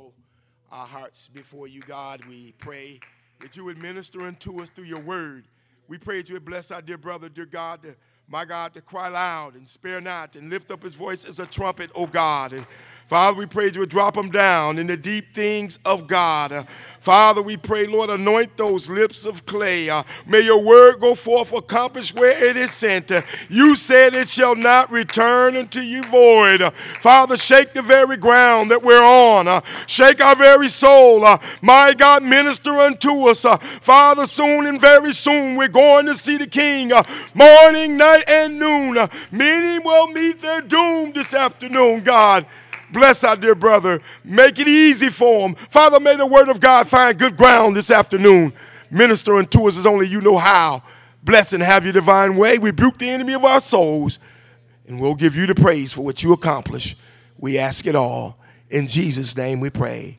humble 0.00 0.14
our 0.72 0.86
hearts 0.86 1.28
before 1.32 1.66
you, 1.66 1.80
God. 1.80 2.24
We 2.28 2.52
pray 2.58 3.00
that 3.40 3.56
you 3.56 3.64
would 3.64 3.78
minister 3.78 4.22
unto 4.22 4.60
us 4.60 4.70
through 4.70 4.84
your 4.84 5.00
word. 5.00 5.44
We 5.88 5.98
pray 5.98 6.18
that 6.18 6.28
you 6.28 6.34
would 6.34 6.44
bless 6.44 6.70
our 6.70 6.80
dear 6.80 6.98
brother, 6.98 7.28
dear 7.28 7.46
God, 7.46 7.82
to, 7.82 7.96
my 8.30 8.44
God, 8.44 8.72
to 8.72 8.80
cry 8.80 9.08
loud 9.08 9.56
and 9.56 9.68
spare 9.68 10.00
not 10.00 10.36
and 10.36 10.50
lift 10.50 10.70
up 10.70 10.84
his 10.84 10.94
voice 10.94 11.24
as 11.24 11.40
a 11.40 11.46
trumpet, 11.46 11.90
oh 11.96 12.06
God. 12.06 12.52
And 12.52 12.64
Father, 13.10 13.36
we 13.36 13.44
pray 13.44 13.68
you 13.74 13.80
would 13.80 13.88
drop 13.88 14.14
them 14.14 14.30
down 14.30 14.78
in 14.78 14.86
the 14.86 14.96
deep 14.96 15.34
things 15.34 15.80
of 15.84 16.06
God. 16.06 16.52
Uh, 16.52 16.62
Father, 17.00 17.42
we 17.42 17.56
pray, 17.56 17.88
Lord, 17.88 18.08
anoint 18.08 18.56
those 18.56 18.88
lips 18.88 19.26
of 19.26 19.44
clay. 19.46 19.90
Uh, 19.90 20.04
may 20.28 20.42
your 20.42 20.62
word 20.62 21.00
go 21.00 21.16
forth, 21.16 21.52
accomplish 21.52 22.14
where 22.14 22.44
it 22.44 22.56
is 22.56 22.70
sent. 22.70 23.10
Uh, 23.10 23.22
you 23.48 23.74
said 23.74 24.14
it 24.14 24.28
shall 24.28 24.54
not 24.54 24.92
return 24.92 25.56
unto 25.56 25.80
you 25.80 26.04
void. 26.04 26.62
Uh, 26.62 26.70
Father, 27.00 27.36
shake 27.36 27.72
the 27.72 27.82
very 27.82 28.16
ground 28.16 28.70
that 28.70 28.80
we're 28.80 29.02
on. 29.02 29.48
Uh, 29.48 29.60
shake 29.88 30.20
our 30.20 30.36
very 30.36 30.68
soul. 30.68 31.24
Uh, 31.24 31.38
my 31.62 31.92
God, 31.92 32.22
minister 32.22 32.70
unto 32.70 33.26
us. 33.26 33.44
Father, 33.80 34.24
soon 34.24 34.66
and 34.66 34.80
very 34.80 35.12
soon 35.12 35.56
we're 35.56 35.66
going 35.66 36.06
to 36.06 36.14
see 36.14 36.36
the 36.36 36.46
King. 36.46 36.92
morning, 37.34 37.96
night, 37.96 38.19
and 38.26 38.58
noon. 38.58 39.08
many 39.30 39.78
will 39.78 40.08
meet 40.08 40.40
their 40.40 40.60
doom 40.60 41.12
this 41.12 41.34
afternoon, 41.34 42.02
God. 42.02 42.46
Bless 42.92 43.22
our 43.24 43.36
dear 43.36 43.54
brother. 43.54 44.00
Make 44.24 44.58
it 44.58 44.68
easy 44.68 45.10
for 45.10 45.48
him. 45.48 45.54
Father, 45.54 46.00
may 46.00 46.16
the 46.16 46.26
word 46.26 46.48
of 46.48 46.60
God 46.60 46.88
find 46.88 47.18
good 47.18 47.36
ground 47.36 47.76
this 47.76 47.90
afternoon. 47.90 48.52
Minister 48.90 49.34
unto 49.36 49.68
us 49.68 49.78
as 49.78 49.86
only 49.86 50.08
you 50.08 50.20
know 50.20 50.36
how. 50.36 50.82
Bless 51.22 51.52
and 51.52 51.62
have 51.62 51.84
your 51.84 51.92
divine 51.92 52.36
way. 52.36 52.58
Rebuke 52.58 52.98
the 52.98 53.08
enemy 53.08 53.34
of 53.34 53.44
our 53.44 53.60
souls, 53.60 54.18
and 54.88 55.00
we'll 55.00 55.14
give 55.14 55.36
you 55.36 55.46
the 55.46 55.54
praise 55.54 55.92
for 55.92 56.00
what 56.00 56.22
you 56.22 56.32
accomplish. 56.32 56.96
We 57.38 57.58
ask 57.58 57.86
it 57.86 57.94
all. 57.94 58.38
In 58.70 58.86
Jesus' 58.86 59.36
name 59.36 59.60
we 59.60 59.70
pray. 59.70 60.18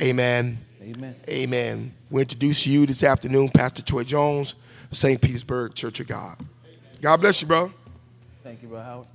Amen. 0.00 0.58
Amen. 0.82 1.16
Amen. 1.28 1.92
We 2.10 2.22
introduce 2.22 2.66
you 2.66 2.86
this 2.86 3.04
afternoon, 3.04 3.50
Pastor 3.50 3.82
Troy 3.82 4.04
Jones, 4.04 4.54
St. 4.90 5.20
Petersburg 5.20 5.74
Church 5.74 6.00
of 6.00 6.08
God. 6.08 6.38
God 7.02 7.16
bless 7.16 7.40
you, 7.40 7.48
bro. 7.48 7.72
Thank 8.44 8.62
you, 8.62 8.68
bro 8.68 8.80
Howard. 8.80 9.08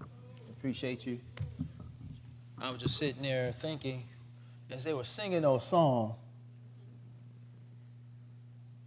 Appreciate 0.52 1.06
you. 1.06 1.20
I 2.60 2.70
was 2.70 2.82
just 2.82 2.98
sitting 2.98 3.22
there 3.22 3.54
thinking 3.54 4.04
as 4.70 4.84
they 4.84 4.94
were 4.94 5.06
singing 5.06 5.42
those 5.44 5.66
songs. 5.66 6.16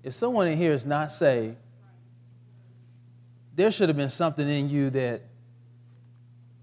If 0.03 0.15
someone 0.15 0.48
in 0.48 0.59
here 0.59 0.75
is 0.75 0.84
not 0.84 1.11
saved, 1.11 1.57
there 3.57 3.70
should 3.70 3.89
have 3.89 3.97
been 3.97 4.11
something 4.11 4.47
in 4.47 4.69
you 4.69 4.91
that 4.91 5.23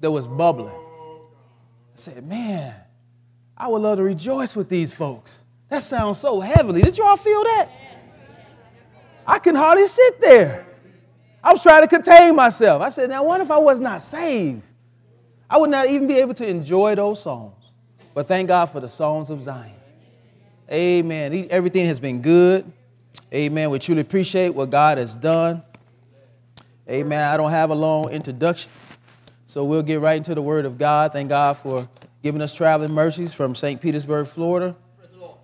that 0.01 0.11
was 0.11 0.27
bubbling. 0.27 0.75
I 0.75 1.95
said, 1.95 2.23
man, 2.23 2.75
I 3.57 3.67
would 3.67 3.81
love 3.81 3.97
to 3.97 4.03
rejoice 4.03 4.55
with 4.55 4.69
these 4.69 4.93
folks. 4.93 5.41
That 5.69 5.81
sounds 5.81 6.19
so 6.19 6.39
heavenly. 6.39 6.83
Did 6.83 6.99
you 6.99 7.03
all 7.03 7.17
feel 7.17 7.43
that? 7.43 7.71
I 9.25 9.39
can 9.39 9.55
hardly 9.55 9.87
sit 9.87 10.21
there. 10.21 10.66
I 11.43 11.51
was 11.51 11.61
trying 11.61 11.81
to 11.81 11.87
contain 11.87 12.35
myself. 12.35 12.81
I 12.81 12.89
said, 12.89 13.09
now 13.09 13.23
what 13.23 13.41
if 13.41 13.51
I 13.51 13.57
was 13.57 13.79
not 13.79 14.01
saved? 14.01 14.61
I 15.49 15.57
would 15.57 15.69
not 15.69 15.87
even 15.87 16.07
be 16.07 16.15
able 16.15 16.33
to 16.35 16.47
enjoy 16.47 16.95
those 16.95 17.21
songs. 17.21 17.53
But 18.13 18.27
thank 18.27 18.47
God 18.47 18.65
for 18.65 18.79
the 18.79 18.89
songs 18.89 19.29
of 19.29 19.43
Zion. 19.43 19.71
Amen. 20.71 21.47
Everything 21.49 21.85
has 21.85 21.99
been 21.99 22.21
good. 22.21 22.69
Amen. 23.33 23.69
We 23.69 23.79
truly 23.79 24.01
appreciate 24.01 24.49
what 24.49 24.69
God 24.69 24.97
has 24.97 25.15
done. 25.15 25.63
Amen. 26.89 27.19
I 27.19 27.37
don't 27.37 27.51
have 27.51 27.69
a 27.69 27.75
long 27.75 28.09
introduction. 28.09 28.71
So 29.45 29.63
we'll 29.63 29.83
get 29.83 30.01
right 30.01 30.17
into 30.17 30.35
the 30.35 30.41
Word 30.41 30.65
of 30.65 30.77
God. 30.77 31.13
Thank 31.13 31.29
God 31.29 31.57
for 31.57 31.87
giving 32.23 32.41
us 32.41 32.53
traveling 32.53 32.91
mercies 32.91 33.33
from 33.33 33.55
St. 33.55 33.81
Petersburg, 33.81 34.27
Florida. 34.27 34.75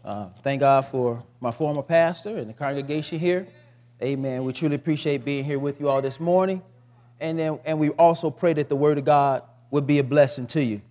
Uh, 0.03 0.28
thank 0.41 0.59
God 0.59 0.85
for 0.85 1.23
my 1.39 1.52
former 1.52 1.81
pastor 1.81 2.38
and 2.38 2.50
the 2.50 2.53
congregation 2.53 3.19
here. 3.19 3.47
Amen. 4.02 4.44
We 4.44 4.53
truly 4.53 4.75
appreciate 4.75 5.23
being 5.23 5.44
here 5.44 5.59
with 5.59 5.80
you 5.80 5.88
all 5.89 6.02
this 6.02 6.19
morning. 6.19 6.61
And, 7.19 7.40
then, 7.40 7.59
and 7.66 7.79
we 7.79 7.90
also 7.91 8.29
pray 8.29 8.53
that 8.53 8.67
the 8.69 8.75
Word 8.75 8.97
of 8.97 9.06
God 9.06 9.44
would 9.72 9.88
be 9.88 10.00
a 10.00 10.03
blessing 10.03 10.47
to 10.47 10.63
you. 10.63 10.81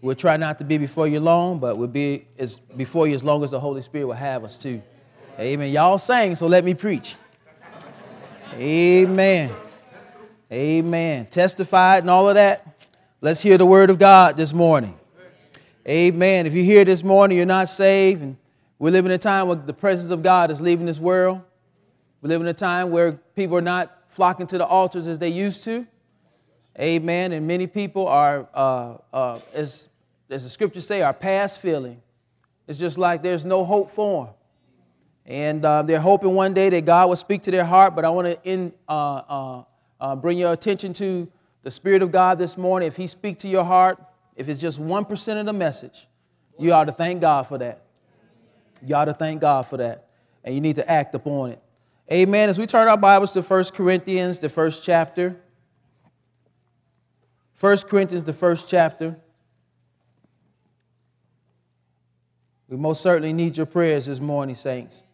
We'll 0.00 0.16
try 0.16 0.36
not 0.36 0.58
to 0.58 0.64
be 0.64 0.78
before 0.78 1.06
you 1.06 1.20
long, 1.20 1.60
but 1.60 1.78
we'll 1.78 1.86
be 1.86 2.26
as 2.36 2.58
before 2.58 3.06
you 3.06 3.14
as 3.14 3.22
long 3.22 3.44
as 3.44 3.52
the 3.52 3.60
Holy 3.60 3.82
Spirit 3.82 4.06
will 4.06 4.14
have 4.14 4.42
us 4.42 4.58
to. 4.58 4.82
Amen. 5.38 5.72
Y'all 5.72 5.98
sang, 5.98 6.34
so 6.34 6.48
let 6.48 6.64
me 6.64 6.74
preach. 6.74 7.14
Amen. 8.54 9.50
Amen. 10.50 11.26
Testified 11.26 12.02
and 12.02 12.10
all 12.10 12.28
of 12.28 12.34
that. 12.34 12.66
Let's 13.20 13.40
hear 13.40 13.56
the 13.56 13.64
word 13.64 13.88
of 13.88 13.98
God 14.00 14.36
this 14.36 14.52
morning. 14.52 14.98
Amen. 15.88 16.46
If 16.46 16.52
you're 16.52 16.64
here 16.64 16.84
this 16.84 17.04
morning, 17.04 17.36
you're 17.36 17.46
not 17.46 17.68
saved, 17.68 18.22
and 18.22 18.36
we 18.78 18.90
live 18.90 19.06
in 19.06 19.12
a 19.12 19.18
time 19.18 19.46
where 19.46 19.56
the 19.56 19.72
presence 19.72 20.10
of 20.10 20.22
God 20.22 20.50
is 20.50 20.60
leaving 20.60 20.86
this 20.86 20.98
world. 20.98 21.40
We 22.22 22.28
live 22.28 22.40
in 22.40 22.46
a 22.46 22.54
time 22.54 22.92
where 22.92 23.12
people 23.34 23.56
are 23.56 23.62
not 23.62 24.04
flocking 24.08 24.46
to 24.46 24.58
the 24.58 24.64
altars 24.64 25.08
as 25.08 25.18
they 25.18 25.28
used 25.28 25.64
to. 25.64 25.86
Amen. 26.78 27.32
And 27.32 27.48
many 27.48 27.66
people 27.66 28.06
are, 28.06 28.48
uh, 28.54 28.98
uh, 29.12 29.40
as, 29.52 29.88
as 30.30 30.44
the 30.44 30.48
scriptures 30.48 30.86
say, 30.86 31.02
are 31.02 31.12
past 31.12 31.60
feeling. 31.60 32.00
It's 32.68 32.78
just 32.78 32.96
like 32.96 33.22
there's 33.22 33.44
no 33.44 33.64
hope 33.64 33.90
for 33.90 34.26
them. 34.26 34.34
And 35.26 35.64
uh, 35.64 35.82
they're 35.82 36.00
hoping 36.00 36.34
one 36.34 36.54
day 36.54 36.70
that 36.70 36.84
God 36.84 37.08
will 37.08 37.16
speak 37.16 37.42
to 37.42 37.50
their 37.50 37.64
heart. 37.64 37.96
But 37.96 38.04
I 38.04 38.10
want 38.10 38.42
to 38.42 38.72
uh, 38.88 38.92
uh, 38.92 39.64
uh, 40.00 40.16
bring 40.16 40.38
your 40.38 40.52
attention 40.52 40.92
to 40.94 41.30
the 41.64 41.70
Spirit 41.70 42.02
of 42.02 42.12
God 42.12 42.38
this 42.38 42.56
morning. 42.56 42.86
If 42.86 42.96
He 42.96 43.08
speaks 43.08 43.42
to 43.42 43.48
your 43.48 43.64
heart, 43.64 44.02
if 44.36 44.48
it's 44.48 44.60
just 44.60 44.80
1% 44.80 45.40
of 45.40 45.46
the 45.46 45.52
message, 45.52 46.06
you 46.56 46.72
ought 46.72 46.84
to 46.84 46.92
thank 46.92 47.20
God 47.20 47.48
for 47.48 47.58
that. 47.58 47.82
You 48.84 48.94
ought 48.94 49.06
to 49.06 49.14
thank 49.14 49.40
God 49.40 49.66
for 49.66 49.76
that. 49.76 50.06
And 50.44 50.54
you 50.54 50.60
need 50.60 50.76
to 50.76 50.88
act 50.90 51.14
upon 51.14 51.50
it. 51.50 51.62
Amen. 52.12 52.50
As 52.50 52.58
we 52.58 52.66
turn 52.66 52.88
our 52.88 52.98
Bibles 52.98 53.32
to 53.32 53.40
1 53.40 53.64
Corinthians, 53.72 54.38
the 54.38 54.50
first 54.50 54.82
chapter. 54.82 55.34
1 57.58 57.78
Corinthians, 57.88 58.22
the 58.22 58.34
first 58.34 58.68
chapter. 58.68 59.16
We 62.68 62.76
most 62.76 63.00
certainly 63.00 63.32
need 63.32 63.56
your 63.56 63.64
prayers 63.64 64.04
this 64.04 64.20
morning, 64.20 64.54
saints. 64.54 65.04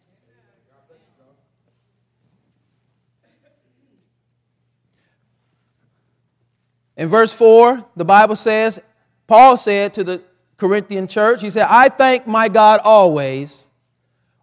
In 6.97 7.07
verse 7.07 7.31
4, 7.31 7.81
the 7.95 8.03
Bible 8.03 8.35
says, 8.35 8.81
Paul 9.25 9.55
said 9.55 9.93
to 9.93 10.03
the 10.03 10.21
Corinthian 10.57 11.07
church, 11.07 11.43
he 11.43 11.49
said, 11.49 11.65
I 11.69 11.87
thank 11.87 12.27
my 12.27 12.49
God 12.49 12.81
always 12.83 13.69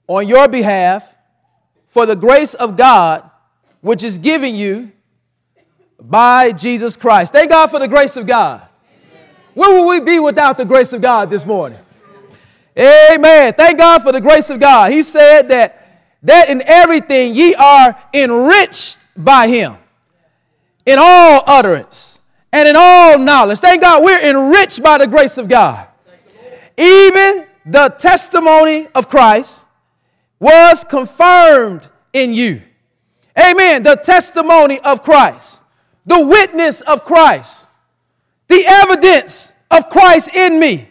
on 0.08 0.26
your 0.26 0.48
behalf 0.48 1.15
for 1.96 2.04
the 2.04 2.14
grace 2.14 2.52
of 2.52 2.76
God 2.76 3.30
which 3.80 4.02
is 4.02 4.18
given 4.18 4.54
you 4.54 4.92
by 5.98 6.52
Jesus 6.52 6.94
Christ. 6.94 7.32
Thank 7.32 7.48
God 7.48 7.68
for 7.68 7.78
the 7.78 7.88
grace 7.88 8.18
of 8.18 8.26
God. 8.26 8.60
Where 9.54 9.80
would 9.80 9.88
we 9.88 10.00
be 10.04 10.20
without 10.20 10.58
the 10.58 10.66
grace 10.66 10.92
of 10.92 11.00
God 11.00 11.30
this 11.30 11.46
morning? 11.46 11.78
Amen. 12.78 13.54
Thank 13.54 13.78
God 13.78 14.02
for 14.02 14.12
the 14.12 14.20
grace 14.20 14.50
of 14.50 14.60
God. 14.60 14.92
He 14.92 15.02
said 15.02 15.48
that 15.48 16.04
that 16.22 16.50
in 16.50 16.62
everything 16.66 17.34
ye 17.34 17.54
are 17.54 17.96
enriched 18.12 18.98
by 19.16 19.48
him 19.48 19.76
in 20.84 20.98
all 21.00 21.44
utterance 21.46 22.20
and 22.52 22.68
in 22.68 22.76
all 22.76 23.18
knowledge. 23.18 23.60
Thank 23.60 23.80
God 23.80 24.04
we're 24.04 24.20
enriched 24.20 24.82
by 24.82 24.98
the 24.98 25.06
grace 25.06 25.38
of 25.38 25.48
God. 25.48 25.88
Even 26.76 27.46
the 27.64 27.88
testimony 27.98 28.86
of 28.94 29.08
Christ 29.08 29.65
was 30.38 30.84
confirmed 30.84 31.88
in 32.12 32.32
you. 32.32 32.62
Amen. 33.38 33.82
The 33.82 33.96
testimony 33.96 34.80
of 34.80 35.02
Christ 35.02 35.60
the 36.06 36.24
witness 36.24 36.80
of 36.82 37.04
Christ, 37.04 37.66
the 38.48 38.64
evidence 38.64 39.52
of 39.70 39.90
Christ 39.90 40.34
in 40.34 40.58
me. 40.58 40.88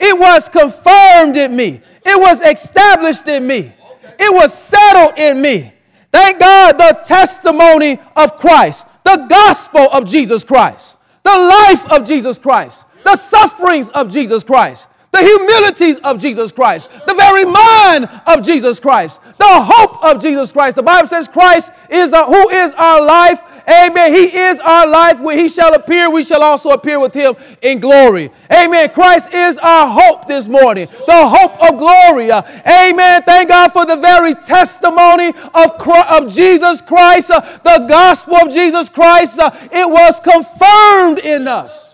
It 0.00 0.18
was 0.18 0.48
confirmed 0.48 1.36
in 1.36 1.54
me, 1.54 1.80
it 2.04 2.18
was 2.18 2.42
established 2.42 3.28
in 3.28 3.46
me, 3.46 3.72
it 4.18 4.34
was 4.34 4.52
settled 4.52 5.18
in 5.18 5.40
me. 5.40 5.72
Thank 6.10 6.40
God, 6.40 6.78
the 6.78 7.00
testimony 7.04 7.98
of 8.16 8.38
Christ, 8.38 8.86
the 9.04 9.26
gospel 9.28 9.88
of 9.92 10.06
Jesus 10.06 10.44
Christ, 10.44 10.98
the 11.22 11.30
life 11.30 11.90
of 11.92 12.06
Jesus 12.06 12.38
Christ, 12.38 12.86
the 13.04 13.16
sufferings 13.16 13.90
of 13.90 14.10
Jesus 14.10 14.44
Christ, 14.44 14.88
the 15.14 15.22
humilities 15.22 15.98
of 15.98 16.20
Jesus 16.20 16.52
Christ, 16.52 16.90
the 17.06 17.14
very 17.14 17.44
mind 17.44 18.08
of 18.26 18.44
Jesus 18.44 18.80
Christ, 18.80 19.22
the 19.38 19.44
hope 19.46 20.04
of 20.04 20.20
Jesus 20.20 20.52
Christ. 20.52 20.76
The 20.76 20.82
Bible 20.82 21.08
says 21.08 21.28
Christ 21.28 21.70
is 21.88 22.12
a, 22.12 22.24
who 22.24 22.48
is 22.50 22.72
our 22.74 23.04
life 23.04 23.42
Amen. 23.68 24.12
He 24.12 24.36
is 24.36 24.60
our 24.60 24.86
life. 24.86 25.20
When 25.20 25.38
he 25.38 25.48
shall 25.48 25.74
appear, 25.74 26.10
we 26.10 26.22
shall 26.22 26.42
also 26.42 26.70
appear 26.70 27.00
with 27.00 27.14
him 27.14 27.34
in 27.62 27.80
glory. 27.80 28.30
Amen. 28.52 28.90
Christ 28.90 29.32
is 29.32 29.56
our 29.58 29.88
hope 29.88 30.26
this 30.26 30.48
morning, 30.48 30.86
the 31.06 31.28
hope 31.28 31.72
of 31.72 31.78
glory. 31.78 32.30
Amen. 32.30 33.22
Thank 33.22 33.48
God 33.48 33.72
for 33.72 33.86
the 33.86 33.96
very 33.96 34.34
testimony 34.34 35.28
of, 35.54 35.78
Christ, 35.78 36.10
of 36.10 36.32
Jesus 36.32 36.82
Christ, 36.82 37.30
uh, 37.30 37.40
the 37.40 37.86
gospel 37.88 38.36
of 38.36 38.52
Jesus 38.52 38.88
Christ. 38.88 39.38
Uh, 39.38 39.50
it 39.72 39.88
was 39.88 40.20
confirmed 40.20 41.20
in 41.20 41.48
us. 41.48 41.93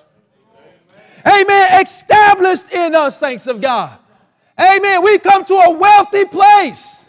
Amen. 1.27 1.83
Established 1.83 2.73
in 2.73 2.95
us, 2.95 3.19
saints 3.19 3.47
of 3.47 3.61
God. 3.61 3.99
Amen. 4.59 5.03
We 5.03 5.19
come 5.19 5.45
to 5.45 5.55
a 5.55 5.71
wealthy 5.73 6.25
place. 6.27 7.01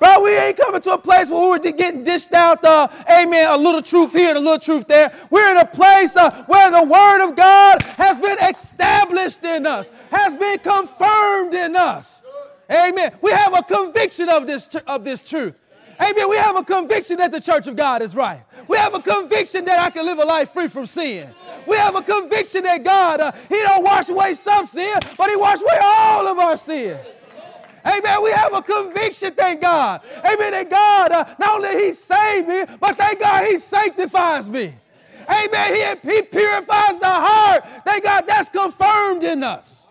Bro, 0.00 0.22
we 0.22 0.34
ain't 0.34 0.56
coming 0.56 0.80
to 0.80 0.94
a 0.94 0.98
place 0.98 1.28
where 1.28 1.50
we're 1.50 1.58
getting 1.58 2.02
dished 2.04 2.32
out, 2.32 2.64
uh, 2.64 2.88
amen, 3.10 3.50
a 3.50 3.56
little 3.56 3.82
truth 3.82 4.12
here 4.12 4.30
and 4.30 4.38
a 4.38 4.40
little 4.40 4.58
truth 4.58 4.86
there. 4.88 5.12
We're 5.28 5.50
in 5.50 5.58
a 5.58 5.66
place 5.66 6.16
uh, 6.16 6.44
where 6.44 6.70
the 6.70 6.82
word 6.82 7.22
of 7.22 7.36
God 7.36 7.82
has 7.82 8.16
been 8.16 8.38
established 8.38 9.44
in 9.44 9.66
us, 9.66 9.90
has 10.10 10.34
been 10.34 10.58
confirmed 10.60 11.52
in 11.52 11.76
us. 11.76 12.22
Amen. 12.70 13.12
We 13.20 13.30
have 13.32 13.52
a 13.52 13.62
conviction 13.62 14.30
of 14.30 14.46
this, 14.46 14.74
of 14.86 15.04
this 15.04 15.28
truth. 15.28 15.54
Amen. 16.02 16.30
We 16.30 16.36
have 16.36 16.56
a 16.56 16.64
conviction 16.64 17.18
that 17.18 17.30
the 17.30 17.40
church 17.40 17.66
of 17.66 17.76
God 17.76 18.00
is 18.00 18.14
right. 18.14 18.42
We 18.68 18.78
have 18.78 18.94
a 18.94 19.00
conviction 19.00 19.64
that 19.66 19.78
I 19.78 19.90
can 19.90 20.06
live 20.06 20.18
a 20.18 20.24
life 20.24 20.50
free 20.50 20.68
from 20.68 20.86
sin. 20.86 21.32
We 21.66 21.76
have 21.76 21.94
a 21.94 22.02
conviction 22.02 22.62
that 22.64 22.82
God, 22.82 23.20
uh, 23.20 23.32
He 23.48 23.56
don't 23.56 23.84
wash 23.84 24.08
away 24.08 24.34
some 24.34 24.66
sin, 24.66 24.98
but 25.18 25.28
He 25.28 25.36
washed 25.36 25.62
away 25.62 25.78
all 25.82 26.26
of 26.26 26.38
our 26.38 26.56
sin. 26.56 26.98
Amen. 27.84 28.22
We 28.22 28.30
have 28.30 28.52
a 28.54 28.62
conviction, 28.62 29.32
thank 29.34 29.60
God. 29.60 30.02
Amen. 30.18 30.52
That 30.52 30.70
God, 30.70 31.12
uh, 31.12 31.34
not 31.38 31.56
only 31.56 31.84
He 31.84 31.92
saved 31.92 32.48
me, 32.48 32.64
but 32.80 32.96
thank 32.96 33.20
God 33.20 33.44
He 33.46 33.58
sanctifies 33.58 34.48
me. 34.48 34.74
Amen. 35.28 35.98
He, 36.02 36.10
he 36.10 36.22
purifies 36.22 36.98
the 36.98 37.06
heart. 37.06 37.64
Thank 37.84 38.04
God 38.04 38.24
that's 38.26 38.48
confirmed 38.48 39.22
in 39.22 39.44
us. 39.44 39.82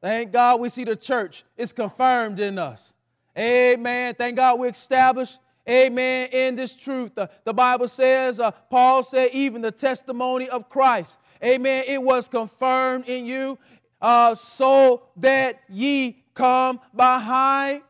Thank 0.00 0.32
God 0.32 0.60
we 0.60 0.68
see 0.68 0.84
the 0.84 0.96
church 0.96 1.44
is 1.56 1.72
confirmed 1.72 2.38
in 2.38 2.58
us. 2.58 2.92
Amen. 3.36 4.14
Thank 4.14 4.36
God 4.36 4.58
we 4.58 4.68
established, 4.68 5.38
amen, 5.68 6.28
in 6.32 6.56
this 6.56 6.74
truth. 6.74 7.18
Uh, 7.18 7.26
the 7.44 7.52
Bible 7.52 7.88
says, 7.88 8.40
uh, 8.40 8.50
Paul 8.50 9.02
said, 9.02 9.30
even 9.32 9.60
the 9.60 9.70
testimony 9.70 10.48
of 10.48 10.68
Christ, 10.68 11.18
amen, 11.44 11.84
it 11.86 12.00
was 12.00 12.28
confirmed 12.28 13.08
in 13.08 13.26
you 13.26 13.58
uh, 14.00 14.34
so 14.34 15.02
that 15.16 15.60
ye 15.68 16.22
come 16.34 16.80
behind, 16.94 17.82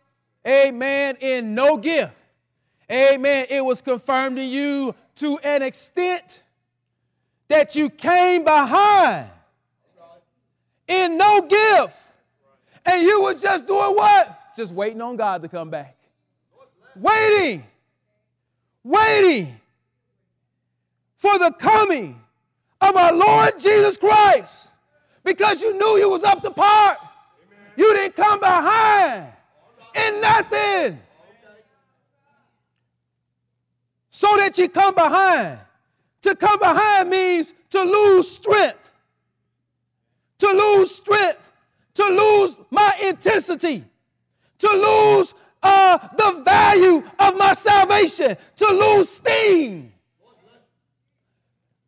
amen, 0.46 1.16
in 1.20 1.54
no 1.54 1.76
gift. 1.76 2.12
Amen. 2.90 3.46
It 3.50 3.64
was 3.64 3.80
confirmed 3.80 4.38
in 4.38 4.48
you 4.48 4.94
to 5.16 5.38
an 5.38 5.62
extent 5.62 6.42
that 7.48 7.74
you 7.74 7.90
came 7.90 8.44
behind 8.44 9.28
in 10.86 11.18
no 11.18 11.42
gift. 11.42 12.10
And 12.84 13.02
you 13.02 13.22
was 13.22 13.42
just 13.42 13.66
doing 13.66 13.96
what? 13.96 14.40
Just 14.56 14.72
waiting 14.72 15.02
on 15.02 15.16
God 15.16 15.42
to 15.42 15.48
come 15.48 15.68
back. 15.68 15.96
Waiting. 16.96 17.64
Waiting 18.82 19.60
for 21.16 21.38
the 21.38 21.50
coming 21.58 22.18
of 22.80 22.96
our 22.96 23.12
Lord 23.12 23.58
Jesus 23.58 23.96
Christ 23.96 24.68
because 25.24 25.60
you 25.60 25.76
knew 25.76 25.98
you 25.98 26.08
was 26.08 26.22
up 26.24 26.42
to 26.42 26.50
part. 26.50 26.98
You 27.76 27.92
didn't 27.94 28.16
come 28.16 28.40
behind 28.40 29.26
in 29.94 30.20
nothing. 30.20 31.00
So 34.10 34.34
that 34.38 34.56
you 34.56 34.68
come 34.68 34.94
behind. 34.94 35.58
To 36.22 36.34
come 36.34 36.58
behind 36.58 37.10
means 37.10 37.52
to 37.70 37.82
lose 37.82 38.30
strength. 38.30 38.90
To 40.38 40.46
lose 40.46 40.94
strength. 40.94 41.50
To 41.94 42.04
lose 42.04 42.58
my 42.70 42.96
intensity. 43.02 43.84
To 44.58 44.68
lose 44.68 45.34
uh, 45.62 45.98
the 46.16 46.42
value 46.44 47.02
of 47.18 47.36
my 47.36 47.52
salvation. 47.52 48.36
To 48.56 48.66
lose 48.66 49.08
steam. 49.08 49.92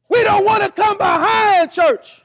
We 0.09 0.25
don't 0.25 0.45
want 0.45 0.63
to 0.63 0.71
come 0.71 0.97
behind, 0.97 1.71
church. 1.71 2.23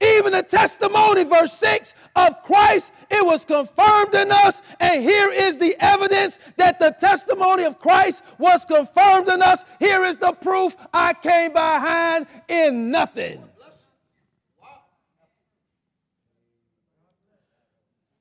Even 0.00 0.32
the 0.32 0.42
testimony, 0.42 1.24
verse 1.24 1.52
6 1.54 1.92
of 2.14 2.42
Christ, 2.44 2.92
it 3.10 3.24
was 3.24 3.44
confirmed 3.44 4.14
in 4.14 4.30
us. 4.30 4.62
And 4.78 5.02
here 5.02 5.30
is 5.30 5.58
the 5.58 5.76
evidence 5.80 6.38
that 6.56 6.78
the 6.78 6.90
testimony 6.90 7.64
of 7.64 7.80
Christ 7.80 8.22
was 8.38 8.64
confirmed 8.64 9.28
in 9.28 9.42
us. 9.42 9.64
Here 9.80 10.04
is 10.04 10.16
the 10.16 10.32
proof 10.32 10.76
I 10.94 11.14
came 11.14 11.52
behind 11.52 12.28
in 12.46 12.92
nothing. 12.92 13.42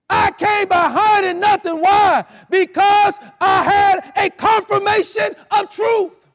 I 0.10 0.32
came 0.32 0.68
behind 0.68 1.26
in 1.26 1.40
nothing. 1.40 1.82
Why? 1.82 2.26
Because 2.50 3.20
I 3.42 3.64
had 3.64 4.14
a 4.16 4.30
confirmation 4.30 5.36
of 5.52 5.70
truth. 5.70 6.26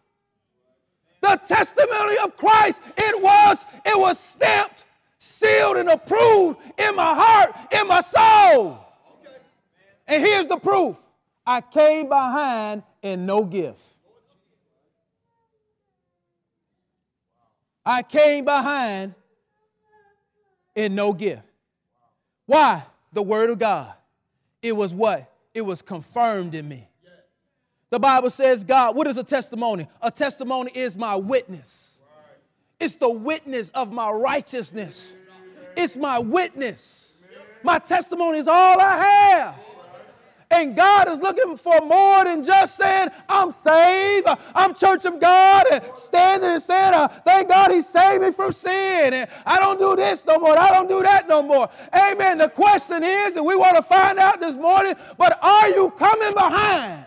The 1.20 1.36
testimony 1.36 2.16
of 2.22 2.36
Christ, 2.36 2.80
it 2.96 3.22
was, 3.22 3.64
it 3.84 3.98
was 3.98 4.18
stamped 4.18 4.84
sealed 5.22 5.76
and 5.76 5.88
approved 5.88 6.58
in 6.76 6.96
my 6.96 7.14
heart, 7.14 7.54
in 7.70 7.86
my 7.86 8.00
soul. 8.00 8.84
And 10.08 10.20
here's 10.20 10.48
the 10.48 10.56
proof 10.56 10.98
I 11.46 11.60
came 11.60 12.08
behind 12.08 12.82
in 13.02 13.24
no 13.24 13.44
gift. 13.44 13.78
I 17.86 18.02
came 18.02 18.44
behind 18.44 19.14
in 20.74 20.96
no 20.96 21.12
gift. 21.12 21.42
Why? 22.46 22.82
The 23.12 23.22
Word 23.22 23.50
of 23.50 23.58
God. 23.58 23.92
It 24.62 24.72
was 24.72 24.94
what? 24.94 25.30
It 25.54 25.62
was 25.62 25.82
confirmed 25.82 26.54
in 26.54 26.68
me. 26.68 26.88
The 27.90 28.00
Bible 28.00 28.30
says, 28.30 28.64
God, 28.64 28.96
what 28.96 29.06
is 29.06 29.18
a 29.18 29.24
testimony? 29.24 29.86
A 30.00 30.10
testimony 30.10 30.70
is 30.74 30.96
my 30.96 31.14
witness. 31.16 31.98
It's 32.80 32.96
the 32.96 33.10
witness 33.10 33.70
of 33.70 33.92
my 33.92 34.10
righteousness. 34.10 35.12
It's 35.76 35.96
my 35.96 36.18
witness. 36.18 37.22
My 37.62 37.78
testimony 37.78 38.38
is 38.38 38.48
all 38.48 38.80
I 38.80 38.96
have. 38.96 39.54
And 40.52 40.76
God 40.76 41.08
is 41.08 41.20
looking 41.20 41.56
for 41.56 41.80
more 41.80 42.24
than 42.24 42.42
just 42.42 42.76
saying, 42.76 43.08
I'm 43.26 43.52
saved, 43.52 44.28
I'm 44.54 44.74
church 44.74 45.06
of 45.06 45.18
God, 45.18 45.64
and 45.72 45.82
standing 45.94 46.50
and 46.50 46.62
saying, 46.62 46.92
uh, 46.92 47.08
thank 47.08 47.48
God 47.48 47.70
he 47.70 47.80
saved 47.80 48.22
me 48.22 48.32
from 48.32 48.52
sin, 48.52 49.14
and 49.14 49.30
I 49.46 49.58
don't 49.58 49.78
do 49.78 49.96
this 49.96 50.26
no 50.26 50.38
more, 50.38 50.58
I 50.58 50.70
don't 50.70 50.88
do 50.88 51.02
that 51.02 51.26
no 51.26 51.42
more. 51.42 51.70
Amen. 51.94 52.36
The 52.36 52.50
question 52.50 53.02
is, 53.02 53.36
and 53.36 53.46
we 53.46 53.56
want 53.56 53.76
to 53.76 53.82
find 53.82 54.18
out 54.18 54.40
this 54.40 54.54
morning, 54.54 54.94
but 55.16 55.38
are 55.42 55.70
you 55.70 55.90
coming 55.98 56.34
behind? 56.34 57.06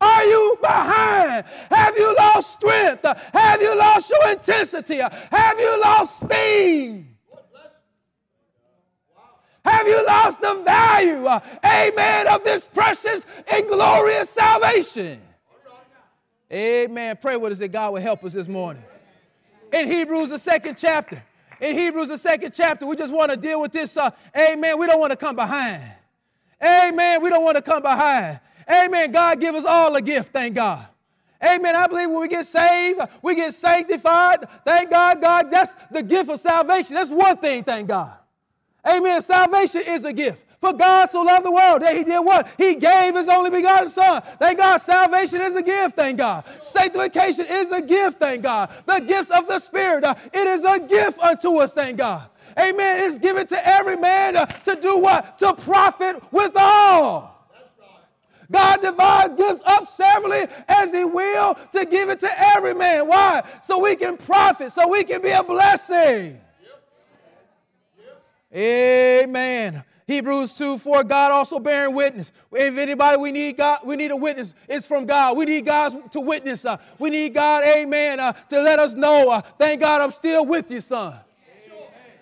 Are 0.00 0.24
you 0.24 0.58
behind? 0.62 1.44
Have 1.70 1.94
you 1.98 2.16
lost 2.16 2.52
strength? 2.52 3.04
Have 3.34 3.60
you 3.60 3.78
lost 3.78 4.10
your 4.10 4.30
intensity? 4.30 4.96
Have 4.96 5.60
you 5.60 5.80
lost 5.82 6.20
steam? 6.20 7.18
Have 9.70 9.86
you 9.86 10.04
lost 10.06 10.40
the 10.40 10.54
value, 10.64 11.26
amen, 11.64 12.28
of 12.28 12.44
this 12.44 12.64
precious 12.66 13.24
and 13.50 13.66
glorious 13.68 14.28
salvation? 14.28 15.20
Amen. 16.52 17.16
Pray 17.20 17.36
with 17.36 17.52
us 17.52 17.58
that 17.60 17.68
God 17.68 17.94
will 17.94 18.00
help 18.00 18.24
us 18.24 18.32
this 18.32 18.48
morning. 18.48 18.82
In 19.72 19.86
Hebrews, 19.86 20.30
the 20.30 20.38
second 20.38 20.76
chapter, 20.76 21.22
in 21.60 21.76
Hebrews, 21.76 22.08
the 22.08 22.18
second 22.18 22.52
chapter, 22.52 22.84
we 22.84 22.96
just 22.96 23.12
want 23.12 23.30
to 23.30 23.36
deal 23.36 23.60
with 23.60 23.70
this. 23.70 23.96
Uh, 23.96 24.10
amen. 24.36 24.76
We 24.78 24.86
don't 24.86 24.98
want 24.98 25.12
to 25.12 25.16
come 25.16 25.36
behind. 25.36 25.82
Amen. 26.62 27.22
We 27.22 27.30
don't 27.30 27.44
want 27.44 27.56
to 27.56 27.62
come 27.62 27.82
behind. 27.82 28.40
Amen. 28.68 29.12
God 29.12 29.40
give 29.40 29.54
us 29.54 29.64
all 29.64 29.94
a 29.94 30.02
gift, 30.02 30.32
thank 30.32 30.56
God. 30.56 30.84
Amen. 31.42 31.76
I 31.76 31.86
believe 31.86 32.10
when 32.10 32.20
we 32.20 32.28
get 32.28 32.46
saved, 32.46 33.00
we 33.22 33.34
get 33.34 33.54
sanctified. 33.54 34.46
Thank 34.64 34.90
God, 34.90 35.20
God, 35.20 35.50
that's 35.50 35.76
the 35.90 36.02
gift 36.02 36.28
of 36.28 36.40
salvation. 36.40 36.96
That's 36.96 37.10
one 37.10 37.36
thing, 37.36 37.62
thank 37.62 37.88
God. 37.88 38.12
Amen. 38.86 39.22
Salvation 39.22 39.82
is 39.86 40.04
a 40.04 40.12
gift. 40.12 40.44
For 40.60 40.74
God 40.74 41.08
so 41.08 41.22
loved 41.22 41.46
the 41.46 41.50
world 41.50 41.80
that 41.80 41.96
he 41.96 42.04
did 42.04 42.20
what? 42.20 42.46
He 42.58 42.74
gave 42.76 43.14
his 43.14 43.28
only 43.28 43.50
begotten 43.50 43.88
son. 43.88 44.22
Thank 44.38 44.58
God. 44.58 44.76
Salvation 44.78 45.40
is 45.40 45.56
a 45.56 45.62
gift. 45.62 45.96
Thank 45.96 46.18
God. 46.18 46.44
Sanctification 46.60 47.46
is 47.48 47.72
a 47.72 47.80
gift. 47.80 48.18
Thank 48.18 48.42
God. 48.42 48.70
The 48.84 49.00
gifts 49.00 49.30
of 49.30 49.48
the 49.48 49.58
Spirit. 49.58 50.04
Uh, 50.04 50.14
it 50.32 50.46
is 50.46 50.64
a 50.64 50.78
gift 50.78 51.18
unto 51.18 51.56
us. 51.56 51.72
Thank 51.72 51.96
God. 51.96 52.28
Amen. 52.58 53.04
It's 53.04 53.18
given 53.18 53.46
to 53.46 53.66
every 53.66 53.96
man 53.96 54.36
uh, 54.36 54.44
to 54.44 54.76
do 54.76 54.98
what? 54.98 55.38
To 55.38 55.54
profit 55.54 56.22
with 56.30 56.52
all. 56.56 57.30
God 58.50 58.82
divides 58.82 59.34
gifts 59.36 59.62
up 59.64 59.86
severally 59.86 60.46
as 60.68 60.92
He 60.92 61.04
will 61.04 61.56
to 61.72 61.86
give 61.86 62.10
it 62.10 62.18
to 62.18 62.40
every 62.54 62.74
man. 62.74 63.06
Why? 63.06 63.42
So 63.62 63.78
we 63.78 63.96
can 63.96 64.16
profit, 64.16 64.72
so 64.72 64.88
we 64.88 65.04
can 65.04 65.22
be 65.22 65.30
a 65.30 65.42
blessing. 65.42 66.40
Amen. 68.54 69.84
Hebrews 70.06 70.54
2 70.54 70.78
4, 70.78 71.04
God 71.04 71.30
also 71.30 71.60
bearing 71.60 71.94
witness. 71.94 72.32
If 72.52 72.76
anybody 72.76 73.16
we 73.16 73.30
need 73.30 73.56
God, 73.56 73.80
we 73.84 73.94
need 73.94 74.10
a 74.10 74.16
witness, 74.16 74.54
it's 74.68 74.84
from 74.84 75.06
God. 75.06 75.36
We 75.36 75.44
need 75.44 75.64
God 75.64 76.10
to 76.10 76.20
witness. 76.20 76.64
Uh, 76.64 76.78
we 76.98 77.10
need 77.10 77.32
God, 77.32 77.62
amen, 77.62 78.18
uh, 78.18 78.32
to 78.32 78.60
let 78.60 78.80
us 78.80 78.94
know. 78.94 79.30
Uh, 79.30 79.40
thank 79.40 79.80
God 79.80 80.00
I'm 80.00 80.10
still 80.10 80.44
with 80.44 80.68
you, 80.70 80.80
son. 80.80 81.14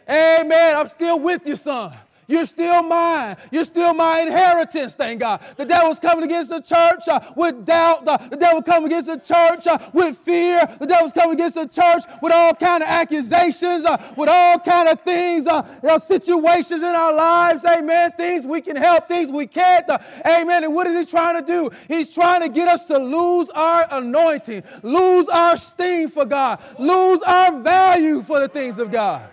Amen. 0.09 0.77
I'm 0.77 0.89
still 0.89 1.19
with 1.19 1.47
you, 1.47 1.57
son. 1.57 1.95
You're 2.29 2.45
still 2.45 2.83
mine. 2.83 3.39
You're 3.51 3.65
still 3.65 3.95
my 3.95 4.21
inheritance, 4.21 4.95
thank 4.95 5.21
God. 5.21 5.41
The 5.57 5.65
devil's 5.65 5.99
coming 5.99 6.25
against 6.25 6.51
the 6.51 6.61
church 6.61 7.09
uh, 7.09 7.21
with 7.35 7.65
doubt. 7.65 8.07
Uh, 8.07 8.19
the 8.19 8.37
devil 8.37 8.63
coming 8.63 8.93
against 8.93 9.07
the 9.09 9.17
church 9.17 9.67
uh, 9.67 9.79
with 9.95 10.19
fear. 10.19 10.69
The 10.79 10.87
devil's 10.87 11.15
coming 11.15 11.37
against 11.37 11.55
the 11.55 11.67
church 11.67 12.03
with 12.21 12.31
all 12.31 12.55
kind 12.55 12.83
of 12.83 12.89
accusations, 12.91 13.87
uh, 13.87 13.97
with 14.15 14.29
all 14.29 14.59
kind 14.59 14.91
of 14.91 15.01
things, 15.01 15.47
uh, 15.47 15.63
you 15.83 15.99
situations 15.99 16.83
in 16.83 16.95
our 16.95 17.15
lives. 17.15 17.65
Amen. 17.65 18.13
Things 18.13 18.47
we 18.47 18.61
can 18.61 18.77
help, 18.77 19.09
things 19.09 19.33
we 19.33 19.47
can't. 19.47 19.89
Uh, 19.89 19.99
amen. 20.27 20.65
And 20.65 20.75
what 20.75 20.87
is 20.87 21.07
he 21.07 21.11
trying 21.11 21.43
to 21.43 21.47
do? 21.47 21.71
He's 21.89 22.13
trying 22.13 22.43
to 22.43 22.51
get 22.51 22.69
us 22.69 22.85
to 22.85 22.99
lose 22.99 23.49
our 23.51 23.87
anointing, 23.91 24.65
lose 24.83 25.29
our 25.29 25.57
sting 25.57 26.09
for 26.09 26.27
God, 26.27 26.61
lose 26.79 27.23
our 27.23 27.59
value 27.61 28.21
for 28.21 28.39
the 28.39 28.49
things 28.49 28.79
of 28.79 28.91
God. 28.91 29.31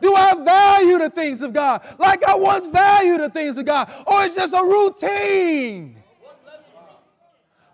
Do 0.00 0.14
I 0.14 0.34
value 0.34 0.98
the 0.98 1.10
things 1.10 1.42
of 1.42 1.52
God 1.52 1.82
like 1.98 2.24
I 2.24 2.34
once 2.34 2.66
valued 2.66 3.20
the 3.20 3.28
things 3.28 3.56
of 3.58 3.66
God? 3.66 3.92
Or 4.06 4.24
it's 4.24 4.34
just 4.34 4.54
a 4.54 4.62
routine? 4.62 5.96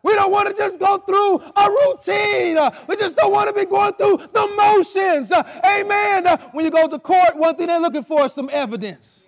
We 0.03 0.15
don't 0.15 0.31
want 0.31 0.49
to 0.49 0.55
just 0.55 0.79
go 0.79 0.99
through 0.99 1.39
a 1.57 1.69
routine. 1.69 2.59
We 2.89 2.95
just 2.95 3.17
don't 3.17 3.33
want 3.33 3.49
to 3.49 3.55
be 3.55 3.69
going 3.69 3.93
through 3.95 4.19
the 4.33 4.55
motions. 4.57 5.33
Amen. 5.33 6.25
When 6.53 6.65
you 6.65 6.71
go 6.71 6.87
to 6.87 6.99
court, 6.99 7.37
one 7.37 7.57
thing 7.57 7.67
they're 7.67 7.81
looking 7.81 8.05
for 8.05 8.27
is 8.27 8.33
some 8.33 8.49
evidence. 8.53 9.27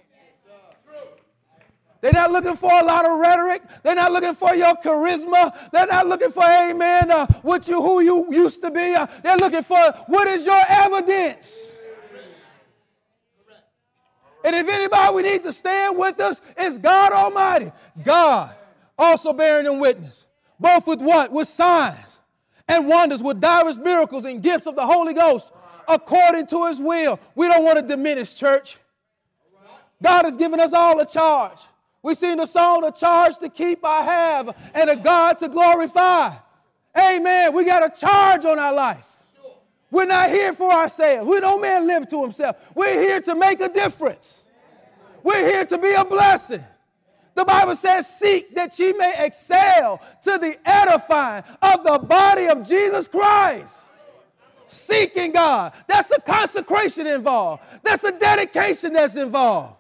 They're 2.01 2.13
not 2.13 2.31
looking 2.31 2.55
for 2.55 2.71
a 2.71 2.85
lot 2.85 3.05
of 3.05 3.19
rhetoric. 3.19 3.63
They're 3.83 3.97
not 3.97 4.13
looking 4.13 4.35
for 4.35 4.55
your 4.55 4.75
charisma. 4.77 5.53
They're 5.73 5.87
not 5.87 6.07
looking 6.07 6.31
for, 6.31 6.45
amen, 6.45 7.11
uh, 7.11 7.27
what 7.43 7.67
you, 7.67 7.83
who 7.83 8.01
you 8.01 8.33
used 8.33 8.63
to 8.63 8.71
be. 8.71 8.95
Uh, 8.95 9.07
they're 9.25 9.37
looking 9.37 9.65
for 9.65 9.81
what 10.07 10.29
is 10.29 10.47
your 10.47 10.63
evidence. 10.69 11.78
And 14.45 14.55
if 14.55 14.69
anybody 14.69 15.15
we 15.15 15.23
need 15.23 15.43
to 15.45 15.53
stand 15.53 15.99
with 15.99 16.21
us, 16.21 16.41
it's 16.57 16.79
God 16.79 17.13
Almighty. 17.13 17.73
God 18.05 18.55
also 18.99 19.33
bearing 19.33 19.65
them 19.65 19.79
witness. 19.79 20.27
Both 20.61 20.87
with 20.87 21.01
what? 21.01 21.33
With 21.33 21.49
signs 21.49 22.19
and 22.69 22.89
wonders, 22.89 23.23
with 23.23 23.41
diverse 23.41 23.77
miracles 23.77 24.25
and 24.25 24.43
gifts 24.43 24.67
of 24.67 24.77
the 24.77 24.87
Holy 24.87 25.15
Ghost 25.15 25.53
according 25.89 26.47
to 26.49 26.67
his 26.67 26.79
will. 26.79 27.19
We 27.35 27.49
don't 27.49 27.65
want 27.65 27.79
to 27.79 27.83
diminish, 27.83 28.37
church. 28.37 28.79
God 30.03 30.25
has 30.25 30.37
given 30.37 30.61
us 30.61 30.73
all 30.73 31.01
a 31.01 31.07
charge. 31.07 31.59
We 32.03 32.15
sing 32.15 32.37
the 32.37 32.47
song, 32.47 32.85
a 32.85 32.93
charge 32.93 33.39
to 33.39 33.49
keep 33.49 33.85
I 33.85 34.03
have, 34.03 34.57
and 34.75 34.91
a 34.91 34.97
God 34.97 35.39
to 35.39 35.49
glorify. 35.49 36.35
Amen. 36.97 37.53
We 37.53 37.65
got 37.65 37.85
a 37.85 38.01
charge 38.01 38.45
on 38.45 38.59
our 38.59 38.73
life. 38.73 39.17
We're 39.91 40.05
not 40.05 40.31
here 40.31 40.53
for 40.53 40.71
ourselves. 40.71 41.29
We 41.29 41.41
don't 41.41 41.61
man 41.63 41.87
live 41.87 42.09
to 42.09 42.23
himself. 42.23 42.57
We're 42.75 43.01
here 43.01 43.21
to 43.23 43.35
make 43.35 43.61
a 43.61 43.69
difference. 43.69 44.45
We're 45.23 45.49
here 45.49 45.65
to 45.65 45.79
be 45.79 45.93
a 45.93 46.05
blessing. 46.05 46.65
The 47.35 47.45
Bible 47.45 47.77
says, 47.77 48.07
Seek 48.07 48.55
that 48.55 48.79
ye 48.79 48.93
may 48.93 49.15
excel 49.25 50.01
to 50.23 50.39
the 50.39 50.59
edifying 50.65 51.45
of 51.63 51.85
the 51.85 51.99
body 51.99 52.49
of 52.49 52.67
Jesus 52.67 53.09
Christ. 53.09 53.85
Seeking 54.67 55.33
God. 55.33 55.73
That's 55.87 56.11
a 56.11 56.21
consecration 56.21 57.07
involved, 57.07 57.63
that's 57.83 58.05
a 58.05 58.13
dedication 58.13 58.93
that's 58.93 59.17
involved. 59.17 59.77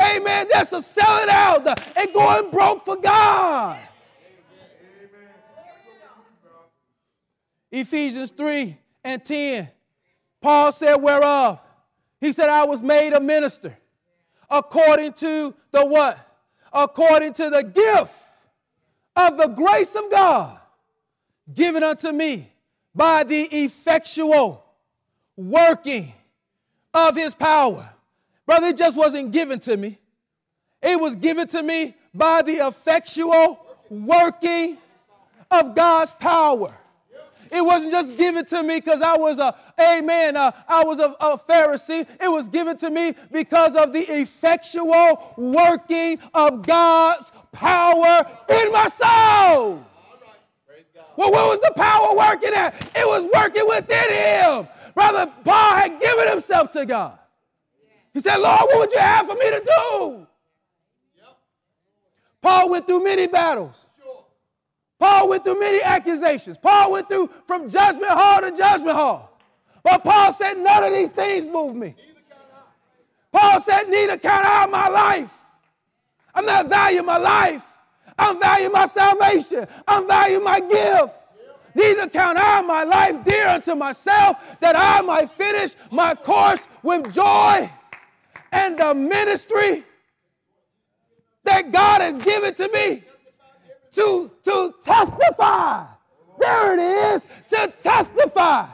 Amen. 0.00 0.46
That's 0.50 0.72
a 0.72 0.80
selling 0.80 1.28
out 1.28 1.66
and 1.96 2.12
going 2.12 2.50
broke 2.50 2.82
for 2.82 2.96
God. 2.96 3.78
Ephesians 7.70 8.30
3 8.30 8.78
and 9.04 9.24
10. 9.24 9.68
Paul 10.40 10.72
said, 10.72 10.96
Whereof? 10.96 11.60
He 12.20 12.32
said, 12.32 12.48
I 12.48 12.64
was 12.64 12.82
made 12.82 13.12
a 13.12 13.20
minister 13.20 13.76
according 14.50 15.14
to 15.14 15.54
the 15.70 15.86
what? 15.86 16.18
According 16.72 17.32
to 17.34 17.50
the 17.50 17.62
gift 17.62 18.14
of 19.16 19.36
the 19.36 19.48
grace 19.48 19.94
of 19.94 20.10
God 20.10 20.58
given 21.52 21.82
unto 21.82 22.12
me 22.12 22.50
by 22.94 23.24
the 23.24 23.42
effectual 23.42 24.64
working 25.36 26.12
of 26.94 27.16
his 27.16 27.34
power. 27.34 27.88
Brother, 28.46 28.68
it 28.68 28.76
just 28.76 28.96
wasn't 28.96 29.32
given 29.32 29.58
to 29.60 29.76
me. 29.76 29.98
It 30.82 30.98
was 31.00 31.14
given 31.16 31.46
to 31.48 31.62
me 31.62 31.94
by 32.14 32.42
the 32.42 32.66
effectual 32.66 33.66
working 33.88 34.78
of 35.50 35.74
God's 35.74 36.14
power. 36.14 36.74
It 37.52 37.62
wasn't 37.62 37.92
just 37.92 38.16
given 38.16 38.46
to 38.46 38.62
me 38.62 38.78
because 38.80 39.02
I 39.02 39.14
was 39.16 39.38
a, 39.38 39.54
amen, 39.78 40.38
uh, 40.38 40.52
I 40.66 40.84
was 40.84 40.98
a, 40.98 41.14
a 41.20 41.36
Pharisee. 41.36 42.06
It 42.18 42.30
was 42.30 42.48
given 42.48 42.78
to 42.78 42.90
me 42.90 43.14
because 43.30 43.76
of 43.76 43.92
the 43.92 44.00
effectual 44.00 45.34
working 45.36 46.18
of 46.32 46.66
God's 46.66 47.30
power 47.52 48.26
in 48.48 48.72
my 48.72 48.88
soul. 48.88 49.84
Well, 51.14 51.30
where 51.30 51.46
was 51.46 51.60
the 51.60 51.72
power 51.76 52.16
working 52.16 52.54
at? 52.54 52.74
It 52.96 53.06
was 53.06 53.28
working 53.34 53.68
within 53.68 54.10
him. 54.10 54.68
Brother 54.94 55.30
Paul 55.44 55.74
had 55.74 56.00
given 56.00 56.28
himself 56.28 56.70
to 56.70 56.86
God. 56.86 57.18
He 58.14 58.20
said, 58.20 58.36
Lord, 58.36 58.60
what 58.62 58.78
would 58.78 58.92
you 58.92 58.98
have 58.98 59.26
for 59.26 59.34
me 59.34 59.50
to 59.50 59.62
do? 59.64 60.26
Paul 62.40 62.70
went 62.70 62.86
through 62.86 63.04
many 63.04 63.26
battles. 63.26 63.86
Paul 65.02 65.30
went 65.30 65.42
through 65.42 65.58
many 65.58 65.82
accusations. 65.82 66.56
Paul 66.56 66.92
went 66.92 67.08
through 67.08 67.28
from 67.44 67.68
judgment 67.68 68.12
hall 68.12 68.40
to 68.40 68.52
judgment 68.52 68.94
hall. 68.94 69.36
But 69.82 70.04
Paul 70.04 70.30
said, 70.32 70.58
None 70.58 70.84
of 70.84 70.92
these 70.92 71.10
things 71.10 71.48
move 71.48 71.74
me. 71.74 71.96
Paul 73.32 73.58
said, 73.58 73.88
Neither 73.88 74.16
count 74.16 74.46
I 74.46 74.64
my 74.66 74.86
life. 74.86 75.36
I'm 76.32 76.46
not 76.46 76.68
valuing 76.68 77.04
my 77.04 77.16
life. 77.16 77.64
I'm 78.16 78.38
valuing 78.38 78.70
my 78.70 78.86
salvation. 78.86 79.66
I'm 79.88 80.06
valuing 80.06 80.44
my 80.44 80.60
gift. 80.60 81.16
Neither 81.74 82.08
count 82.08 82.38
I 82.40 82.62
my 82.62 82.84
life 82.84 83.24
dear 83.24 83.48
unto 83.48 83.74
myself, 83.74 84.60
that 84.60 84.76
I 84.76 85.00
might 85.00 85.30
finish 85.30 85.74
my 85.90 86.14
course 86.14 86.68
with 86.84 87.12
joy 87.12 87.68
and 88.52 88.78
the 88.78 88.94
ministry 88.94 89.82
that 91.42 91.72
God 91.72 92.02
has 92.02 92.18
given 92.18 92.54
to 92.54 92.68
me 92.72 93.02
to, 93.92 94.30
to 94.42 94.74
testify. 94.82 95.86
There 96.38 96.74
it 96.74 96.80
is, 96.80 97.26
to 97.48 97.72
testify 97.78 98.66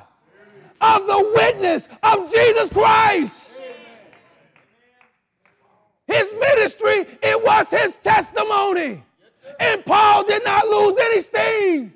of 0.81 1.07
the 1.07 1.33
witness 1.37 1.89
of 2.03 2.31
Jesus 2.31 2.71
Christ. 2.71 3.61
His 6.07 6.33
ministry, 6.33 7.05
it 7.23 7.43
was 7.43 7.69
his 7.69 7.99
testimony. 7.99 9.03
And 9.61 9.85
Paul 9.85 10.25
did 10.25 10.45
not 10.45 10.67
lose 10.67 10.97
any 10.99 11.21
steam. 11.21 11.95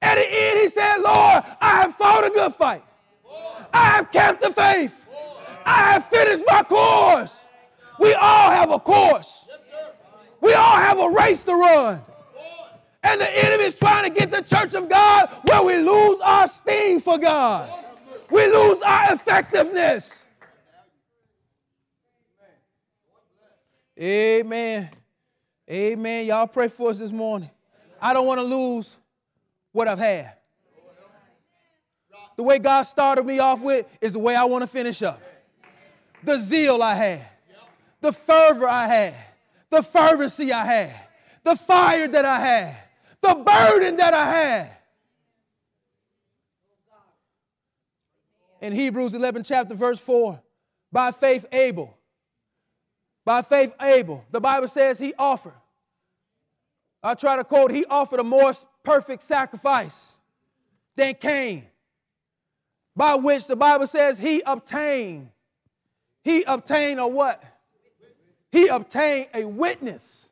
At 0.00 0.16
the 0.16 0.26
end, 0.26 0.60
he 0.60 0.68
said, 0.68 0.98
Lord, 0.98 1.42
I 1.60 1.80
have 1.82 1.94
fought 1.96 2.26
a 2.26 2.30
good 2.30 2.54
fight. 2.54 2.84
I 3.72 3.86
have 3.86 4.12
kept 4.12 4.42
the 4.42 4.50
faith. 4.50 5.06
I 5.64 5.92
have 5.92 6.06
finished 6.06 6.44
my 6.46 6.62
course. 6.62 7.40
We 7.98 8.12
all 8.14 8.50
have 8.50 8.70
a 8.70 8.78
course. 8.78 9.48
We 10.40 10.52
all 10.52 10.76
have 10.76 11.00
a 11.00 11.08
race 11.10 11.42
to 11.44 11.54
run. 11.54 12.02
And 13.04 13.20
the 13.20 13.44
enemy 13.44 13.64
is 13.64 13.78
trying 13.78 14.04
to 14.04 14.10
get 14.10 14.30
the 14.30 14.40
church 14.40 14.72
of 14.72 14.88
God 14.88 15.28
where 15.44 15.62
we 15.62 15.76
lose 15.76 16.20
our 16.20 16.48
steam 16.48 17.00
for 17.00 17.18
God. 17.18 17.70
We 18.30 18.46
lose 18.46 18.80
our 18.80 19.12
effectiveness. 19.12 20.26
Amen. 24.00 24.88
Amen. 25.70 26.26
Y'all 26.26 26.46
pray 26.46 26.68
for 26.68 26.90
us 26.90 26.98
this 26.98 27.12
morning. 27.12 27.50
I 28.00 28.14
don't 28.14 28.26
want 28.26 28.40
to 28.40 28.46
lose 28.46 28.96
what 29.72 29.86
I've 29.86 29.98
had. 29.98 30.32
The 32.36 32.42
way 32.42 32.58
God 32.58 32.82
started 32.84 33.24
me 33.26 33.38
off 33.38 33.60
with 33.60 33.86
is 34.00 34.14
the 34.14 34.18
way 34.18 34.34
I 34.34 34.44
want 34.44 34.62
to 34.62 34.66
finish 34.66 35.02
up. 35.02 35.20
The 36.24 36.38
zeal 36.38 36.82
I 36.82 36.94
had, 36.94 37.26
the 38.00 38.12
fervor 38.12 38.66
I 38.66 38.86
had, 38.86 39.14
the 39.68 39.82
fervency 39.82 40.52
I 40.52 40.64
had, 40.64 41.00
the 41.44 41.54
fire 41.54 42.08
that 42.08 42.24
I 42.24 42.40
had 42.40 42.76
the 43.24 43.34
burden 43.34 43.96
that 43.96 44.14
I 44.14 44.26
had. 44.26 44.70
In 48.60 48.72
Hebrews 48.72 49.14
11, 49.14 49.42
chapter 49.44 49.74
verse 49.74 49.98
4, 49.98 50.40
by 50.92 51.10
faith, 51.10 51.46
Abel. 51.52 51.96
By 53.24 53.42
faith, 53.42 53.72
Abel. 53.80 54.24
The 54.30 54.40
Bible 54.40 54.68
says 54.68 54.98
he 54.98 55.12
offered. 55.18 55.54
I 57.02 57.14
try 57.14 57.36
to 57.36 57.44
quote, 57.44 57.70
he 57.70 57.84
offered 57.86 58.20
a 58.20 58.24
more 58.24 58.52
perfect 58.82 59.22
sacrifice 59.22 60.14
than 60.96 61.14
Cain, 61.14 61.66
by 62.96 63.14
which 63.16 63.46
the 63.46 63.56
Bible 63.56 63.86
says 63.86 64.16
he 64.16 64.42
obtained. 64.46 65.28
He 66.22 66.42
obtained 66.44 67.00
a 67.00 67.06
what? 67.06 67.42
He 68.50 68.68
obtained 68.68 69.28
a 69.34 69.44
witness 69.44 70.26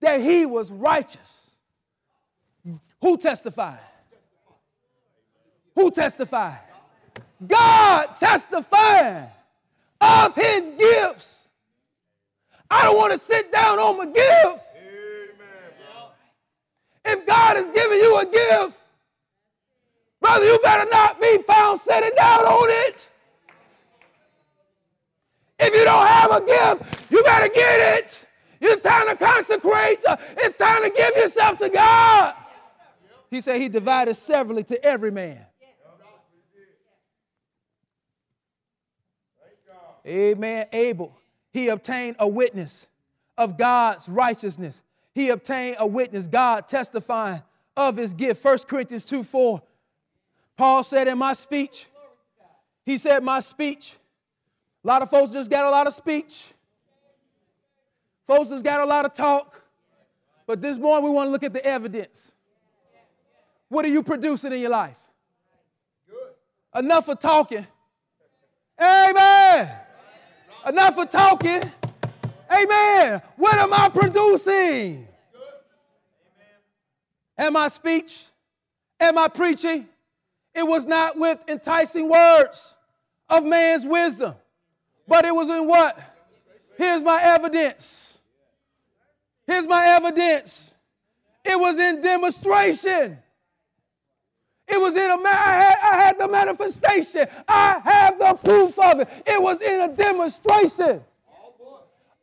that 0.00 0.20
he 0.20 0.46
was 0.46 0.70
righteous. 0.70 1.43
Who 3.04 3.18
testified? 3.18 3.80
Who 5.74 5.90
testified? 5.90 6.56
God 7.46 8.16
testified 8.16 9.28
of 10.00 10.34
his 10.34 10.72
gifts. 10.78 11.48
I 12.70 12.84
don't 12.84 12.96
want 12.96 13.12
to 13.12 13.18
sit 13.18 13.52
down 13.52 13.78
on 13.78 13.98
my 13.98 14.06
gift. 14.06 14.64
If 17.04 17.26
God 17.26 17.56
has 17.58 17.70
given 17.72 17.98
you 17.98 18.20
a 18.20 18.24
gift, 18.24 18.80
brother, 20.22 20.46
you 20.46 20.58
better 20.62 20.88
not 20.90 21.20
be 21.20 21.36
found 21.46 21.78
sitting 21.78 22.16
down 22.16 22.46
on 22.46 22.88
it. 22.88 23.06
If 25.58 25.74
you 25.74 25.84
don't 25.84 26.06
have 26.06 26.30
a 26.30 26.40
gift, 26.40 27.12
you 27.12 27.22
better 27.22 27.48
get 27.48 27.98
it. 27.98 28.26
It's 28.62 28.80
time 28.80 29.08
to 29.08 29.16
consecrate. 29.22 30.02
It's 30.38 30.56
time 30.56 30.82
to 30.84 30.88
give 30.88 31.14
yourself 31.16 31.58
to 31.58 31.68
God. 31.68 32.36
He 33.34 33.40
said 33.40 33.60
he 33.60 33.68
divided 33.68 34.14
severally 34.14 34.62
to 34.62 34.84
every 34.84 35.10
man. 35.10 35.44
Amen. 40.06 40.66
Abel, 40.72 41.18
he 41.52 41.66
obtained 41.66 42.14
a 42.20 42.28
witness 42.28 42.86
of 43.36 43.58
God's 43.58 44.08
righteousness. 44.08 44.80
He 45.16 45.30
obtained 45.30 45.78
a 45.80 45.86
witness, 45.86 46.28
God 46.28 46.68
testifying 46.68 47.42
of 47.76 47.96
his 47.96 48.14
gift. 48.14 48.44
1 48.44 48.58
Corinthians 48.68 49.04
2 49.04 49.24
4. 49.24 49.60
Paul 50.56 50.84
said 50.84 51.08
in 51.08 51.18
my 51.18 51.32
speech, 51.32 51.86
he 52.86 52.98
said, 52.98 53.24
My 53.24 53.40
speech. 53.40 53.96
A 54.84 54.86
lot 54.86 55.02
of 55.02 55.10
folks 55.10 55.32
just 55.32 55.50
got 55.50 55.64
a 55.64 55.70
lot 55.70 55.88
of 55.88 55.94
speech. 55.94 56.52
Folks 58.28 58.50
just 58.50 58.62
got 58.64 58.80
a 58.80 58.86
lot 58.86 59.04
of 59.04 59.12
talk. 59.12 59.60
But 60.46 60.60
this 60.60 60.78
morning 60.78 61.06
we 61.06 61.10
want 61.10 61.26
to 61.26 61.32
look 61.32 61.42
at 61.42 61.52
the 61.52 61.64
evidence. 61.64 62.30
What 63.74 63.84
are 63.84 63.88
you 63.88 64.04
producing 64.04 64.52
in 64.52 64.60
your 64.60 64.70
life? 64.70 64.94
Enough 66.76 67.08
of 67.08 67.18
talking. 67.18 67.66
Amen. 68.80 69.68
Enough 70.64 70.98
of 70.98 71.10
talking. 71.10 71.72
Amen. 72.52 73.20
What 73.34 73.54
am 73.56 73.74
I 73.74 73.88
producing? 73.88 75.08
Am 77.36 77.56
I 77.56 77.66
speech? 77.66 78.26
Am 79.00 79.18
I 79.18 79.26
preaching? 79.26 79.88
It 80.54 80.62
was 80.62 80.86
not 80.86 81.18
with 81.18 81.42
enticing 81.48 82.08
words 82.08 82.76
of 83.28 83.44
man's 83.44 83.84
wisdom, 83.84 84.34
but 85.08 85.24
it 85.24 85.34
was 85.34 85.48
in 85.48 85.66
what? 85.66 85.98
Here's 86.78 87.02
my 87.02 87.20
evidence. 87.20 88.18
Here's 89.48 89.66
my 89.66 89.84
evidence. 89.84 90.72
It 91.44 91.58
was 91.58 91.76
in 91.76 92.00
demonstration. 92.00 93.18
It 94.66 94.80
was 94.80 94.96
in 94.96 95.10
a, 95.10 95.14
I 95.14 95.28
had, 95.28 95.76
I 95.82 96.02
had 96.02 96.18
the 96.18 96.28
manifestation. 96.28 97.26
I 97.46 97.80
have 97.84 98.18
the 98.18 98.34
proof 98.34 98.78
of 98.78 99.00
it. 99.00 99.08
It 99.26 99.40
was 99.40 99.60
in 99.60 99.80
a 99.80 99.88
demonstration 99.88 101.02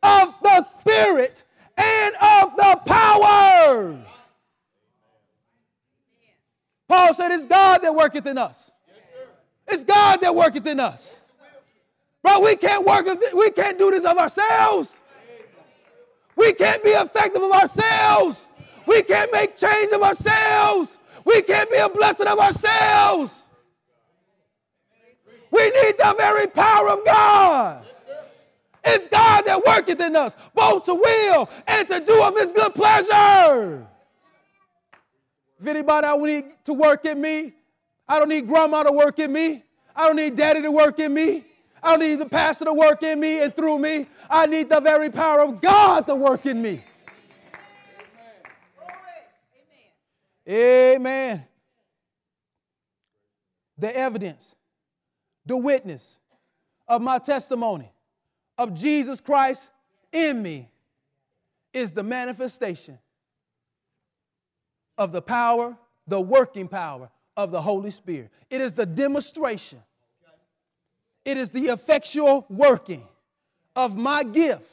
of 0.02 0.34
the 0.42 0.62
Spirit 0.62 1.44
and 1.76 2.14
of 2.16 2.56
the 2.56 2.80
power. 2.84 4.04
Paul 6.88 7.14
said, 7.14 7.30
It's 7.30 7.46
God 7.46 7.82
that 7.82 7.94
worketh 7.94 8.26
in 8.26 8.38
us. 8.38 8.70
It's 9.68 9.84
God 9.84 10.20
that 10.20 10.34
worketh 10.34 10.66
in 10.66 10.80
us. 10.80 11.16
Bro, 12.22 12.40
we 12.40 12.56
can't 12.56 12.84
work, 12.84 13.06
we 13.34 13.50
can't 13.50 13.78
do 13.78 13.90
this 13.90 14.04
of 14.04 14.16
ourselves. 14.18 14.96
We 16.36 16.52
can't 16.52 16.82
be 16.82 16.90
effective 16.90 17.42
of 17.42 17.50
ourselves. 17.50 18.46
We 18.86 19.02
can't 19.02 19.30
make 19.32 19.56
change 19.56 19.92
of 19.92 20.02
ourselves. 20.02 20.98
We 21.24 21.42
can't 21.42 21.70
be 21.70 21.76
a 21.76 21.88
blessing 21.88 22.26
of 22.26 22.38
ourselves. 22.38 23.42
We 25.50 25.64
need 25.64 25.98
the 25.98 26.14
very 26.16 26.46
power 26.46 26.88
of 26.88 27.04
God. 27.04 27.84
It's 28.84 29.06
God 29.06 29.42
that 29.42 29.64
worketh 29.64 30.00
in 30.00 30.16
us, 30.16 30.34
both 30.54 30.84
to 30.84 30.94
will 30.94 31.48
and 31.66 31.86
to 31.88 32.00
do 32.00 32.22
of 32.22 32.36
his 32.36 32.52
good 32.52 32.74
pleasure. 32.74 33.86
If 35.60 35.66
anybody 35.66 36.06
I 36.06 36.16
need 36.16 36.44
to 36.64 36.72
work 36.72 37.04
in 37.04 37.20
me, 37.20 37.52
I 38.08 38.18
don't 38.18 38.28
need 38.28 38.48
grandma 38.48 38.82
to 38.82 38.92
work 38.92 39.18
in 39.20 39.32
me. 39.32 39.62
I 39.94 40.06
don't 40.08 40.16
need 40.16 40.36
daddy 40.36 40.62
to 40.62 40.70
work 40.72 40.98
in 40.98 41.14
me. 41.14 41.44
I 41.82 41.90
don't 41.90 42.00
need 42.00 42.16
the 42.16 42.28
pastor 42.28 42.64
to 42.64 42.72
work 42.72 43.02
in 43.02 43.20
me 43.20 43.40
and 43.40 43.54
through 43.54 43.78
me. 43.78 44.06
I 44.28 44.46
need 44.46 44.68
the 44.68 44.80
very 44.80 45.10
power 45.10 45.40
of 45.42 45.60
God 45.60 46.06
to 46.06 46.14
work 46.14 46.46
in 46.46 46.60
me. 46.60 46.82
Amen. 50.48 51.44
The 53.78 53.96
evidence, 53.96 54.54
the 55.46 55.56
witness 55.56 56.18
of 56.88 57.00
my 57.00 57.18
testimony 57.18 57.90
of 58.58 58.74
Jesus 58.74 59.20
Christ 59.20 59.68
in 60.12 60.42
me 60.42 60.68
is 61.72 61.92
the 61.92 62.02
manifestation 62.02 62.98
of 64.98 65.12
the 65.12 65.22
power, 65.22 65.76
the 66.06 66.20
working 66.20 66.68
power 66.68 67.10
of 67.36 67.50
the 67.50 67.62
Holy 67.62 67.90
Spirit. 67.90 68.30
It 68.50 68.60
is 68.60 68.72
the 68.72 68.86
demonstration, 68.86 69.82
it 71.24 71.36
is 71.36 71.50
the 71.50 71.66
effectual 71.68 72.46
working 72.50 73.06
of 73.74 73.96
my 73.96 74.22
gift 74.22 74.70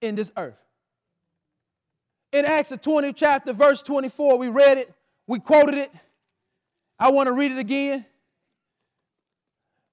in 0.00 0.14
this 0.14 0.30
earth. 0.36 0.58
In 2.32 2.46
Acts 2.46 2.70
the 2.70 2.78
20th 2.78 3.14
chapter, 3.14 3.52
verse 3.52 3.82
24, 3.82 4.38
we 4.38 4.48
read 4.48 4.78
it, 4.78 4.92
we 5.26 5.38
quoted 5.38 5.74
it. 5.74 5.90
I 6.98 7.10
want 7.10 7.26
to 7.26 7.32
read 7.32 7.52
it 7.52 7.58
again. 7.58 8.06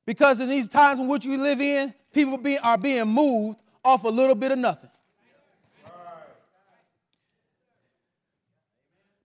Because 0.06 0.40
in 0.40 0.50
these 0.50 0.68
times 0.68 1.00
in 1.00 1.08
which 1.08 1.26
we 1.26 1.38
live 1.38 1.62
in, 1.62 1.94
people 2.14 2.38
be, 2.38 2.58
are 2.58 2.78
being 2.78 3.06
moved 3.06 3.60
off 3.84 4.06
a 4.06 4.10
little 4.10 4.36
bit 4.36 4.52
of 4.52 4.58
nothing. 4.58 4.90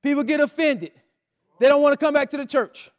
People 0.03 0.23
get 0.23 0.41
offended. 0.41 0.93
They 1.59 1.69
don't 1.69 1.81
want 1.81 1.99
to 1.99 2.05
come 2.05 2.13
back 2.13 2.29
to 2.31 2.37
the 2.37 2.45
church. 2.45 2.91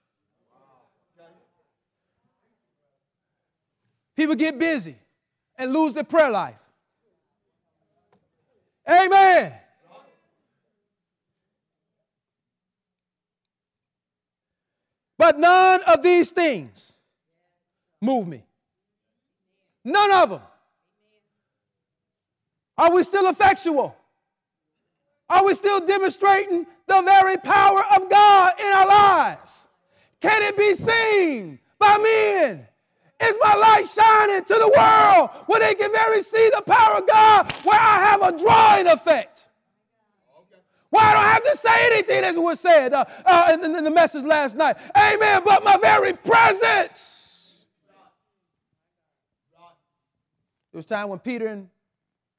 People 4.16 4.36
get 4.36 4.58
busy 4.58 4.96
and 5.58 5.74
lose 5.74 5.94
their 5.94 6.04
prayer 6.04 6.32
life. 6.32 6.56
Amen. 8.90 9.54
But 15.26 15.40
none 15.40 15.82
of 15.88 16.04
these 16.04 16.30
things 16.30 16.94
move 18.00 18.28
me. 18.28 18.46
None 19.84 20.12
of 20.12 20.30
them. 20.30 20.42
Are 22.78 22.94
we 22.94 23.02
still 23.02 23.28
effectual? 23.28 23.98
Are 25.28 25.44
we 25.44 25.56
still 25.56 25.84
demonstrating 25.84 26.68
the 26.86 27.02
very 27.02 27.38
power 27.38 27.84
of 27.96 28.08
God 28.08 28.54
in 28.60 28.72
our 28.72 28.88
lives? 28.88 29.68
Can 30.22 30.44
it 30.44 30.56
be 30.56 30.76
seen 30.76 31.58
by 31.80 31.98
men? 31.98 32.68
Is 33.24 33.36
my 33.42 33.56
light 33.56 33.88
shining 33.88 34.46
to 34.46 34.54
the 34.54 34.72
world 34.78 35.32
where 35.48 35.60
they 35.60 35.74
can 35.74 35.92
very 35.92 36.22
see 36.22 36.52
the 36.56 36.62
power 36.62 36.98
of 36.98 37.08
God, 37.08 37.52
where 37.64 37.80
I 37.80 37.98
have 38.12 38.22
a 38.22 38.38
drawing 38.38 38.86
effect? 38.86 39.45
Why 40.96 41.04
I 41.04 41.14
don't 41.14 41.24
have 41.24 41.44
to 41.44 41.58
say 41.58 41.86
anything 41.92 42.24
as 42.24 42.38
was 42.38 42.60
said 42.60 42.94
uh, 42.94 43.06
uh, 43.26 43.52
in, 43.54 43.76
in 43.76 43.84
the 43.84 43.92
message 43.92 44.24
last 44.24 44.56
night. 44.56 44.78
Amen. 44.96 45.42
But 45.46 45.64
my 45.64 45.78
very 45.78 46.14
presence 46.14 47.16
It 50.76 50.80
was 50.80 50.86
time 50.86 51.08
when 51.08 51.20
Peter 51.20 51.48
and 51.48 51.70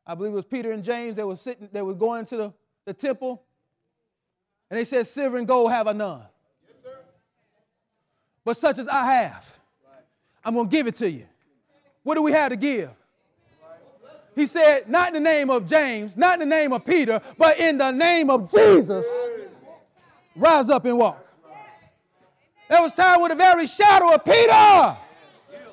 I 0.07 0.15
believe 0.15 0.33
it 0.33 0.37
was 0.37 0.45
Peter 0.45 0.71
and 0.73 0.85
James, 0.85 1.17
they 1.17 1.25
were 1.25 1.37
sitting, 1.37 1.71
they 1.73 1.81
were 1.81 1.95
going 1.95 2.27
to 2.27 2.37
the, 2.37 2.55
the 2.85 2.93
temple, 2.93 3.43
and 4.69 4.79
they 4.79 4.85
said, 4.85 5.07
Silver 5.07 5.39
and 5.39 5.49
gold 5.49 5.71
have 5.71 5.89
I 5.89 5.93
none. 5.93 6.21
Yes, 6.85 6.93
but 8.45 8.59
such 8.59 8.79
as 8.79 8.89
I 8.89 9.11
have, 9.11 9.59
I'm 10.45 10.55
gonna 10.55 10.69
give 10.69 10.87
it 10.87 10.97
to 10.97 11.11
you. 11.11 11.25
What 12.03 12.17
do 12.17 12.23
we 12.23 12.33
have 12.33 12.51
to 12.51 12.57
give? 12.57 12.91
He 14.37 14.47
said, 14.47 14.89
not 14.89 15.09
in 15.09 15.15
the 15.15 15.29
name 15.29 15.51
of 15.51 15.67
James, 15.67 16.17
not 16.17 16.41
in 16.41 16.49
the 16.49 16.55
name 16.55 16.73
of 16.73 16.85
Peter, 16.85 17.21
but 17.37 17.59
in 17.59 17.79
the 17.79 17.91
name 17.91 18.31
of 18.31 18.53
Jesus. 18.53 19.05
Rise 20.37 20.71
up 20.71 20.85
and 20.85 20.99
walk. 20.99 21.27
There 22.69 22.83
was 22.83 22.95
time 22.95 23.23
with 23.23 23.31
the 23.31 23.37
very 23.37 23.67
shadow 23.67 24.15
of 24.15 24.25
Peter. 24.25 24.97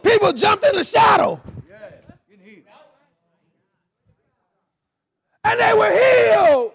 People 0.02 0.34
jumped 0.34 0.64
in 0.64 0.76
the 0.76 0.84
shadow. 0.84 1.42
and 5.44 5.60
they 5.60 5.74
were 5.74 5.92
healed. 5.92 6.72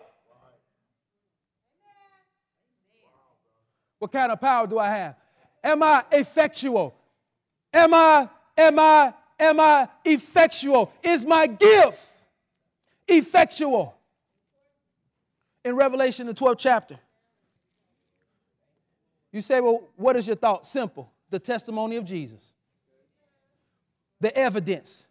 What 3.98 4.12
kind 4.12 4.30
of 4.30 4.40
power 4.40 4.66
do 4.66 4.78
I 4.78 4.90
have? 4.90 5.16
Am 5.64 5.82
I 5.82 6.04
effectual? 6.12 6.94
Am 7.72 7.92
I, 7.92 8.28
am 8.56 8.78
I, 8.78 9.12
am 9.38 9.60
I 9.60 9.88
effectual? 10.04 10.92
Is 11.02 11.24
my 11.24 11.46
gift 11.46 12.10
effectual? 13.06 13.94
In 15.64 15.76
Revelation, 15.76 16.26
the 16.26 16.34
12th 16.34 16.58
chapter, 16.58 16.98
you 19.32 19.40
say, 19.40 19.60
well, 19.60 19.82
what 19.96 20.16
is 20.16 20.26
your 20.26 20.36
thought? 20.36 20.66
Simple 20.66 21.10
the 21.30 21.38
testimony 21.38 21.96
of 21.96 22.04
Jesus. 22.04 22.52
the 24.20 24.36
evidence. 24.36 25.06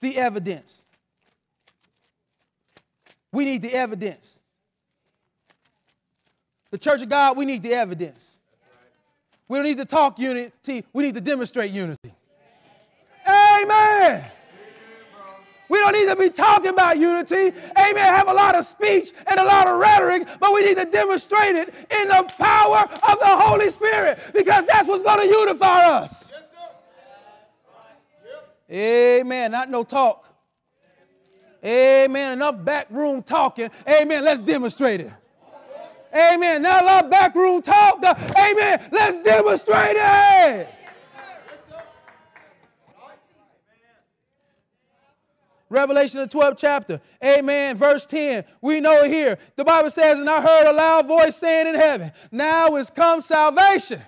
The 0.00 0.16
evidence. 0.16 0.82
We 3.32 3.44
need 3.44 3.62
the 3.62 3.74
evidence. 3.74 4.38
The 6.70 6.78
church 6.78 7.02
of 7.02 7.08
God, 7.08 7.36
we 7.36 7.44
need 7.44 7.62
the 7.62 7.74
evidence. 7.74 8.30
We 9.46 9.58
don't 9.58 9.66
need 9.66 9.78
to 9.78 9.84
talk 9.84 10.18
unity, 10.18 10.84
we 10.92 11.02
need 11.02 11.14
to 11.16 11.20
demonstrate 11.20 11.70
unity. 11.72 12.14
Amen. 13.62 14.30
We 15.70 15.78
don't 15.78 15.92
need 15.92 16.08
to 16.08 16.16
be 16.16 16.28
talking 16.28 16.72
about 16.72 16.98
unity. 16.98 17.56
Amen. 17.78 17.96
Have 17.96 18.28
a 18.28 18.32
lot 18.32 18.56
of 18.56 18.64
speech 18.64 19.12
and 19.28 19.38
a 19.38 19.44
lot 19.44 19.68
of 19.68 19.78
rhetoric, 19.78 20.26
but 20.40 20.52
we 20.52 20.62
need 20.64 20.76
to 20.76 20.84
demonstrate 20.84 21.54
it 21.54 21.68
in 21.68 22.08
the 22.08 22.28
power 22.38 22.78
of 22.80 23.18
the 23.20 23.26
Holy 23.26 23.70
Spirit 23.70 24.18
because 24.34 24.66
that's 24.66 24.88
what's 24.88 25.04
going 25.04 25.20
to 25.20 25.32
unify 25.32 25.86
us. 25.86 26.32
Amen. 28.68 29.52
Not 29.52 29.70
no 29.70 29.84
talk. 29.84 30.26
Amen. 31.64 32.32
Enough 32.32 32.64
backroom 32.64 33.22
talking. 33.22 33.70
Amen. 33.88 34.24
Let's 34.24 34.42
demonstrate 34.42 35.02
it. 35.02 35.12
Amen. 36.12 36.62
Not 36.62 36.82
a 36.82 36.86
lot 36.86 37.04
of 37.04 37.10
backroom 37.10 37.62
talk. 37.62 38.02
Amen. 38.02 38.80
Let's 38.90 39.20
demonstrate 39.20 39.96
it. 39.96 40.68
Revelation, 45.70 46.20
the 46.20 46.26
12th 46.26 46.58
chapter. 46.58 47.00
Amen. 47.24 47.76
Verse 47.76 48.04
10. 48.04 48.44
We 48.60 48.80
know 48.80 49.04
here. 49.04 49.38
The 49.54 49.64
Bible 49.64 49.90
says, 49.90 50.18
And 50.18 50.28
I 50.28 50.42
heard 50.42 50.68
a 50.68 50.72
loud 50.72 51.06
voice 51.06 51.36
saying 51.36 51.68
in 51.68 51.76
heaven, 51.76 52.10
Now 52.32 52.74
is 52.74 52.90
come 52.90 53.20
salvation. 53.20 54.02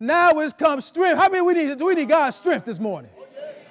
Now 0.00 0.40
is 0.40 0.52
come 0.52 0.80
strength. 0.80 1.18
How 1.18 1.28
many 1.28 1.42
we 1.42 1.54
need? 1.54 1.78
Do 1.78 1.86
We 1.86 1.94
need 1.94 2.08
God's 2.08 2.34
strength 2.34 2.66
this 2.66 2.80
morning. 2.80 3.12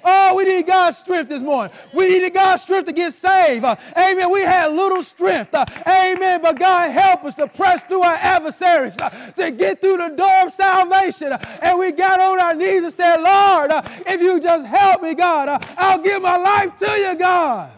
Oh, 0.04 0.34
we 0.34 0.44
need 0.44 0.66
God's 0.66 0.98
strength 0.98 1.28
this 1.28 1.42
morning. 1.42 1.74
We 1.92 2.08
needed 2.08 2.34
God's 2.34 2.62
strength 2.62 2.86
to 2.86 2.92
get 2.92 3.12
saved. 3.12 3.64
Uh, 3.64 3.76
amen. 3.96 4.32
We 4.32 4.40
had 4.40 4.72
little 4.72 5.02
strength. 5.02 5.54
Uh, 5.54 5.64
amen. 5.86 6.42
But 6.42 6.58
God 6.58 6.90
help 6.90 7.24
us 7.24 7.36
to 7.36 7.46
press 7.46 7.84
through 7.84 8.02
our 8.02 8.16
adversaries, 8.16 8.98
uh, 8.98 9.10
to 9.36 9.50
get 9.50 9.80
through 9.80 9.98
the 9.98 10.08
door 10.08 10.46
of 10.46 10.52
salvation. 10.52 11.32
Uh, 11.32 11.58
and 11.62 11.78
we 11.78 11.92
got 11.92 12.20
on 12.20 12.40
our 12.40 12.54
knees 12.54 12.82
and 12.82 12.92
said, 12.92 13.16
Lord, 13.16 13.70
uh, 13.70 13.82
if 14.06 14.20
you 14.20 14.40
just 14.40 14.66
help 14.66 15.02
me, 15.02 15.14
God, 15.14 15.48
uh, 15.48 15.58
I'll 15.76 15.98
give 15.98 16.20
my 16.20 16.36
life 16.36 16.76
to 16.78 16.90
you, 16.90 17.14
God. 17.16 17.70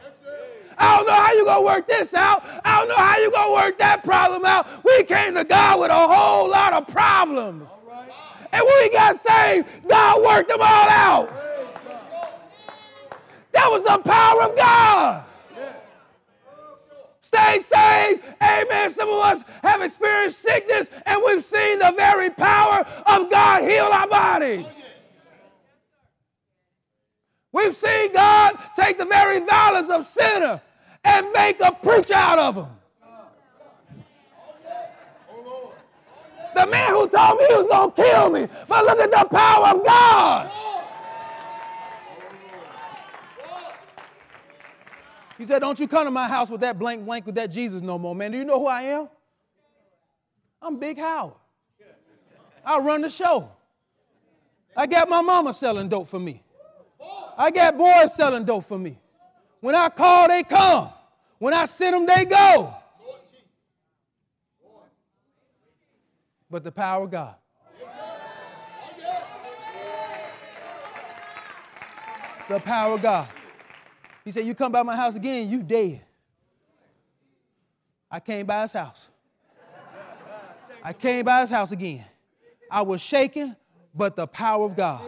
I 0.76 0.96
don't 0.96 1.06
know 1.06 1.12
how 1.12 1.32
you're 1.32 1.44
gonna 1.44 1.62
work 1.62 1.86
this 1.86 2.14
out. 2.14 2.44
I 2.64 2.80
don't 2.80 2.88
know 2.88 2.96
how 2.96 3.18
you're 3.18 3.30
gonna 3.30 3.52
work 3.52 3.78
that 3.78 4.02
problem 4.02 4.44
out. 4.44 4.66
We 4.84 5.04
came 5.04 5.34
to 5.34 5.44
God 5.44 5.80
with 5.80 5.90
a 5.90 5.94
whole 5.94 6.50
lot 6.50 6.72
of 6.72 6.88
problems. 6.88 7.68
And 8.52 8.64
when 8.64 8.82
we 8.82 8.90
got 8.90 9.16
saved, 9.16 9.68
God 9.88 10.22
worked 10.22 10.48
them 10.48 10.60
all 10.60 10.88
out. 10.88 11.32
That 13.54 13.70
was 13.70 13.82
the 13.84 13.98
power 13.98 14.42
of 14.42 14.56
God. 14.56 15.24
Stay 17.20 17.58
saved. 17.60 18.22
Amen. 18.42 18.90
Some 18.90 19.08
of 19.08 19.18
us 19.18 19.42
have 19.62 19.80
experienced 19.80 20.40
sickness 20.40 20.90
and 21.06 21.22
we've 21.24 21.42
seen 21.42 21.78
the 21.78 21.94
very 21.96 22.30
power 22.30 22.84
of 23.06 23.30
God 23.30 23.62
heal 23.62 23.88
our 23.90 24.06
bodies. 24.06 24.66
We've 27.52 27.74
seen 27.74 28.12
God 28.12 28.58
take 28.76 28.98
the 28.98 29.04
very 29.04 29.40
violence 29.40 29.88
of 29.88 30.04
sinner 30.04 30.60
and 31.04 31.30
make 31.32 31.60
a 31.60 31.72
preacher 31.72 32.14
out 32.14 32.38
of 32.38 32.54
them. 32.56 32.68
The 36.54 36.66
man 36.66 36.90
who 36.90 37.08
told 37.08 37.38
me 37.38 37.46
he 37.46 37.54
was 37.54 37.66
going 37.68 37.92
to 37.92 38.02
kill 38.02 38.30
me, 38.30 38.48
but 38.68 38.84
look 38.84 38.98
at 38.98 39.10
the 39.10 39.28
power 39.28 39.76
of 39.76 39.84
God. 39.84 40.73
He 45.38 45.46
said, 45.46 45.60
Don't 45.60 45.78
you 45.78 45.88
come 45.88 46.04
to 46.04 46.10
my 46.10 46.28
house 46.28 46.50
with 46.50 46.60
that 46.60 46.78
blank 46.78 47.04
blank 47.04 47.26
with 47.26 47.34
that 47.34 47.50
Jesus 47.50 47.82
no 47.82 47.98
more, 47.98 48.14
man. 48.14 48.32
Do 48.32 48.38
you 48.38 48.44
know 48.44 48.58
who 48.58 48.66
I 48.66 48.82
am? 48.82 49.08
I'm 50.62 50.78
Big 50.78 50.98
Howard. 50.98 51.34
I 52.64 52.78
run 52.78 53.02
the 53.02 53.10
show. 53.10 53.50
I 54.76 54.86
got 54.86 55.08
my 55.08 55.20
mama 55.20 55.52
selling 55.52 55.88
dope 55.88 56.08
for 56.08 56.18
me. 56.18 56.42
I 57.36 57.50
got 57.50 57.76
boys 57.76 58.14
selling 58.14 58.44
dope 58.44 58.64
for 58.64 58.78
me. 58.78 58.98
When 59.60 59.74
I 59.74 59.88
call, 59.88 60.28
they 60.28 60.42
come. 60.42 60.90
When 61.38 61.52
I 61.52 61.64
send 61.64 61.94
them, 61.94 62.06
they 62.06 62.24
go. 62.24 62.74
But 66.50 66.64
the 66.64 66.72
power 66.72 67.04
of 67.04 67.10
God. 67.10 67.34
The 72.48 72.60
power 72.60 72.94
of 72.94 73.02
God. 73.02 73.28
He 74.24 74.30
said, 74.30 74.46
You 74.46 74.54
come 74.54 74.72
by 74.72 74.82
my 74.82 74.96
house 74.96 75.14
again, 75.14 75.50
you 75.50 75.62
dead. 75.62 76.00
I 78.10 78.20
came 78.20 78.46
by 78.46 78.62
his 78.62 78.72
house. 78.72 79.06
I 80.82 80.92
came 80.92 81.24
by 81.24 81.42
his 81.42 81.50
house 81.50 81.72
again. 81.72 82.04
I 82.70 82.82
was 82.82 83.00
shaken, 83.00 83.56
but 83.94 84.16
the 84.16 84.26
power 84.26 84.64
of 84.66 84.76
God. 84.76 85.02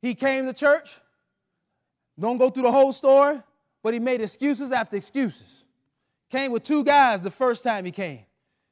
He 0.00 0.14
came 0.14 0.46
to 0.46 0.52
church. 0.52 0.96
Don't 2.18 2.38
go 2.38 2.50
through 2.50 2.64
the 2.64 2.72
whole 2.72 2.92
story, 2.92 3.40
but 3.82 3.94
he 3.94 4.00
made 4.00 4.20
excuses 4.20 4.72
after 4.72 4.96
excuses. 4.96 5.64
Came 6.30 6.52
with 6.52 6.62
two 6.62 6.84
guys 6.84 7.22
the 7.22 7.30
first 7.30 7.64
time 7.64 7.84
he 7.84 7.90
came. 7.90 8.20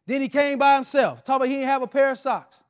Then 0.07 0.20
he 0.20 0.29
came 0.29 0.59
by 0.59 0.75
himself. 0.77 1.25
Talk 1.25 1.37
about 1.37 1.49
he 1.49 1.55
didn't 1.55 1.68
have 1.68 1.83
a 1.83 1.87
pair 1.87 2.11
of 2.11 2.18
socks. 2.18 2.62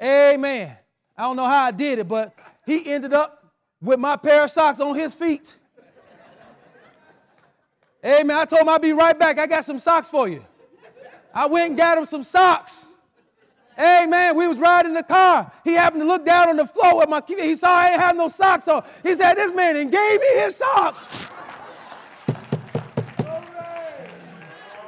Amen. 0.00 0.76
I 1.16 1.22
don't 1.22 1.36
know 1.36 1.46
how 1.46 1.64
I 1.64 1.70
did 1.70 1.98
it, 1.98 2.08
but 2.08 2.34
he 2.66 2.90
ended 2.92 3.12
up 3.12 3.43
with 3.84 4.00
my 4.00 4.16
pair 4.16 4.44
of 4.44 4.50
socks 4.50 4.80
on 4.80 4.94
his 4.94 5.12
feet. 5.12 5.54
hey, 8.02 8.22
man, 8.22 8.38
I 8.38 8.44
told 8.46 8.62
him 8.62 8.68
I'd 8.70 8.80
be 8.80 8.92
right 8.92 9.16
back. 9.16 9.38
I 9.38 9.46
got 9.46 9.64
some 9.64 9.78
socks 9.78 10.08
for 10.08 10.26
you. 10.26 10.44
I 11.34 11.46
went 11.46 11.70
and 11.70 11.76
got 11.76 11.98
him 11.98 12.06
some 12.06 12.22
socks. 12.22 12.86
Hey, 13.76 14.06
man, 14.06 14.36
we 14.36 14.46
was 14.46 14.58
riding 14.58 14.92
in 14.92 14.94
the 14.94 15.02
car. 15.02 15.50
He 15.64 15.74
happened 15.74 16.02
to 16.02 16.06
look 16.06 16.24
down 16.24 16.48
on 16.48 16.56
the 16.56 16.66
floor 16.66 16.98
with 16.98 17.08
my. 17.08 17.20
He 17.26 17.56
saw 17.56 17.68
I 17.68 17.88
ain't 17.90 18.00
have 18.00 18.16
no 18.16 18.28
socks 18.28 18.68
on. 18.68 18.84
He 19.02 19.14
said, 19.14 19.34
this 19.34 19.52
man 19.52 19.76
and 19.76 19.90
gave 19.90 20.20
me 20.20 20.26
his 20.36 20.56
socks. 20.56 21.12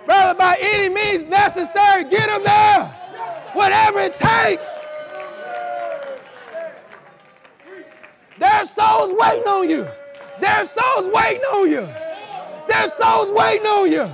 Brother, 0.06 0.38
by 0.38 0.56
any 0.60 0.88
means 0.88 1.26
necessary, 1.26 2.04
get 2.04 2.30
him 2.30 2.44
there. 2.44 2.84
Whatever 3.54 4.00
it 4.00 4.16
takes. 4.16 4.85
There's 8.38 8.70
souls 8.70 9.14
waiting 9.18 9.48
on 9.48 9.68
you. 9.68 9.88
There's 10.40 10.70
souls 10.70 11.08
waiting 11.12 11.42
on 11.42 11.70
you. 11.70 11.88
There's 12.68 12.92
souls 12.92 13.30
waiting 13.30 13.66
on 13.66 13.90
you. 13.90 14.10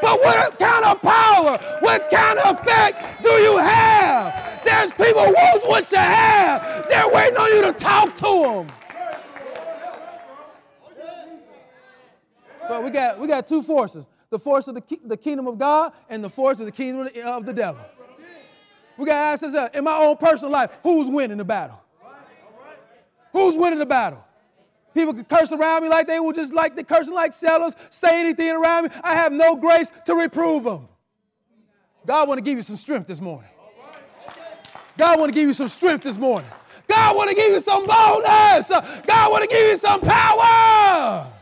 But 0.00 0.18
what 0.18 0.58
kind 0.58 0.84
of 0.84 1.00
power, 1.00 1.58
what 1.80 2.10
kind 2.10 2.38
of 2.40 2.58
effect 2.58 3.22
do 3.22 3.30
you 3.30 3.56
have? 3.58 4.64
There's 4.64 4.92
people 4.92 5.24
who 5.24 5.32
want 5.32 5.68
what 5.68 5.92
you 5.92 5.98
have. 5.98 6.88
They're 6.88 7.08
waiting 7.08 7.36
on 7.36 7.54
you 7.54 7.62
to 7.62 7.72
talk 7.72 8.16
to 8.16 8.22
them. 8.22 8.66
But 12.68 12.82
we 12.82 12.90
got 12.90 13.18
we 13.18 13.28
got 13.28 13.46
two 13.46 13.62
forces: 13.62 14.04
the 14.30 14.38
force 14.38 14.66
of 14.66 14.74
the, 14.74 14.82
the 15.04 15.16
kingdom 15.16 15.46
of 15.46 15.58
God 15.58 15.92
and 16.08 16.24
the 16.24 16.30
force 16.30 16.58
of 16.58 16.66
the 16.66 16.72
kingdom 16.72 17.08
of 17.24 17.46
the 17.46 17.52
devil. 17.52 17.84
We 18.96 19.06
got 19.06 19.12
to 19.12 19.18
ask 19.18 19.44
ourselves: 19.44 19.70
in 19.74 19.84
my 19.84 19.96
own 19.98 20.16
personal 20.16 20.50
life, 20.50 20.70
who's 20.82 21.06
winning 21.06 21.38
the 21.38 21.44
battle? 21.44 21.80
Who's 23.32 23.56
winning 23.56 23.78
the 23.78 23.86
battle? 23.86 24.24
People 24.94 25.14
can 25.14 25.24
curse 25.24 25.52
around 25.52 25.82
me 25.82 25.88
like 25.88 26.06
they 26.06 26.20
will 26.20 26.32
just 26.32 26.52
like 26.52 26.76
the 26.76 26.84
cursing 26.84 27.14
like 27.14 27.32
sellers, 27.32 27.74
say 27.88 28.20
anything 28.20 28.50
around 28.50 28.84
me. 28.84 28.90
I 29.02 29.14
have 29.14 29.32
no 29.32 29.56
grace 29.56 29.90
to 30.04 30.14
reprove 30.14 30.64
them. 30.64 30.88
God 32.06 32.28
want 32.28 32.38
to 32.38 32.42
give 32.42 32.58
you 32.58 32.62
some 32.62 32.76
strength 32.76 33.06
this 33.06 33.20
morning. 33.20 33.48
God 34.98 35.18
want 35.18 35.30
to 35.30 35.34
give 35.34 35.48
you 35.48 35.54
some 35.54 35.68
strength 35.68 36.04
this 36.04 36.18
morning. 36.18 36.50
God 36.88 37.16
want 37.16 37.30
to 37.30 37.36
give 37.36 37.52
you 37.52 37.60
some 37.60 37.86
boldness. 37.86 38.68
God 38.68 39.30
want 39.30 39.42
to 39.42 39.48
give 39.48 39.70
you 39.70 39.76
some 39.76 40.00
power. 40.00 41.32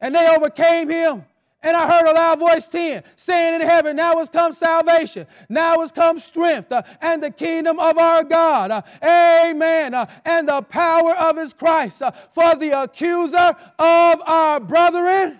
And 0.00 0.14
they 0.14 0.28
overcame 0.28 0.90
him 0.90 1.24
and 1.62 1.76
I 1.76 1.86
heard 1.86 2.10
a 2.10 2.12
loud 2.12 2.38
voice 2.40 2.66
10 2.68 3.04
saying 3.14 3.60
in 3.60 3.66
heaven, 3.66 3.96
Now 3.96 4.16
has 4.18 4.28
come 4.28 4.52
salvation, 4.52 5.26
now 5.48 5.78
has 5.80 5.92
come 5.92 6.18
strength, 6.18 6.72
uh, 6.72 6.82
and 7.00 7.22
the 7.22 7.30
kingdom 7.30 7.78
of 7.78 7.98
our 7.98 8.24
God. 8.24 8.70
Uh, 8.70 8.82
amen. 9.04 9.94
Uh, 9.94 10.06
and 10.24 10.48
the 10.48 10.62
power 10.62 11.14
of 11.16 11.36
his 11.36 11.52
Christ. 11.52 12.02
Uh, 12.02 12.10
for 12.10 12.56
the 12.56 12.82
accuser 12.82 13.56
of 13.78 14.22
our 14.26 14.60
brethren. 14.60 15.38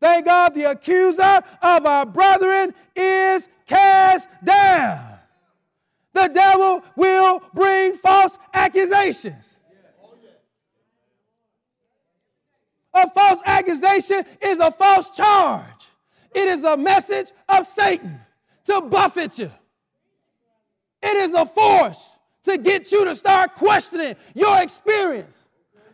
Thank 0.00 0.26
God, 0.26 0.54
the 0.54 0.70
accuser 0.70 1.42
of 1.62 1.86
our 1.86 2.06
brethren 2.06 2.74
is 2.94 3.48
cast 3.66 4.28
down. 4.44 5.18
The 6.12 6.28
devil 6.28 6.82
will 6.96 7.42
bring 7.52 7.94
false 7.94 8.38
accusations. 8.54 9.55
A 12.96 13.10
false 13.10 13.42
accusation 13.44 14.24
is 14.40 14.58
a 14.58 14.70
false 14.70 15.14
charge. 15.14 15.62
It 16.34 16.48
is 16.48 16.64
a 16.64 16.78
message 16.78 17.30
of 17.46 17.66
Satan 17.66 18.18
to 18.64 18.80
buffet 18.80 19.38
you. 19.38 19.50
It 21.02 21.16
is 21.18 21.34
a 21.34 21.44
force 21.44 22.12
to 22.44 22.56
get 22.56 22.90
you 22.90 23.04
to 23.04 23.14
start 23.14 23.54
questioning 23.54 24.16
your 24.34 24.62
experience, 24.62 25.44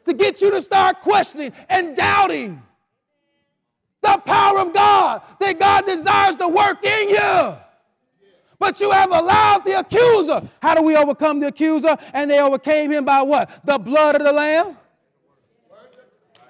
to 0.04 0.14
get 0.14 0.40
you 0.40 0.52
to 0.52 0.62
start 0.62 1.00
questioning 1.00 1.52
and 1.68 1.96
doubting 1.96 2.62
the 4.00 4.16
power 4.24 4.60
of 4.60 4.72
God 4.72 5.22
that 5.40 5.58
God 5.58 5.84
desires 5.86 6.36
to 6.36 6.46
work 6.46 6.84
in 6.84 7.08
you. 7.08 7.56
But 8.60 8.78
you 8.78 8.92
have 8.92 9.10
allowed 9.10 9.64
the 9.64 9.80
accuser. 9.80 10.48
How 10.62 10.76
do 10.76 10.82
we 10.82 10.96
overcome 10.96 11.40
the 11.40 11.48
accuser? 11.48 11.96
And 12.12 12.30
they 12.30 12.38
overcame 12.38 12.92
him 12.92 13.04
by 13.04 13.22
what? 13.22 13.50
The 13.64 13.76
blood 13.76 14.14
of 14.14 14.22
the 14.22 14.32
Lamb. 14.32 14.76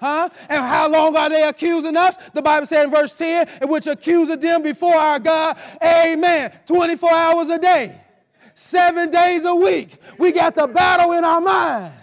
Huh? 0.03 0.27
And 0.49 0.61
how 0.61 0.89
long 0.89 1.15
are 1.15 1.29
they 1.29 1.43
accusing 1.47 1.95
us? 1.95 2.17
The 2.33 2.41
Bible 2.41 2.67
said 2.67 2.83
in 2.83 2.91
verse 2.91 3.15
10, 3.15 3.47
in 3.61 3.69
which 3.69 3.87
accused 3.87 4.41
them 4.41 4.61
before 4.61 4.93
our 4.93 5.17
God, 5.17 5.57
amen, 5.81 6.51
24 6.65 7.09
hours 7.09 7.47
a 7.47 7.57
day, 7.57 7.97
seven 8.53 9.09
days 9.09 9.45
a 9.45 9.55
week. 9.55 9.97
We 10.17 10.33
got 10.33 10.55
the 10.55 10.67
battle 10.67 11.13
in 11.13 11.23
our 11.23 11.39
mind. 11.39 11.93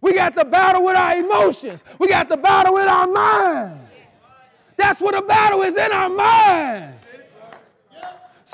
We 0.00 0.14
got 0.14 0.36
the 0.36 0.44
battle 0.44 0.84
with 0.84 0.94
our 0.94 1.16
emotions. 1.16 1.82
We 1.98 2.06
got 2.06 2.28
the 2.28 2.36
battle 2.36 2.76
in 2.76 2.86
our 2.86 3.08
mind. 3.08 3.80
That's 4.76 5.00
what 5.00 5.16
the 5.16 5.22
battle 5.22 5.62
is 5.62 5.76
in 5.76 5.90
our 5.90 6.08
mind. 6.08 6.94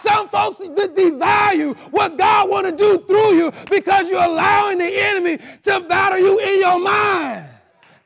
Some 0.05 0.29
folks 0.29 0.59
devalue 0.59 1.75
what 1.90 2.19
God 2.19 2.51
want 2.51 2.67
to 2.67 2.73
do 2.73 2.99
through 3.07 3.37
you 3.37 3.51
because 3.71 4.11
you're 4.11 4.23
allowing 4.23 4.77
the 4.77 4.85
enemy 4.85 5.38
to 5.62 5.81
battle 5.81 6.19
you 6.19 6.38
in 6.40 6.61
your 6.61 6.79
mind, 6.79 7.49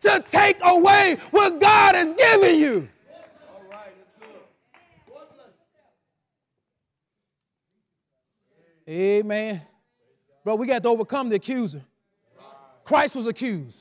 to 0.03 0.23
take 0.25 0.59
away 0.63 1.17
what 1.33 1.61
God 1.61 1.97
has 1.97 2.13
given 2.13 2.55
you. 2.55 2.89
Amen. 8.89 9.61
But 10.45 10.55
we 10.57 10.69
got 10.69 10.85
to 10.85 10.89
overcome 10.89 11.29
the 11.31 11.37
accuser. 11.37 11.83
Christ 12.85 13.17
was 13.17 13.27
accused, 13.27 13.77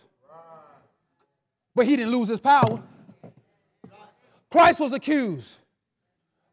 but 1.75 1.85
he 1.85 1.95
didn't 1.95 2.11
lose 2.11 2.29
his 2.29 2.39
power. 2.39 2.81
Christ 4.49 4.79
was 4.79 4.91
accused, 4.91 5.57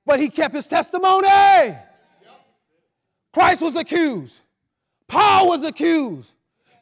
but 0.07 0.21
he 0.21 0.29
kept 0.29 0.55
his 0.55 0.67
testimony. 0.67 1.29
Christ 3.33 3.63
was 3.63 3.77
accused. 3.77 4.41
Paul 5.09 5.49
was 5.49 5.65
accused. 5.65 6.33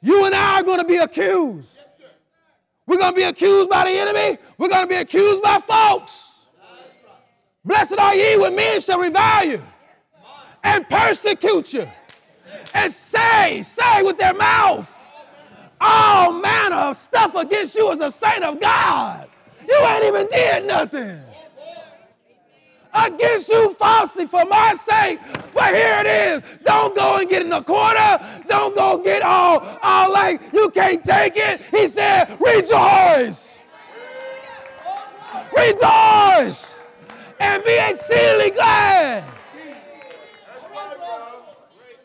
You 0.00 0.26
and 0.26 0.34
I 0.34 0.60
are 0.60 0.62
going 0.62 0.80
to 0.80 0.86
be 0.86 0.96
accused. 0.96 1.78
We're 2.86 2.98
going 2.98 3.12
to 3.12 3.16
be 3.16 3.22
accused 3.22 3.70
by 3.70 3.84
the 3.84 3.90
enemy. 3.90 4.38
We're 4.58 4.68
going 4.68 4.82
to 4.82 4.88
be 4.88 4.96
accused 4.96 5.42
by 5.42 5.58
folks. 5.58 6.30
Blessed 7.64 7.98
are 7.98 8.14
ye 8.14 8.38
when 8.38 8.56
men 8.56 8.80
shall 8.80 8.98
revile 8.98 9.46
you 9.46 9.62
and 10.64 10.88
persecute 10.88 11.72
you 11.72 11.88
and 12.74 12.92
say, 12.92 13.62
say 13.62 14.02
with 14.02 14.18
their 14.18 14.34
mouth 14.34 14.98
all 15.80 16.32
manner 16.32 16.76
of 16.76 16.96
stuff 16.96 17.34
against 17.34 17.76
you 17.76 17.90
as 17.92 18.00
a 18.00 18.10
saint 18.10 18.42
of 18.42 18.60
God. 18.60 19.28
You 19.68 19.78
ain't 19.86 20.04
even 20.04 20.26
did 20.28 20.66
nothing 20.66 21.22
against 22.94 23.48
you 23.48 23.72
falsely 23.74 24.26
for 24.26 24.44
my 24.44 24.74
sake. 24.74 25.18
But 25.54 25.74
here 25.74 25.98
it 26.00 26.06
is. 26.06 26.42
Don't 26.64 26.94
go 26.94 27.18
and 27.18 27.28
get 27.28 27.42
in 27.42 27.50
the 27.50 27.62
corner. 27.62 28.18
Don't 28.48 28.74
go 28.74 28.98
get 28.98 29.22
all, 29.22 29.60
all 29.82 30.12
like 30.12 30.40
you 30.52 30.70
can't 30.70 31.02
take 31.02 31.36
it. 31.36 31.62
He 31.70 31.88
said, 31.88 32.36
rejoice. 32.40 33.62
Rejoice. 35.56 36.74
And 37.40 37.64
be 37.64 37.76
exceedingly 37.78 38.50
glad. 38.50 39.24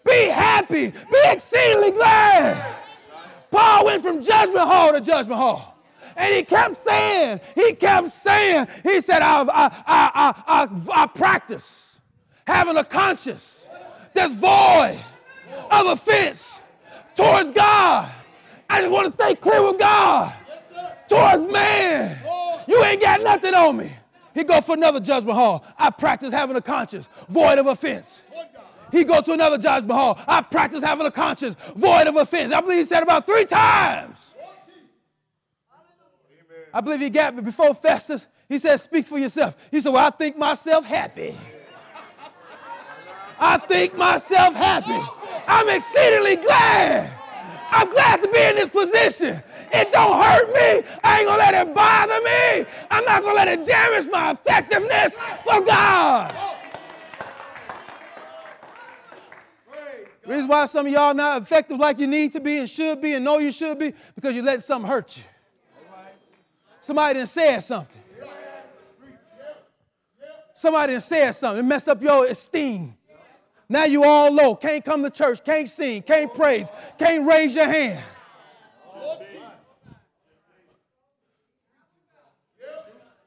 Be 0.06 0.26
happy. 0.30 0.92
Be 0.92 1.22
exceedingly 1.26 1.92
glad. 1.92 2.76
Paul 3.52 3.86
went 3.86 4.02
from 4.02 4.22
judgment 4.22 4.68
hall 4.68 4.94
to 4.94 5.02
judgment 5.02 5.40
hall. 5.40 5.77
And 6.18 6.34
he 6.34 6.44
kept 6.44 6.78
saying, 6.78 7.40
he 7.54 7.74
kept 7.74 8.12
saying, 8.12 8.68
he 8.82 9.02
said, 9.02 9.22
I, 9.22 9.44
I, 9.44 10.34
I, 10.48 10.70
I, 10.94 11.06
practice 11.06 12.00
having 12.48 12.76
a 12.76 12.84
conscience 12.84 13.66
that's 14.14 14.34
void 14.34 14.98
of 15.70 15.86
offense 15.86 16.60
towards 17.16 17.52
God. 17.52 18.12
I 18.68 18.82
just 18.82 18.92
want 18.92 19.06
to 19.06 19.12
stay 19.12 19.36
clear 19.36 19.62
with 19.62 19.78
God. 19.78 20.34
Towards 21.08 21.46
man. 21.52 22.18
You 22.68 22.84
ain't 22.84 23.00
got 23.00 23.22
nothing 23.22 23.54
on 23.54 23.78
me. 23.78 23.92
He 24.34 24.44
go 24.44 24.60
for 24.60 24.74
another 24.74 25.00
judgment 25.00 25.38
hall. 25.38 25.64
I 25.78 25.92
practice 25.92 26.34
having 26.34 26.56
a 26.56 26.62
conscience 26.62 27.10
void 27.30 27.60
of 27.60 27.68
offense. 27.68 28.22
He 28.92 29.04
go 29.04 29.22
to 29.22 29.34
another 29.34 29.58
judgment 29.58 29.94
hall. 29.94 30.20
I 30.28 30.42
practice 30.42 30.84
having 30.84 31.06
a 31.06 31.12
conscience 31.12 31.56
void 31.76 32.08
of 32.08 32.16
offense. 32.16 32.54
I 32.54 32.62
believe 32.62 32.80
he 32.80 32.86
said 32.86 33.04
about 33.04 33.26
three 33.26 33.46
times. 33.46 34.34
I 36.74 36.82
believe 36.82 37.00
he 37.00 37.10
got 37.10 37.36
me 37.36 37.42
before 37.42 37.74
Festus. 37.74 38.26
He 38.50 38.60
said, 38.60 38.78
Speak 38.78 39.06
for 39.06 39.18
yourself. 39.18 39.56
He 39.72 39.82
said, 39.82 39.94
Well, 39.94 40.06
I 40.06 40.10
think 40.12 40.38
myself 40.38 40.86
happy. 40.86 41.36
I 43.40 43.58
think 43.58 43.96
myself 43.96 44.56
happy. 44.56 45.00
I'm 45.48 45.70
exceedingly 45.70 46.38
glad. 46.38 47.14
I'm 47.70 47.90
glad 47.90 48.22
to 48.22 48.30
be 48.30 48.40
in 48.40 48.56
this 48.56 48.70
position. 48.70 49.42
It 49.72 49.92
don't 49.92 50.22
hurt 50.22 50.48
me. 50.48 50.88
I 51.04 51.20
ain't 51.20 51.28
gonna 51.28 51.38
let 51.38 51.68
it 51.68 51.74
bother 51.74 52.20
me. 52.22 52.66
I'm 52.90 53.04
not 53.06 53.22
gonna 53.22 53.36
let 53.36 53.48
it 53.48 53.66
damage 53.66 54.08
my 54.10 54.32
effectiveness 54.32 55.18
for 55.44 55.62
God. 55.62 56.34
The 60.24 60.34
Reason 60.34 60.48
why 60.50 60.66
some 60.66 60.88
of 60.88 60.92
y'all 60.92 61.14
not 61.14 61.42
effective 61.42 61.78
like 61.78 62.00
you 62.00 62.08
need 62.08 62.34
to 62.34 62.42
be 62.42 62.58
and 62.58 62.70
should 62.70 63.02
be 63.02 63.14
and 63.14 63.24
know 63.24 63.38
you 63.38 63.52
should 63.52 63.80
be 63.80 63.94
because 64.16 64.36
you 64.36 64.42
let 64.42 64.64
something 64.64 64.90
hurt 64.90 65.18
you. 65.18 65.24
Somebody 66.80 67.20
didn't 67.20 67.30
say 67.30 67.60
something. 67.60 68.02
Somebody 70.54 70.94
didn't 70.94 71.04
say 71.04 71.32
something. 71.32 71.64
It 71.64 71.68
messed 71.68 71.88
up 71.88 72.02
your 72.02 72.26
esteem. 72.26 72.96
Now 73.70 73.84
you 73.84 74.04
all 74.04 74.32
low. 74.32 74.56
Can't 74.56 74.84
come 74.84 75.04
to 75.04 75.10
church. 75.10 75.44
Can't 75.44 75.68
sing. 75.68 76.02
Can't 76.02 76.34
praise. 76.34 76.72
Can't 76.98 77.28
raise 77.28 77.56
your 77.56 77.68
hand. 77.68 78.04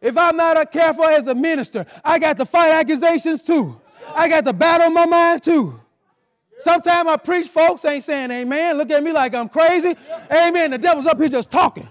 If 0.00 0.16
I'm 0.16 0.36
not 0.36 0.72
careful 0.72 1.04
as 1.04 1.26
a 1.26 1.34
minister, 1.34 1.84
I 2.02 2.18
got 2.18 2.38
to 2.38 2.46
fight 2.46 2.70
accusations 2.70 3.42
too. 3.42 3.78
I 4.14 4.28
got 4.28 4.44
to 4.46 4.52
battle 4.52 4.90
my 4.90 5.04
mind 5.04 5.42
too. 5.42 5.78
Sometimes 6.58 7.08
I 7.08 7.16
preach, 7.16 7.48
folks 7.48 7.84
ain't 7.84 8.02
saying 8.02 8.30
amen. 8.30 8.76
Look 8.76 8.90
at 8.90 9.02
me 9.02 9.12
like 9.12 9.34
I'm 9.34 9.48
crazy. 9.48 9.94
Amen. 10.32 10.70
The 10.70 10.78
devil's 10.78 11.06
up 11.06 11.18
here 11.18 11.28
just 11.28 11.50
talking 11.50 11.88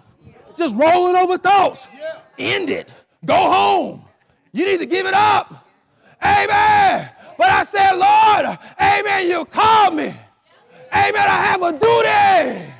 just 0.60 0.76
rolling 0.76 1.15
over 1.15 1.38
thoughts. 1.38 1.88
End 2.38 2.69
it. 2.69 2.89
Go 3.26 3.36
home. 3.36 4.06
You 4.52 4.65
need 4.65 4.80
to 4.80 4.86
give 4.86 5.06
it 5.06 5.13
up. 5.13 5.67
Amen. 6.24 7.10
But 7.38 7.50
I 7.50 7.63
said, 7.63 7.93
Lord, 7.93 8.58
amen, 8.80 9.28
you 9.28 9.45
called 9.45 9.95
me. 9.95 10.13
Amen. 10.93 11.15
I 11.15 11.43
have 11.45 11.62
a 11.62 11.72
duty. 11.72 12.74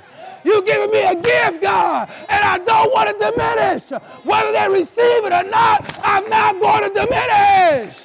You 0.44 0.64
giving 0.64 0.92
me 0.92 1.04
a 1.04 1.16
gift, 1.16 1.62
God, 1.62 2.10
and 2.30 2.44
I 2.44 2.58
don't 2.60 2.92
want 2.92 3.10
to 3.10 3.32
diminish. 3.32 3.90
Whether 4.24 4.52
they 4.52 4.70
receive 4.70 5.26
it 5.26 5.34
or 5.34 5.44
not, 5.50 6.00
I'm 6.04 6.28
not 6.30 6.60
going 6.60 6.84
to 6.84 7.00
diminish. 7.00 7.98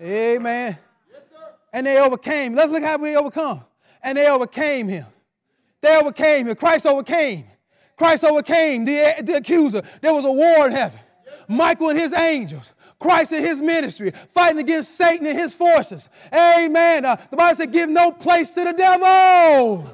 Amen. 0.00 0.78
Yes, 1.10 1.22
and 1.72 1.86
they 1.86 1.98
overcame. 1.98 2.54
Let's 2.54 2.72
look 2.72 2.82
how 2.82 2.96
we 2.96 3.16
overcome. 3.16 3.62
And 4.02 4.16
they 4.16 4.28
overcame 4.28 4.88
him. 4.88 5.06
They 5.82 5.96
overcame 5.96 6.48
him. 6.48 6.56
Christ 6.56 6.86
overcame. 6.86 7.44
Christ 7.96 8.24
overcame 8.24 8.84
the, 8.84 9.14
the 9.22 9.36
accuser. 9.36 9.82
There 10.00 10.14
was 10.14 10.24
a 10.24 10.32
war 10.32 10.66
in 10.66 10.72
heaven. 10.72 10.98
Michael 11.48 11.90
and 11.90 11.98
his 11.98 12.12
angels. 12.12 12.72
Christ 12.98 13.32
and 13.32 13.44
his 13.44 13.62
ministry, 13.62 14.10
fighting 14.28 14.58
against 14.58 14.94
Satan 14.94 15.26
and 15.26 15.38
his 15.38 15.54
forces. 15.54 16.06
Amen. 16.32 17.06
Uh, 17.06 17.16
the 17.30 17.36
Bible 17.36 17.56
said, 17.56 17.72
give 17.72 17.88
no 17.88 18.12
place 18.12 18.52
to 18.54 18.64
the 18.64 18.72
devil. 18.72 19.90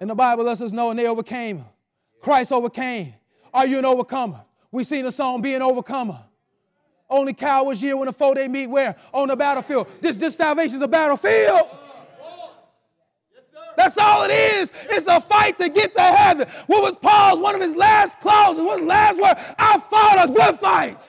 And 0.00 0.08
the 0.08 0.14
Bible 0.14 0.44
lets 0.44 0.60
us 0.60 0.70
know, 0.70 0.90
and 0.90 0.98
they 0.98 1.08
overcame. 1.08 1.64
Christ 2.20 2.52
overcame. 2.52 3.14
Are 3.52 3.66
you 3.66 3.78
an 3.78 3.84
overcomer? 3.84 4.42
We 4.70 4.84
sing 4.84 5.04
the 5.04 5.12
song, 5.12 5.42
Be 5.42 5.54
an 5.54 5.62
Overcomer. 5.62 6.20
Only 7.10 7.32
cowards 7.32 7.82
year 7.82 7.96
when 7.96 8.06
the 8.06 8.12
foe 8.12 8.34
they 8.34 8.48
meet 8.48 8.66
where? 8.66 8.96
On 9.12 9.28
the 9.28 9.36
battlefield. 9.36 9.88
This, 10.00 10.16
this 10.16 10.36
salvation 10.36 10.76
is 10.76 10.82
a 10.82 10.88
battlefield. 10.88 11.68
That's 13.76 13.96
all 13.96 14.24
it 14.24 14.32
is. 14.32 14.72
It's 14.90 15.06
a 15.06 15.20
fight 15.20 15.56
to 15.58 15.68
get 15.68 15.94
to 15.94 16.02
heaven. 16.02 16.48
What 16.66 16.82
was 16.82 16.96
Paul's, 16.96 17.38
one 17.38 17.54
of 17.54 17.60
his 17.60 17.76
last 17.76 18.18
clauses, 18.20 18.62
what 18.62 18.80
his 18.80 18.88
last 18.88 19.20
word? 19.20 19.36
I 19.56 19.78
fought 19.78 20.28
a 20.28 20.32
good 20.32 20.58
fight. 20.58 21.08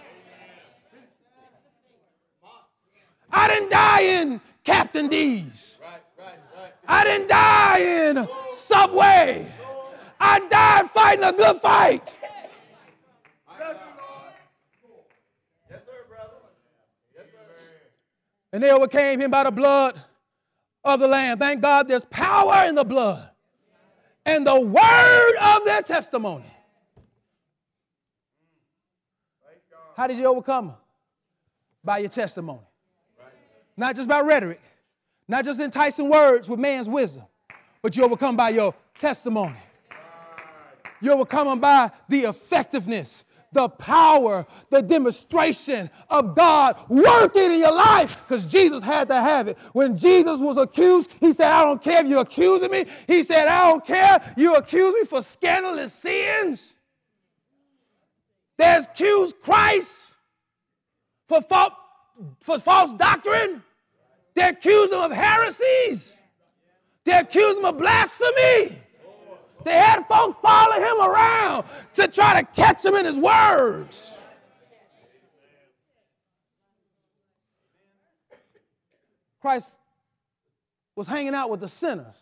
I 3.31 3.47
didn't 3.47 3.71
die 3.71 4.01
in 4.01 4.41
Captain 4.63 5.07
D's. 5.07 5.79
I 6.87 7.03
didn't 7.03 7.27
die 7.27 7.79
in 7.79 8.27
Subway. 8.51 9.45
I 10.19 10.39
died 10.47 10.89
fighting 10.89 11.23
a 11.23 11.33
good 11.33 11.57
fight. 11.57 12.15
And 18.51 18.63
they 18.63 18.71
overcame 18.71 19.21
him 19.21 19.31
by 19.31 19.43
the 19.43 19.51
blood 19.51 19.99
of 20.83 20.99
the 20.99 21.07
Lamb. 21.07 21.37
Thank 21.37 21.61
God 21.61 21.87
there's 21.87 22.05
power 22.05 22.65
in 22.67 22.75
the 22.75 22.83
blood 22.83 23.29
and 24.25 24.45
the 24.45 24.59
word 24.59 25.35
of 25.41 25.65
their 25.65 25.81
testimony. 25.81 26.45
How 29.95 30.07
did 30.07 30.17
you 30.17 30.25
overcome? 30.25 30.73
By 31.83 31.99
your 31.99 32.09
testimony. 32.09 32.61
Not 33.75 33.95
just 33.95 34.09
by 34.09 34.21
rhetoric, 34.21 34.61
not 35.27 35.45
just 35.45 35.59
enticing 35.59 36.09
words 36.09 36.49
with 36.49 36.59
man's 36.59 36.89
wisdom, 36.89 37.23
but 37.81 37.95
you 37.95 38.03
overcome 38.03 38.35
by 38.35 38.49
your 38.49 38.73
testimony. 38.95 39.55
You 41.01 41.13
overcome 41.13 41.47
them 41.47 41.59
by 41.59 41.91
the 42.09 42.21
effectiveness, 42.25 43.23
the 43.51 43.67
power, 43.67 44.45
the 44.69 44.81
demonstration 44.81 45.89
of 46.09 46.35
God 46.35 46.77
working 46.87 47.51
in 47.51 47.59
your 47.59 47.73
life 47.73 48.17
because 48.27 48.45
Jesus 48.45 48.83
had 48.83 49.07
to 49.07 49.15
have 49.15 49.47
it. 49.47 49.57
When 49.73 49.97
Jesus 49.97 50.39
was 50.39 50.57
accused, 50.57 51.11
he 51.19 51.33
said, 51.33 51.51
I 51.51 51.63
don't 51.63 51.81
care 51.81 52.03
if 52.03 52.09
you're 52.09 52.21
accusing 52.21 52.71
me. 52.71 52.85
He 53.07 53.23
said, 53.23 53.47
I 53.47 53.69
don't 53.69 53.85
care. 53.85 54.33
You 54.37 54.55
accuse 54.55 54.93
me 54.93 55.05
for 55.05 55.21
scandalous 55.21 55.93
sins. 55.93 56.73
There's 58.57 58.85
accused 58.85 59.39
Christ 59.41 60.13
for, 61.27 61.41
fa- 61.41 61.75
for 62.41 62.59
false 62.59 62.93
doctrine. 62.93 63.63
They 64.35 64.49
accuse 64.49 64.91
him 64.91 64.99
of 64.99 65.11
heresies. 65.11 66.13
They 67.03 67.13
accuse 67.13 67.57
him 67.57 67.65
of 67.65 67.77
blasphemy. 67.77 68.77
They 69.63 69.73
had 69.73 70.03
folks 70.07 70.39
following 70.41 70.81
him 70.81 71.01
around 71.01 71.65
to 71.95 72.07
try 72.07 72.41
to 72.41 72.47
catch 72.53 72.83
him 72.83 72.95
in 72.95 73.05
his 73.05 73.17
words. 73.17 74.17
Christ 79.41 79.77
was 80.95 81.07
hanging 81.07 81.33
out 81.33 81.49
with 81.49 81.61
the 81.61 81.67
sinners, 81.67 82.15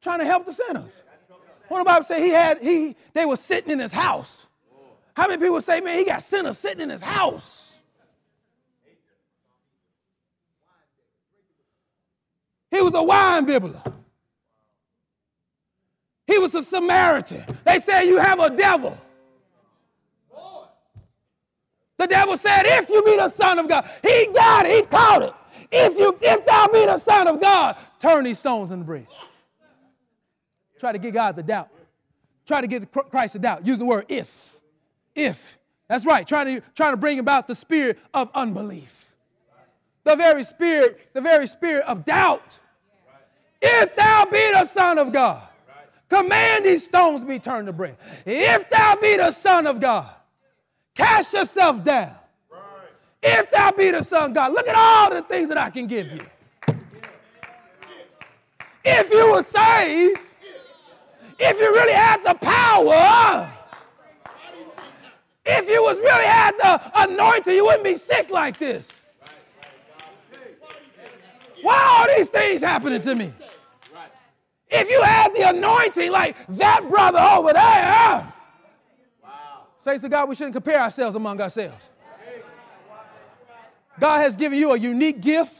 trying 0.00 0.18
to 0.20 0.24
help 0.24 0.46
the 0.46 0.52
sinners. 0.52 0.90
What 1.68 1.78
the 1.78 1.84
Bible 1.84 2.04
say 2.04 2.22
he 2.22 2.30
had, 2.30 2.58
he 2.58 2.96
they 3.12 3.26
were 3.26 3.36
sitting 3.36 3.70
in 3.70 3.78
his 3.78 3.92
house. 3.92 4.46
How 5.14 5.28
many 5.28 5.40
people 5.40 5.60
say, 5.60 5.80
man, 5.80 5.98
he 5.98 6.04
got 6.04 6.22
sinners 6.22 6.58
sitting 6.58 6.80
in 6.80 6.90
his 6.90 7.02
house? 7.02 7.78
He 12.70 12.80
was 12.80 12.94
a 12.94 13.02
wine 13.02 13.44
bibber. 13.44 13.82
He 16.30 16.38
was 16.38 16.54
a 16.54 16.62
Samaritan. 16.62 17.44
They 17.64 17.80
said, 17.80 18.02
You 18.02 18.18
have 18.18 18.38
a 18.38 18.50
devil. 18.50 18.96
The 21.98 22.06
devil 22.06 22.36
said, 22.36 22.62
If 22.66 22.88
you 22.88 23.02
be 23.02 23.16
the 23.16 23.28
Son 23.28 23.58
of 23.58 23.68
God, 23.68 23.90
he 24.00 24.28
got 24.32 24.64
it, 24.64 24.76
he 24.76 24.82
caught 24.82 25.22
it. 25.22 25.34
If 25.72 25.98
you 25.98 26.16
if 26.20 26.46
thou 26.46 26.68
be 26.68 26.86
the 26.86 26.98
Son 26.98 27.26
of 27.26 27.40
God, 27.40 27.76
turn 27.98 28.24
these 28.24 28.38
stones 28.38 28.70
into 28.70 28.84
bread. 28.84 29.08
Try 30.78 30.92
to 30.92 30.98
get 30.98 31.12
God 31.12 31.34
the 31.34 31.42
doubt. 31.42 31.68
Try 32.46 32.60
to 32.60 32.66
get 32.68 32.90
Christ 32.92 33.32
the 33.32 33.40
doubt. 33.40 33.66
Use 33.66 33.78
the 33.78 33.84
word 33.84 34.06
if. 34.08 34.54
If. 35.16 35.58
That's 35.88 36.06
right. 36.06 36.26
Trying 36.26 36.60
to, 36.60 36.66
trying 36.76 36.92
to 36.92 36.96
bring 36.96 37.18
about 37.18 37.48
the 37.48 37.54
spirit 37.56 37.98
of 38.14 38.30
unbelief. 38.34 39.14
The 40.04 40.14
very 40.14 40.44
spirit, 40.44 41.12
the 41.12 41.20
very 41.20 41.48
spirit 41.48 41.84
of 41.86 42.04
doubt. 42.04 42.60
If 43.60 43.94
thou 43.96 44.24
be 44.26 44.52
the 44.52 44.64
Son 44.64 44.96
of 44.96 45.12
God, 45.12 45.49
command 46.10 46.64
these 46.64 46.84
stones 46.84 47.24
be 47.24 47.38
turned 47.38 47.66
to 47.68 47.72
bread. 47.72 47.96
If 48.26 48.68
thou 48.68 48.96
be 48.96 49.16
the 49.16 49.30
Son 49.30 49.66
of 49.66 49.80
God, 49.80 50.10
cast 50.94 51.32
yourself 51.32 51.82
down. 51.82 52.14
If 53.22 53.50
thou 53.50 53.70
be 53.72 53.90
the 53.90 54.02
Son 54.02 54.30
of 54.30 54.34
God, 54.34 54.52
look 54.52 54.66
at 54.68 54.74
all 54.74 55.10
the 55.10 55.22
things 55.22 55.48
that 55.48 55.58
I 55.58 55.70
can 55.70 55.86
give 55.86 56.12
you. 56.12 56.20
If 58.84 59.10
you 59.10 59.32
were 59.32 59.42
saved, 59.42 60.20
if 61.38 61.58
you 61.58 61.72
really 61.72 61.92
had 61.92 62.22
the 62.24 62.34
power, 62.34 63.52
if 65.44 65.68
you 65.68 65.82
was 65.82 65.98
really 65.98 66.24
had 66.24 66.52
the 66.58 66.90
anointing, 67.02 67.54
you 67.54 67.64
wouldn't 67.64 67.84
be 67.84 67.96
sick 67.96 68.30
like 68.30 68.58
this. 68.58 68.88
Why 71.62 71.98
are 72.00 72.16
these 72.16 72.30
things 72.30 72.62
happening 72.62 73.00
to 73.02 73.14
me? 73.14 73.32
If 74.70 74.88
you 74.88 75.02
had 75.02 75.34
the 75.34 75.48
anointing 75.48 76.12
like 76.12 76.36
that 76.50 76.88
brother 76.88 77.18
over 77.18 77.52
there, 77.52 78.32
wow. 79.22 79.66
says 79.80 80.00
to 80.02 80.08
God, 80.08 80.28
we 80.28 80.34
shouldn't 80.34 80.54
compare 80.54 80.80
ourselves 80.80 81.16
among 81.16 81.40
ourselves. 81.40 81.88
God 83.98 84.20
has 84.20 84.36
given 84.36 84.58
you 84.58 84.72
a 84.72 84.78
unique 84.78 85.20
gift. 85.20 85.56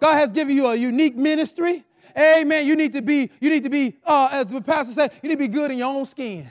God 0.00 0.14
has 0.14 0.32
given 0.32 0.56
you 0.56 0.66
a 0.66 0.74
unique 0.74 1.16
ministry. 1.16 1.84
Amen. 2.16 2.66
You 2.66 2.74
need 2.74 2.92
to 2.94 3.02
be, 3.02 3.30
you 3.40 3.50
need 3.50 3.64
to 3.64 3.70
be, 3.70 3.96
uh, 4.04 4.28
as 4.32 4.48
the 4.48 4.60
pastor 4.60 4.92
said, 4.92 5.12
you 5.22 5.28
need 5.28 5.36
to 5.36 5.38
be 5.38 5.48
good 5.48 5.70
in 5.70 5.78
your 5.78 5.88
own 5.88 6.06
skin. 6.06 6.48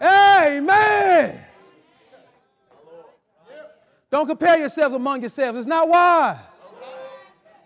Amen. 0.00 1.38
Don't 4.10 4.26
compare 4.26 4.58
yourselves 4.58 4.94
among 4.94 5.20
yourselves. 5.20 5.58
It's 5.58 5.66
not 5.66 5.88
wise. 5.88 6.38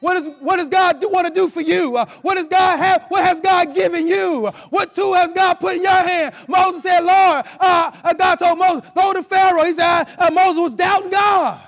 What, 0.01 0.17
is, 0.17 0.31
what 0.41 0.57
does 0.57 0.69
God 0.69 1.01
do, 1.01 1.11
want 1.11 1.27
to 1.27 1.33
do 1.33 1.49
for 1.49 1.61
you? 1.61 1.97
Uh, 1.97 2.07
what 2.23 2.37
does 2.37 2.49
God 2.49 2.79
have? 2.79 3.05
What 3.09 3.23
has 3.23 3.41
God 3.41 3.75
given 3.75 4.07
you? 4.07 4.49
What 4.71 4.95
tool 4.95 5.15
has 5.15 5.33
God 5.33 5.55
put 5.55 5.77
in 5.77 5.83
your 5.83 5.93
hand? 5.93 6.35
Moses 6.49 6.83
said, 6.83 7.01
Lord, 7.01 7.47
uh, 7.61 7.91
uh 8.03 8.15
God 8.15 8.37
told 8.37 8.59
Moses, 8.59 8.89
go 8.95 9.13
to 9.13 9.23
Pharaoh. 9.23 9.65
He 9.65 9.75
said, 9.75 10.05
uh, 10.19 10.31
Moses 10.33 10.61
was 10.61 10.75
doubting 10.75 11.11
God. 11.11 11.61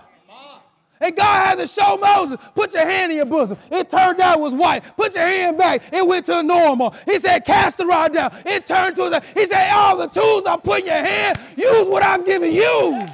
And 1.02 1.16
God 1.16 1.46
had 1.46 1.58
to 1.58 1.66
show 1.66 1.98
Moses, 2.00 2.38
put 2.54 2.72
your 2.72 2.86
hand 2.86 3.10
in 3.10 3.16
your 3.16 3.26
bosom. 3.26 3.58
It 3.72 3.90
turned 3.90 4.20
out 4.20 4.38
it 4.38 4.40
was 4.40 4.54
white. 4.54 4.84
Put 4.96 5.16
your 5.16 5.24
hand 5.24 5.58
back. 5.58 5.82
It 5.92 6.06
went 6.06 6.26
to 6.26 6.44
normal. 6.44 6.94
He 7.06 7.18
said, 7.18 7.44
cast 7.44 7.78
the 7.78 7.86
rod 7.86 8.12
down. 8.12 8.32
It 8.46 8.66
turned 8.66 8.94
to 8.96 9.10
his 9.10 9.20
He 9.34 9.46
said, 9.46 9.72
all 9.72 9.96
the 9.96 10.06
tools 10.06 10.46
I 10.46 10.56
put 10.56 10.80
in 10.80 10.86
your 10.86 10.94
hand, 10.94 11.38
use 11.56 11.88
what 11.88 12.04
I've 12.04 12.24
given 12.24 12.52
you. 12.52 13.08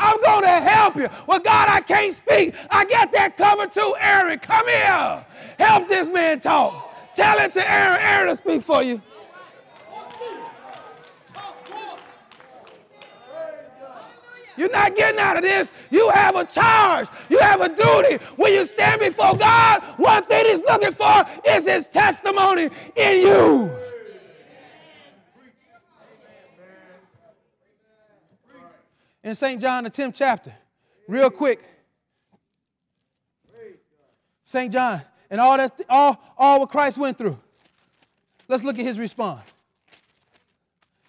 I'm 0.00 0.20
going 0.22 0.42
to 0.42 0.48
help 0.48 0.96
you. 0.96 1.08
Well, 1.26 1.40
God, 1.40 1.68
I 1.68 1.80
can't 1.80 2.12
speak. 2.12 2.54
I 2.70 2.84
got 2.86 3.12
that 3.12 3.36
covered 3.36 3.70
too. 3.70 3.94
Aaron, 4.00 4.38
come 4.38 4.66
here. 4.66 5.26
Help 5.58 5.88
this 5.88 6.08
man 6.08 6.40
talk. 6.40 7.12
Tell 7.14 7.38
it 7.38 7.52
to 7.52 7.70
Aaron. 7.70 8.00
Aaron 8.00 8.28
to 8.30 8.36
speak 8.36 8.62
for 8.62 8.82
you. 8.82 9.00
You're 14.56 14.70
not 14.70 14.94
getting 14.96 15.20
out 15.20 15.36
of 15.36 15.42
this. 15.42 15.70
You 15.90 16.10
have 16.10 16.36
a 16.36 16.44
charge. 16.44 17.08
You 17.28 17.38
have 17.38 17.60
a 17.60 17.68
duty. 17.68 18.22
When 18.36 18.52
you 18.52 18.64
stand 18.64 19.00
before 19.00 19.36
God, 19.36 19.82
one 19.96 20.24
thing 20.24 20.46
He's 20.46 20.62
looking 20.62 20.92
for 20.92 21.24
is 21.46 21.66
His 21.66 21.88
testimony 21.88 22.68
in 22.96 23.20
you. 23.20 23.70
In 29.22 29.34
St. 29.34 29.60
John, 29.60 29.84
the 29.84 29.90
10th 29.90 30.14
chapter, 30.14 30.52
real 31.06 31.30
quick. 31.30 31.62
St. 34.44 34.72
John, 34.72 35.00
and 35.30 35.40
all 35.40 35.56
that, 35.56 35.80
all, 35.88 36.20
all 36.36 36.60
what 36.60 36.70
Christ 36.70 36.98
went 36.98 37.16
through. 37.16 37.38
Let's 38.48 38.64
look 38.64 38.80
at 38.80 38.84
his 38.84 38.98
response. 38.98 39.44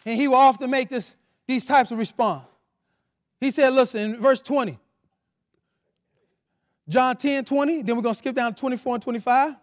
And 0.06 0.16
he 0.16 0.28
will 0.28 0.36
often 0.36 0.70
make 0.70 0.90
this, 0.90 1.16
these 1.48 1.66
types 1.66 1.92
of 1.92 1.98
response. 1.98 2.44
He 3.40 3.50
said, 3.50 3.74
listen, 3.74 4.14
in 4.14 4.22
verse 4.22 4.42
20, 4.42 4.78
John 6.88 7.18
10, 7.18 7.46
20, 7.46 7.82
then 7.82 7.96
we're 7.96 8.04
going 8.04 8.14
to 8.14 8.20
skip 8.20 8.36
down 8.36 8.54
to 8.54 8.60
24 8.60 8.96
and 8.96 9.04
25. 9.04 9.56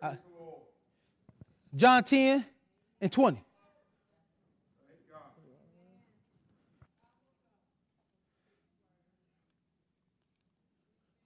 Uh, 0.00 0.14
John 1.74 2.04
10, 2.04 2.44
and 3.00 3.10
20. 3.10 3.42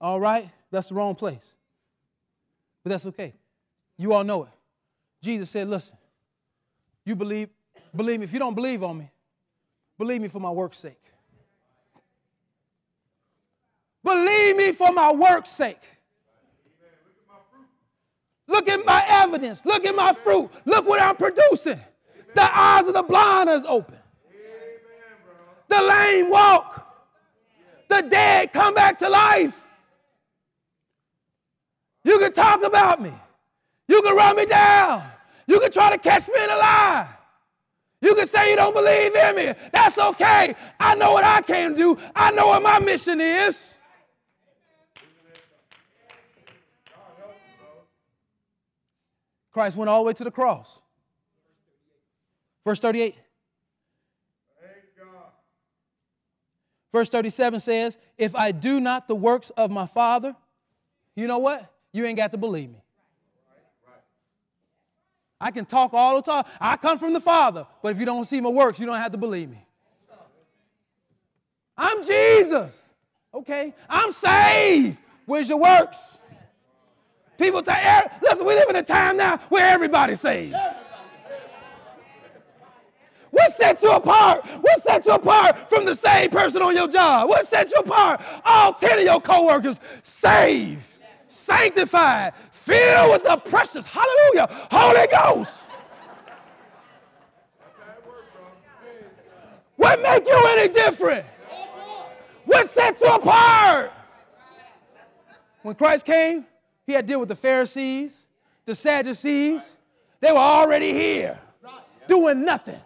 All 0.01 0.19
right, 0.19 0.49
that's 0.69 0.89
the 0.89 0.95
wrong 0.95 1.15
place. 1.15 1.39
But 2.83 2.89
that's 2.89 3.05
okay. 3.05 3.33
You 3.97 4.11
all 4.11 4.25
know 4.25 4.43
it. 4.43 4.49
Jesus 5.21 5.49
said, 5.49 5.69
Listen, 5.69 5.97
you 7.05 7.15
believe, 7.15 7.47
believe 7.95 8.19
me. 8.19 8.25
If 8.25 8.33
you 8.33 8.39
don't 8.39 8.53
believe 8.53 8.83
on 8.83 8.97
me, 8.97 9.09
believe 9.97 10.19
me 10.19 10.27
for 10.27 10.41
my 10.41 10.51
work's 10.51 10.77
sake. 10.77 10.99
Believe 14.03 14.57
me 14.57 14.73
for 14.73 14.91
my 14.91 15.13
work's 15.13 15.51
sake. 15.51 15.79
Look 18.47 18.69
at 18.69 18.85
my 18.85 19.03
evidence. 19.07 19.65
Look 19.65 19.85
at 19.85 19.95
my 19.95 20.13
fruit. 20.13 20.49
Look 20.65 20.87
what 20.87 21.01
I'm 21.01 21.15
producing. 21.15 21.79
The 22.35 22.57
eyes 22.57 22.87
of 22.87 22.93
the 22.93 23.03
blind 23.03 23.49
is 23.49 23.65
open. 23.65 23.97
The 25.69 25.81
lame 25.81 26.29
walk. 26.29 26.79
The 27.89 28.01
dead 28.01 28.53
come 28.53 28.73
back 28.73 28.97
to 28.99 29.09
life. 29.09 29.59
You 32.03 32.19
can 32.19 32.33
talk 32.33 32.63
about 32.63 33.01
me. 33.01 33.13
You 33.87 34.01
can 34.01 34.15
run 34.15 34.35
me 34.35 34.45
down. 34.45 35.03
You 35.47 35.59
can 35.59 35.71
try 35.71 35.89
to 35.91 35.97
catch 35.97 36.27
me 36.27 36.43
in 36.43 36.49
a 36.49 36.57
lie. 36.57 37.07
You 38.01 38.15
can 38.15 38.25
say 38.25 38.49
you 38.49 38.55
don't 38.57 38.73
believe 38.73 39.15
in 39.15 39.35
me. 39.35 39.53
That's 39.71 39.97
okay. 39.97 40.55
I 40.79 40.95
know 40.95 41.13
what 41.13 41.23
I 41.23 41.41
can 41.41 41.73
do. 41.73 41.97
I 42.15 42.31
know 42.31 42.47
what 42.47 42.61
my 42.61 42.79
mission 42.79 43.21
is. 43.21 43.75
Christ 49.53 49.77
went 49.77 49.89
all 49.89 50.03
the 50.03 50.07
way 50.07 50.13
to 50.13 50.23
the 50.23 50.31
cross. 50.31 50.79
Verse 52.65 52.79
38. 52.79 53.15
Verse 56.91 57.09
37 57.09 57.59
says, 57.59 57.97
If 58.17 58.35
I 58.35 58.51
do 58.51 58.79
not 58.79 59.07
the 59.07 59.15
works 59.15 59.49
of 59.51 59.71
my 59.71 59.87
Father, 59.87 60.35
you 61.15 61.27
know 61.27 61.39
what? 61.39 61.71
You 61.91 62.05
ain't 62.05 62.17
got 62.17 62.31
to 62.31 62.37
believe 62.37 62.69
me. 62.69 62.81
I 65.41 65.51
can 65.51 65.65
talk 65.65 65.93
all 65.93 66.15
the 66.15 66.21
time. 66.21 66.45
I 66.61 66.77
come 66.77 66.97
from 66.97 67.13
the 67.13 67.19
Father, 67.19 67.67
but 67.81 67.91
if 67.91 67.99
you 67.99 68.05
don't 68.05 68.25
see 68.25 68.39
my 68.39 68.49
works, 68.49 68.79
you 68.79 68.85
don't 68.85 68.97
have 68.97 69.11
to 69.11 69.17
believe 69.17 69.49
me. 69.49 69.65
I'm 71.75 72.03
Jesus. 72.03 72.87
Okay. 73.33 73.73
I'm 73.89 74.11
saved. 74.11 74.97
Where's 75.25 75.49
your 75.49 75.57
works? 75.57 76.19
People 77.43 77.61
tell, 77.61 78.09
listen, 78.21 78.45
we 78.45 78.53
live 78.53 78.69
in 78.69 78.77
a 78.77 78.81
time 78.81 79.17
now 79.17 79.35
where 79.49 79.73
everybody's 79.73 80.21
saved. 80.21 80.55
What 83.31 83.51
sets 83.51 83.83
you 83.83 83.91
apart? 83.91 84.45
What 84.61 84.81
sets 84.81 85.07
you 85.07 85.11
apart 85.11 85.69
from 85.69 85.83
the 85.83 85.93
same 85.93 86.29
person 86.29 86.61
on 86.61 86.73
your 86.73 86.87
job? 86.87 87.27
What 87.27 87.43
sets 87.43 87.73
you 87.73 87.79
apart? 87.79 88.21
All 88.45 88.73
10 88.73 88.99
of 88.99 89.03
your 89.03 89.19
coworkers 89.19 89.81
saved, 90.01 90.85
sanctified, 91.27 92.33
filled 92.51 93.11
with 93.11 93.23
the 93.23 93.35
precious, 93.35 93.85
hallelujah, 93.85 94.47
Holy 94.71 95.07
Ghost. 95.07 95.63
What 99.75 100.01
make 100.01 100.25
you 100.25 100.45
any 100.57 100.73
different? 100.73 101.25
What 102.45 102.67
sets 102.67 103.01
you 103.01 103.07
apart? 103.07 103.91
When 105.61 105.75
Christ 105.75 106.05
came, 106.05 106.45
he 106.85 106.93
had 106.93 107.07
to 107.07 107.13
deal 107.13 107.19
with 107.19 107.29
the 107.29 107.35
Pharisees, 107.35 108.23
the 108.65 108.75
Sadducees. 108.75 109.73
They 110.19 110.31
were 110.31 110.37
already 110.37 110.93
here 110.93 111.39
doing 112.07 112.43
nothing. 112.43 112.79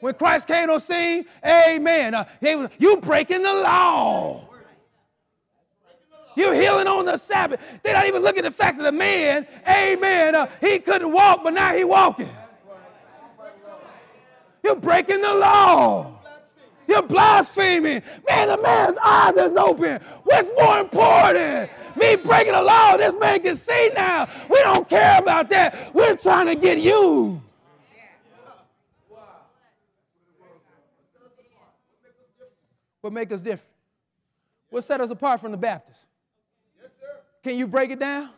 When 0.00 0.14
Christ 0.14 0.46
came 0.46 0.70
on 0.70 0.80
scene, 0.80 1.24
amen. 1.44 2.14
Uh, 2.14 2.24
was, 2.40 2.70
you 2.78 2.98
breaking 2.98 3.42
the 3.42 3.52
law. 3.52 4.48
You 6.36 6.52
healing 6.52 6.86
on 6.86 7.04
the 7.04 7.16
Sabbath. 7.16 7.60
They're 7.82 7.94
not 7.94 8.06
even 8.06 8.22
looking 8.22 8.44
at 8.44 8.52
the 8.52 8.56
fact 8.56 8.78
that 8.78 8.84
the 8.84 8.92
man, 8.92 9.44
amen, 9.68 10.36
uh, 10.36 10.46
he 10.60 10.78
couldn't 10.78 11.12
walk, 11.12 11.42
but 11.42 11.52
now 11.52 11.74
he 11.74 11.82
walking. 11.82 12.30
You're 14.62 14.76
breaking 14.76 15.20
the 15.20 15.34
law. 15.34 16.17
You're 16.88 17.02
blaspheming. 17.02 18.02
Man, 18.26 18.48
the 18.48 18.56
man's 18.62 18.96
eyes 19.04 19.36
is 19.36 19.56
open. 19.56 20.00
What's 20.24 20.50
more 20.58 20.78
important? 20.78 21.70
Me 21.96 22.16
breaking 22.16 22.54
the 22.54 22.62
law, 22.62 22.96
this 22.96 23.14
man 23.16 23.40
can 23.40 23.56
see 23.56 23.90
now. 23.94 24.26
We 24.48 24.58
don't 24.62 24.88
care 24.88 25.18
about 25.18 25.50
that. 25.50 25.94
We're 25.94 26.16
trying 26.16 26.46
to 26.46 26.54
get 26.54 26.78
you. 26.78 27.42
What 33.00 33.12
make 33.12 33.30
us 33.32 33.42
different? 33.42 33.72
What 34.70 34.82
set 34.82 35.00
us 35.00 35.10
apart 35.10 35.40
from 35.40 35.52
the 35.52 35.56
Baptists? 35.56 36.04
Yes, 36.80 36.90
Can 37.42 37.56
you 37.56 37.66
break 37.66 37.90
it 37.90 37.98
down? 37.98 38.28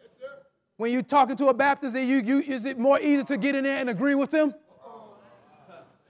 Yes, 0.00 0.30
when 0.76 0.92
you're 0.92 1.02
talking 1.02 1.36
to 1.36 1.48
a 1.48 1.54
Baptist, 1.54 1.96
you, 1.96 2.02
you, 2.02 2.40
is 2.40 2.64
it 2.64 2.78
more 2.78 3.00
easy 3.00 3.24
to 3.24 3.36
get 3.36 3.54
in 3.54 3.64
there 3.64 3.78
and 3.78 3.88
agree 3.88 4.14
with 4.14 4.30
them? 4.30 4.54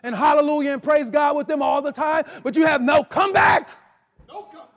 And 0.02 0.14
hallelujah 0.14 0.72
and 0.72 0.82
praise 0.82 1.10
God 1.10 1.36
with 1.36 1.46
them 1.46 1.62
all 1.62 1.82
the 1.82 1.92
time, 1.92 2.24
but 2.42 2.56
you 2.56 2.66
have 2.66 2.80
no 2.80 3.02
comeback? 3.02 3.70
No 4.28 4.42
comeback. 4.42 4.68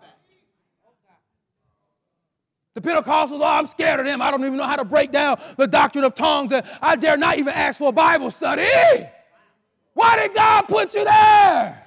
The 2.74 2.82
Pentecostals, 2.82 3.40
oh, 3.42 3.46
I'm 3.46 3.68
scared 3.68 4.00
of 4.00 4.06
them. 4.06 4.22
I 4.22 4.32
don't 4.32 4.42
even 4.42 4.58
know 4.58 4.66
how 4.66 4.78
to 4.78 4.86
break 4.86 5.12
down 5.12 5.40
the 5.58 5.68
doctrine 5.68 6.06
of 6.06 6.16
tongues, 6.16 6.52
and 6.52 6.66
I 6.82 6.96
dare 6.96 7.18
not 7.18 7.38
even 7.38 7.54
ask 7.54 7.78
for 7.78 7.90
a 7.90 7.92
Bible 7.92 8.32
study. 8.32 8.66
Why 9.94 10.16
did 10.16 10.34
God 10.34 10.64
put 10.64 10.96
you 10.96 11.04
there? 11.04 11.78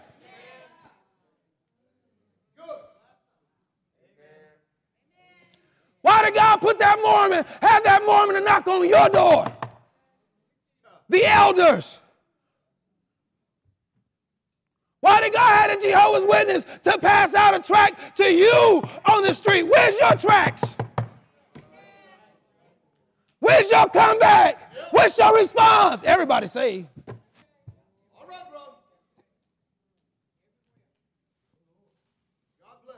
Why 6.03 6.22
did 6.22 6.35
God 6.35 6.59
put 6.59 6.78
that 6.80 6.99
Mormon, 7.03 7.47
have 7.62 7.82
that 7.85 8.05
Mormon 8.05 8.35
to 8.37 8.43
knock 8.43 8.66
on 8.68 8.87
your 8.87 9.09
door? 9.09 9.51
The 11.09 11.24
elders. 11.24 11.99
Why 15.05 15.21
did 15.21 15.35
God 15.35 15.69
have 15.69 15.79
a 15.79 15.79
Jehovah's 15.79 16.25
Witness 16.27 16.65
to 16.85 16.97
pass 16.97 17.35
out 17.35 17.55
a 17.55 17.61
tract 17.61 18.17
to 18.17 18.33
you 18.33 18.83
on 19.05 19.23
the 19.23 19.35
street? 19.35 19.65
Where's 19.65 19.99
your 19.99 20.15
tracts? 20.15 20.79
Where's 23.39 23.71
your 23.71 23.87
comeback? 23.91 24.73
What's 24.93 25.19
your 25.19 25.37
response? 25.37 26.03
Everybody 26.05 26.47
say. 26.47 26.87
All 27.07 28.27
right, 28.27 28.51
bro. 28.51 28.61
God 32.63 32.77
bless. 32.87 32.97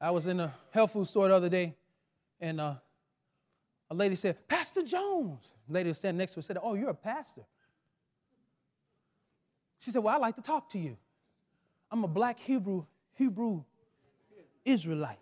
I 0.00 0.12
was 0.12 0.28
in 0.28 0.38
a 0.38 0.54
health 0.70 0.92
food 0.92 1.08
store 1.08 1.26
the 1.26 1.34
other 1.34 1.48
day 1.48 1.74
and 2.40 2.60
uh, 2.60 2.74
a 3.90 3.94
lady 3.96 4.14
said, 4.14 4.46
Pastor 4.46 4.82
Jones. 4.82 5.44
The 5.66 5.74
lady 5.74 5.88
was 5.88 5.98
standing 5.98 6.18
next 6.18 6.34
to 6.34 6.38
her 6.38 6.42
said, 6.42 6.58
Oh, 6.62 6.74
you're 6.74 6.90
a 6.90 6.94
pastor. 6.94 7.42
She 9.80 9.90
said, 9.90 10.04
Well, 10.04 10.14
I'd 10.14 10.20
like 10.20 10.36
to 10.36 10.42
talk 10.42 10.70
to 10.70 10.78
you. 10.78 10.96
I'm 11.90 12.04
a 12.04 12.08
black 12.08 12.38
Hebrew, 12.38 12.84
Hebrew 13.14 13.62
Israelite. 14.64 15.18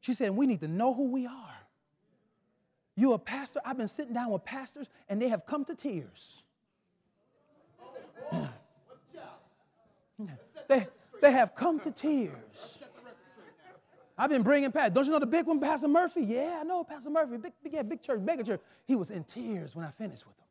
She 0.00 0.12
said, 0.12 0.30
We 0.30 0.46
need 0.46 0.60
to 0.60 0.68
know 0.68 0.94
who 0.94 1.10
we 1.10 1.26
are. 1.26 1.56
You 2.96 3.12
a 3.12 3.18
pastor? 3.18 3.60
I've 3.64 3.76
been 3.76 3.88
sitting 3.88 4.14
down 4.14 4.30
with 4.30 4.44
pastors 4.44 4.88
and 5.08 5.20
they 5.20 5.28
have 5.28 5.44
come 5.46 5.64
to 5.66 5.74
tears. 5.74 6.42
they, 10.68 10.86
they 11.20 11.32
have 11.32 11.54
come 11.54 11.78
to 11.80 11.90
tears. 11.90 12.78
I've 14.18 14.30
been 14.30 14.42
bringing 14.42 14.72
Pat. 14.72 14.94
Don't 14.94 15.04
you 15.04 15.10
know 15.10 15.18
the 15.18 15.26
big 15.26 15.46
one, 15.46 15.60
Pastor 15.60 15.88
Murphy? 15.88 16.22
Yeah, 16.22 16.58
I 16.60 16.62
know 16.64 16.82
Pastor 16.84 17.10
Murphy. 17.10 17.36
Big, 17.36 17.52
big, 17.62 17.72
yeah, 17.74 17.82
big 17.82 18.00
church, 18.00 18.20
mega 18.20 18.42
church. 18.42 18.60
He 18.86 18.96
was 18.96 19.10
in 19.10 19.24
tears 19.24 19.76
when 19.76 19.84
I 19.84 19.90
finished 19.90 20.26
with 20.26 20.36
him. 20.38 20.46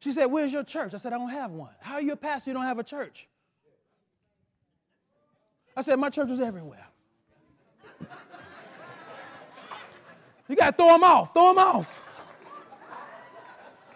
She 0.00 0.10
said, 0.10 0.26
Where's 0.26 0.52
your 0.52 0.64
church? 0.64 0.92
I 0.92 0.96
said, 0.96 1.12
I 1.12 1.18
don't 1.18 1.30
have 1.30 1.52
one. 1.52 1.70
How 1.78 1.94
are 1.94 2.02
you 2.02 2.12
a 2.12 2.16
pastor? 2.16 2.50
You 2.50 2.54
don't 2.54 2.64
have 2.64 2.80
a 2.80 2.82
church. 2.82 3.28
I 5.80 5.82
said, 5.82 5.98
My 5.98 6.10
church 6.10 6.28
was 6.28 6.40
everywhere. 6.40 6.86
you 10.46 10.54
got 10.54 10.72
to 10.72 10.76
throw 10.76 10.92
them 10.92 11.02
off. 11.02 11.32
Throw 11.32 11.48
them 11.48 11.58
off. 11.58 12.02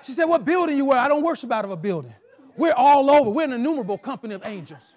She 0.02 0.12
said, 0.12 0.24
What 0.24 0.46
building 0.46 0.78
you 0.78 0.86
were? 0.86 0.94
I 0.94 1.08
don't 1.08 1.22
worship 1.22 1.52
out 1.52 1.66
of 1.66 1.70
a 1.70 1.76
building. 1.76 2.14
We're 2.56 2.72
all 2.72 3.10
over. 3.10 3.28
We're 3.28 3.44
an 3.44 3.52
innumerable 3.52 3.98
company 3.98 4.34
of 4.34 4.46
angels. 4.46 4.94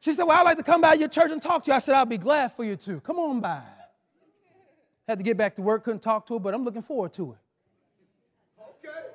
She 0.00 0.12
said, 0.12 0.24
Well, 0.24 0.36
I'd 0.36 0.42
like 0.42 0.56
to 0.56 0.64
come 0.64 0.80
by 0.80 0.94
your 0.94 1.08
church 1.08 1.30
and 1.30 1.40
talk 1.40 1.62
to 1.62 1.70
you. 1.70 1.76
I 1.76 1.78
said, 1.78 1.94
I'll 1.94 2.06
be 2.06 2.18
glad 2.18 2.50
for 2.54 2.64
you 2.64 2.74
to. 2.74 2.98
Come 3.02 3.20
on 3.20 3.38
by. 3.38 3.62
Had 5.06 5.18
to 5.18 5.24
get 5.24 5.36
back 5.36 5.54
to 5.56 5.62
work, 5.62 5.84
couldn't 5.84 6.00
talk 6.00 6.26
to 6.26 6.34
her, 6.34 6.40
but 6.40 6.54
I'm 6.54 6.64
looking 6.64 6.82
forward 6.82 7.12
to 7.12 7.36
it. 7.36 7.38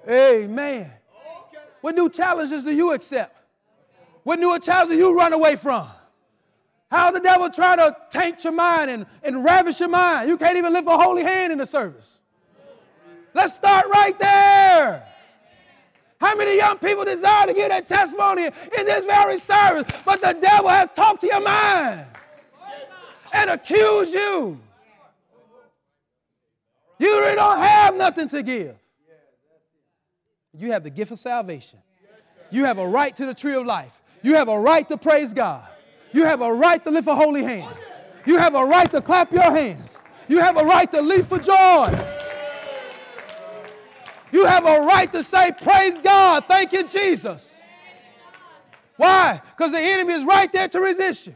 Okay. 0.07 0.43
Amen. 0.45 0.89
What 1.81 1.95
new 1.95 2.09
challenges 2.09 2.63
do 2.63 2.73
you 2.73 2.93
accept? 2.93 3.35
What 4.23 4.39
new 4.39 4.59
challenges 4.59 4.97
do 4.97 4.97
you 4.97 5.17
run 5.17 5.33
away 5.33 5.55
from? 5.55 5.87
How 6.89 7.11
the 7.11 7.19
devil 7.19 7.49
trying 7.49 7.77
to 7.77 7.95
taint 8.09 8.43
your 8.43 8.53
mind 8.53 8.89
and, 8.89 9.05
and 9.23 9.43
ravish 9.43 9.79
your 9.79 9.89
mind? 9.89 10.29
You 10.29 10.37
can't 10.37 10.57
even 10.57 10.73
lift 10.73 10.87
a 10.87 10.97
holy 10.97 11.23
hand 11.23 11.51
in 11.51 11.57
the 11.57 11.65
service. 11.65 12.19
Let's 13.33 13.53
start 13.53 13.85
right 13.87 14.17
there. 14.17 15.05
How 16.19 16.35
many 16.35 16.57
young 16.57 16.77
people 16.79 17.05
desire 17.05 17.47
to 17.47 17.53
give 17.53 17.69
that 17.69 17.85
testimony 17.85 18.45
in 18.45 18.85
this 18.85 19.05
very 19.05 19.37
service? 19.37 19.91
But 20.05 20.21
the 20.21 20.33
devil 20.33 20.69
has 20.69 20.91
talked 20.91 21.21
to 21.21 21.27
your 21.27 21.41
mind 21.41 22.05
and 23.33 23.49
accused 23.49 24.13
you. 24.13 24.59
You 26.99 27.19
really 27.19 27.35
don't 27.35 27.59
have 27.59 27.95
nothing 27.95 28.27
to 28.29 28.41
give. 28.41 28.75
You 30.57 30.71
have 30.71 30.83
the 30.83 30.89
gift 30.89 31.11
of 31.11 31.19
salvation. 31.19 31.79
You 32.49 32.65
have 32.65 32.77
a 32.77 32.87
right 32.87 33.15
to 33.15 33.25
the 33.25 33.33
tree 33.33 33.55
of 33.55 33.65
life. 33.65 34.01
You 34.23 34.35
have 34.35 34.49
a 34.49 34.59
right 34.59 34.87
to 34.89 34.97
praise 34.97 35.33
God. 35.33 35.67
You 36.11 36.25
have 36.25 36.41
a 36.41 36.51
right 36.51 36.83
to 36.83 36.91
lift 36.91 37.07
a 37.07 37.15
holy 37.15 37.43
hand. 37.43 37.75
You 38.25 38.37
have 38.37 38.55
a 38.55 38.65
right 38.65 38.89
to 38.91 39.01
clap 39.01 39.31
your 39.31 39.51
hands. 39.51 39.95
You 40.27 40.39
have 40.39 40.57
a 40.57 40.63
right 40.63 40.91
to 40.91 41.01
leap 41.01 41.25
for 41.25 41.37
joy. 41.37 42.15
You 44.31 44.45
have 44.45 44.65
a 44.65 44.81
right 44.81 45.11
to 45.13 45.23
say, 45.23 45.51
Praise 45.61 45.99
God. 46.01 46.45
Thank 46.47 46.73
you, 46.73 46.83
Jesus. 46.83 47.59
Why? 48.97 49.41
Because 49.55 49.71
the 49.71 49.79
enemy 49.79 50.13
is 50.13 50.25
right 50.25 50.51
there 50.51 50.67
to 50.67 50.79
resist 50.79 51.27
you. 51.27 51.35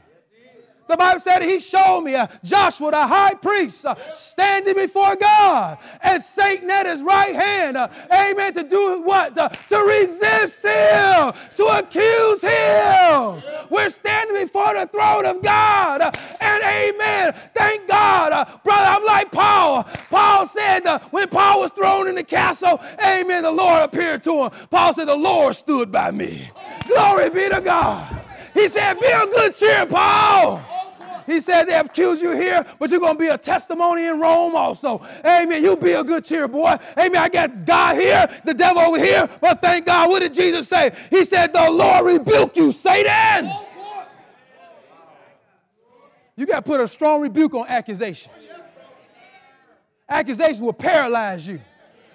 The 0.92 0.98
Bible 0.98 1.22
said 1.22 1.42
he 1.42 1.62
showed 1.62 2.02
me 2.02 2.16
uh, 2.16 2.28
Joshua, 2.44 2.92
the 2.92 3.08
high 3.08 3.34
priest, 3.36 3.86
uh, 3.86 3.96
standing 4.14 4.76
before 4.76 5.16
God 5.16 5.78
and 6.02 6.22
Satan 6.22 6.70
at 6.70 6.86
his 6.86 7.02
right 7.02 7.34
hand. 7.34 7.78
Uh, 7.78 7.88
amen. 8.12 8.54
To 8.56 8.64
do 8.64 9.02
what? 9.04 9.34
to 9.34 9.78
resist 9.78 10.64
him, 10.64 11.32
to 11.56 11.66
accuse 11.80 12.42
him. 12.42 13.42
We're 13.70 13.90
standing 13.90 14.36
before 14.36 14.74
the 14.74 14.86
throne 14.92 15.26
of 15.26 15.42
God. 15.42 16.02
And 16.42 16.62
amen. 16.62 17.36
Thank 17.56 17.88
God. 17.88 18.60
Brother, 18.66 18.86
I'm 18.86 19.06
like 19.06 19.32
Paul. 19.32 19.84
Paul 20.10 20.46
said 20.46 20.86
when 21.12 21.30
Paul 21.30 21.62
was 21.62 21.72
thrown 21.72 22.10
in 22.10 22.16
the 22.16 22.24
castle, 22.26 22.82
amen, 23.02 23.44
the 23.44 23.52
Lord 23.52 23.82
appeared 23.84 24.24
to 24.24 24.44
him. 24.44 24.52
Paul 24.70 24.92
said, 24.92 25.06
The 25.06 25.16
Lord 25.16 25.56
stood 25.56 25.90
by 25.90 26.12
me. 26.12 26.50
Glory 26.90 27.30
be 27.30 27.48
to 27.48 27.62
God. 27.62 28.26
He 28.54 28.68
said, 28.68 29.00
Be 29.00 29.08
a 29.08 29.28
good 29.28 29.54
cheer, 29.54 29.86
Paul. 29.86 30.64
He 31.26 31.40
said 31.40 31.66
they 31.66 31.76
accuse 31.78 32.22
you 32.22 32.32
here, 32.32 32.66
but 32.80 32.90
you're 32.90 33.00
going 33.00 33.16
to 33.16 33.20
be 33.20 33.28
a 33.28 33.38
testimony 33.38 34.08
in 34.08 34.20
Rome 34.20 34.56
also. 34.56 35.06
Amen. 35.24 35.64
You 35.64 35.78
be 35.78 35.94
a 35.94 36.04
good 36.04 36.26
cheer, 36.26 36.48
boy. 36.48 36.78
Amen. 36.98 37.16
I 37.16 37.30
got 37.30 37.66
God 37.66 37.96
here, 37.96 38.28
the 38.44 38.54
devil 38.54 38.82
over 38.82 39.00
here, 39.00 39.30
but 39.40 39.62
thank 39.62 39.86
God. 39.86 40.10
What 40.10 40.22
did 40.22 40.34
Jesus 40.34 40.68
say? 40.68 40.92
He 41.10 41.24
said, 41.24 41.54
The 41.54 41.70
Lord 41.70 42.06
rebuke 42.06 42.58
you, 42.58 42.72
Satan. 42.72 43.52
You 46.36 46.46
got 46.46 46.66
to 46.66 46.72
put 46.72 46.82
a 46.82 46.88
strong 46.88 47.22
rebuke 47.22 47.54
on 47.54 47.68
accusations. 47.68 48.34
Accusations 50.10 50.60
will 50.60 50.74
paralyze 50.74 51.48
you. 51.48 51.62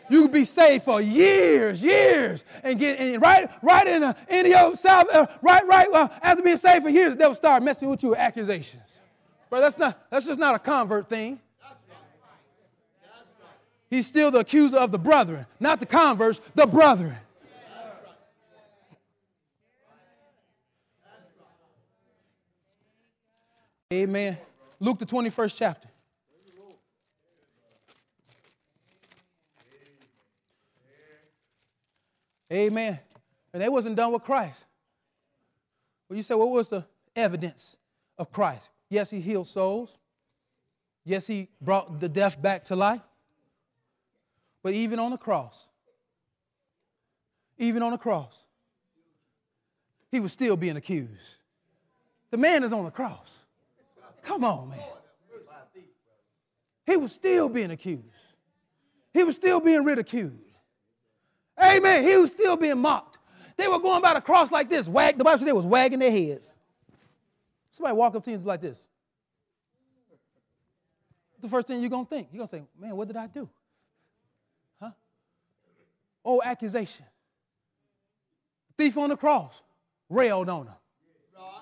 You 0.09 0.23
could 0.23 0.33
be 0.33 0.45
saved 0.45 0.85
for 0.85 1.01
years, 1.01 1.83
years, 1.83 2.45
and 2.63 2.79
get 2.79 3.01
in, 3.01 3.21
right, 3.21 3.51
right 3.63 3.87
in, 3.87 4.03
the, 4.03 4.17
in 4.29 4.47
your 4.47 4.77
self, 4.77 5.09
uh, 5.13 5.27
right, 5.43 5.67
right 5.67 5.89
uh, 5.93 6.09
after 6.23 6.43
being 6.43 6.57
saved 6.57 6.85
for 6.85 6.91
years, 6.91 7.11
the 7.11 7.19
devil 7.19 7.35
start 7.35 7.63
messing 7.63 7.89
with 7.89 8.03
you 8.03 8.11
with 8.11 8.19
accusations. 8.19 8.83
But 9.51 9.61
that's 9.61 9.79
not 9.79 9.99
that's 10.11 10.27
just 10.27 10.41
not 10.41 10.55
a 10.55 10.59
convert 10.59 11.09
thing. 11.09 11.41
He's 13.89 14.07
still 14.07 14.31
the 14.33 14.41
accuser 14.41 14.77
of 14.77 14.91
the 14.91 14.99
brethren, 14.99 15.47
not 15.61 15.79
the 15.79 15.87
converts, 15.87 16.41
the 16.55 16.67
brethren. 16.67 17.17
Amen. 23.93 24.37
Luke 24.81 24.99
the 24.99 25.07
21st 25.07 25.55
chapter. 25.57 25.89
Amen. 32.53 32.99
And 33.53 33.63
they 33.63 33.69
wasn't 33.69 33.97
done 33.97 34.13
with 34.13 34.23
Christ. 34.23 34.65
Well, 36.09 36.17
you 36.17 36.23
say, 36.23 36.35
what 36.35 36.51
was 36.51 36.69
the 36.69 36.85
evidence 37.15 37.77
of 38.19 38.31
Christ? 38.31 38.69
Yes, 38.89 39.11
he 39.11 39.21
healed 39.21 39.47
souls. 39.47 39.97
Yes, 41.05 41.27
he 41.27 41.49
brought 41.61 42.01
the 42.01 42.09
deaf 42.09 42.41
back 42.41 42.65
to 42.65 42.77
life. 42.77 43.01
But 44.63 44.75
even 44.75 44.99
on 44.99 45.13
the 45.13 45.19
cross, 45.19 45.67
even 47.59 47.83
on 47.83 47.93
the 47.93 47.99
cross, 47.99 48.37
he 50.11 50.21
was 50.21 50.33
still 50.33 50.57
being 50.57 50.77
accused. 50.77 51.11
The 52.31 52.37
man 52.37 52.65
is 52.65 52.73
on 52.73 52.85
the 52.85 52.91
cross. 52.91 53.31
Come 54.23 54.45
on, 54.45 54.71
man. 54.71 54.81
He 56.85 56.97
was 56.97 57.13
still 57.13 57.49
being 57.49 57.71
accused. 57.71 58.03
He 59.13 59.25
was 59.25 59.37
still 59.37 59.61
being 59.61 59.85
ridiculed. 59.85 60.39
Amen. 61.67 62.05
He 62.05 62.17
was 62.17 62.33
still 62.33 62.57
being 62.57 62.79
mocked. 62.79 63.19
They 63.57 63.69
were 63.69 63.79
going 63.79 64.03
by 64.03 64.14
the 64.14 64.21
cross 64.21 64.53
like 64.53 64.69
this. 64.69 64.89
Wag, 64.89 65.17
the 65.17 65.25
Bible 65.25 65.39
said 65.39 65.49
they 65.49 65.53
was 65.53 65.67
wagging 65.67 65.99
their 65.99 66.11
heads. 66.11 66.53
Somebody 67.73 67.97
walk 67.97 68.14
up 68.14 68.23
to 68.25 68.31
you 68.31 68.39
like 68.39 68.61
this. 68.61 68.87
The 71.41 71.49
first 71.49 71.67
thing 71.67 71.81
you're 71.81 71.91
gonna 71.91 72.05
think, 72.07 72.29
you're 72.33 72.39
gonna 72.39 72.49
say, 72.49 72.62
man, 72.79 72.97
what 72.97 73.09
did 73.09 73.17
I 73.17 73.27
do? 73.27 73.49
Huh? 74.81 74.91
Oh, 76.25 76.43
accusation. 76.45 77.05
Thief 78.77 78.97
on 78.99 79.11
the 79.11 79.17
cross, 79.17 79.61
railed 80.09 80.49
on 80.49 80.67
him. 80.67 80.75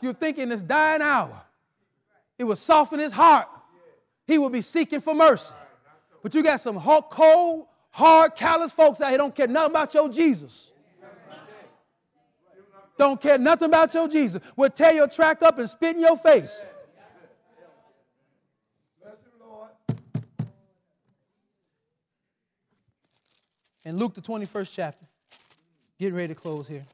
You're 0.00 0.14
thinking 0.14 0.48
this 0.48 0.62
dying 0.62 1.02
hour. 1.02 1.42
It 2.38 2.44
would 2.44 2.58
soften 2.58 2.98
his 2.98 3.12
heart. 3.12 3.48
He 4.26 4.38
would 4.38 4.52
be 4.52 4.60
seeking 4.60 5.00
for 5.00 5.14
mercy. 5.14 5.54
But 6.22 6.34
you 6.34 6.42
got 6.42 6.60
some 6.60 6.76
hot, 6.76 7.10
cold, 7.10 7.66
hard, 7.94 8.34
callous 8.34 8.72
folks 8.72 9.00
out 9.00 9.10
here 9.10 9.18
don't 9.18 9.34
care 9.34 9.46
nothing 9.46 9.70
about 9.70 9.94
your 9.94 10.08
Jesus. 10.08 10.72
Don't 12.98 13.20
care 13.20 13.38
nothing 13.38 13.66
about 13.66 13.94
your 13.94 14.08
Jesus. 14.08 14.42
Will 14.56 14.70
tear 14.70 14.92
your 14.92 15.06
track 15.06 15.42
up 15.42 15.58
and 15.58 15.70
spit 15.70 15.96
in 15.96 16.02
your 16.02 16.16
face. 16.16 16.64
In 23.84 23.96
Luke, 23.98 24.14
the 24.14 24.20
21st 24.20 24.72
chapter, 24.72 25.06
getting 25.98 26.14
ready 26.14 26.28
to 26.28 26.34
close 26.34 26.66
here. 26.66 26.86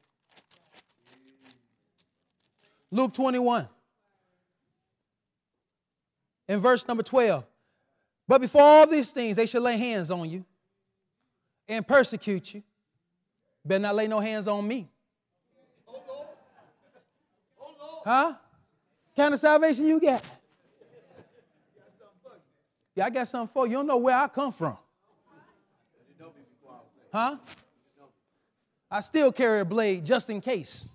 Luke 2.91 3.13
21, 3.13 3.67
in 6.49 6.59
verse 6.59 6.87
number 6.87 7.01
12. 7.01 7.45
But 8.27 8.41
before 8.41 8.61
all 8.61 8.85
these 8.85 9.11
things, 9.11 9.37
they 9.37 9.45
shall 9.45 9.61
lay 9.61 9.77
hands 9.77 10.11
on 10.11 10.29
you 10.29 10.45
and 11.71 11.87
persecute 11.87 12.53
you. 12.53 12.61
Better 13.63 13.79
not 13.79 13.95
lay 13.95 14.07
no 14.07 14.19
hands 14.19 14.47
on 14.47 14.67
me. 14.67 14.89
Huh? 18.03 18.33
kind 19.15 19.33
of 19.33 19.39
salvation 19.39 19.85
you 19.85 19.99
got? 19.99 20.23
Yeah, 22.95 23.05
I 23.05 23.09
got 23.09 23.27
something 23.27 23.53
for 23.53 23.65
you. 23.65 23.71
You 23.71 23.77
don't 23.77 23.87
know 23.87 23.97
where 23.97 24.15
I 24.15 24.27
come 24.27 24.51
from. 24.51 24.77
Huh? 27.13 27.37
I 28.89 29.01
still 29.01 29.31
carry 29.31 29.61
a 29.61 29.65
blade 29.65 30.05
just 30.05 30.29
in 30.29 30.41
case. 30.41 30.89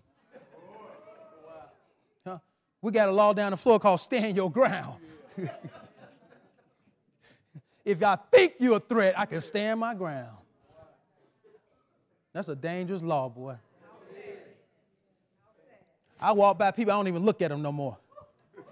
Huh? 2.27 2.39
We 2.83 2.93
got 2.93 3.09
a 3.09 3.13
law 3.13 3.33
down 3.33 3.53
the 3.53 3.57
floor 3.57 3.79
called 3.79 4.01
stand 4.01 4.37
your 4.37 4.51
ground. 4.51 4.97
if 7.85 8.03
I 8.03 8.17
think 8.31 8.55
you're 8.59 8.77
a 8.77 8.81
threat, 8.81 9.19
I 9.19 9.25
can 9.27 9.41
stand 9.41 9.81
my 9.81 9.95
ground. 9.95 10.37
That's 12.37 12.49
a 12.51 12.55
dangerous 12.55 13.01
law, 13.01 13.31
boy. 13.31 13.55
I 16.21 16.33
walk 16.33 16.59
by 16.59 16.71
people, 16.71 16.93
I 16.93 16.97
don't 16.99 17.09
even 17.09 17.25
look 17.25 17.41
at 17.41 17.49
them 17.49 17.63
no 17.63 17.73
more. 17.73 17.97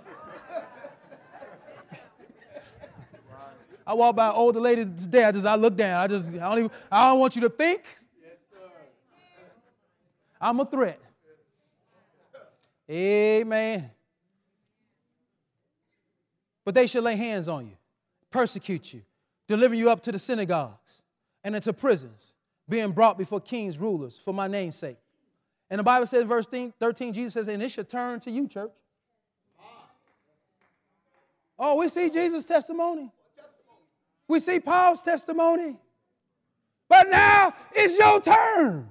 I 3.87 3.95
walk 3.95 4.17
by 4.17 4.29
older 4.29 4.61
lady 4.61 4.85
today, 4.85 5.25
I 5.25 5.33
just 5.33 5.47
I 5.47 5.55
look 5.55 5.77
down. 5.77 5.99
I 5.99 6.07
just 6.07 6.29
I 6.29 6.33
don't 6.33 6.59
even 6.59 6.71
I 6.93 7.09
don't 7.09 7.21
want 7.21 7.37
you 7.37 7.41
to 7.41 7.49
think. 7.49 7.85
I'm 10.39 10.61
a 10.61 10.67
threat. 10.67 11.01
Amen. 12.91 13.91
But 16.67 16.75
they 16.75 16.87
shall 16.87 17.01
lay 17.01 17.17
hands 17.17 17.49
on 17.49 17.65
you, 17.65 17.79
persecute 18.31 18.93
you, 18.93 19.01
deliver 19.49 19.75
you 19.75 19.89
up 19.89 20.03
to 20.03 20.13
the 20.13 20.19
synagogues 20.19 21.01
and 21.43 21.57
into 21.57 21.73
prisons, 21.73 22.34
being 22.69 22.93
brought 22.93 23.19
before 23.19 23.41
kings, 23.41 23.79
rulers, 23.79 24.21
for 24.23 24.33
my 24.33 24.49
name's 24.49 24.77
sake. 24.77 24.97
And 25.71 25.79
the 25.79 25.83
Bible 25.83 26.07
says, 26.07 26.25
verse 26.25 26.47
13, 26.47 27.13
Jesus 27.13 27.35
says, 27.35 27.49
and 27.49 27.63
it 27.63 27.71
shall 27.71 27.85
turn 27.85 28.21
to 28.21 28.31
you, 28.31 28.49
church. 28.49 28.73
Oh, 31.59 31.77
we 31.77 31.89
see 31.89 32.11
Jesus' 32.11 32.45
testimony. 32.45 33.11
We 34.29 34.41
see 34.41 34.59
Paul's 34.61 35.03
testimony. 35.03 35.77
But 36.89 37.09
now 37.11 37.55
it's 37.73 37.99
your 37.99 38.21
turn. 38.21 38.89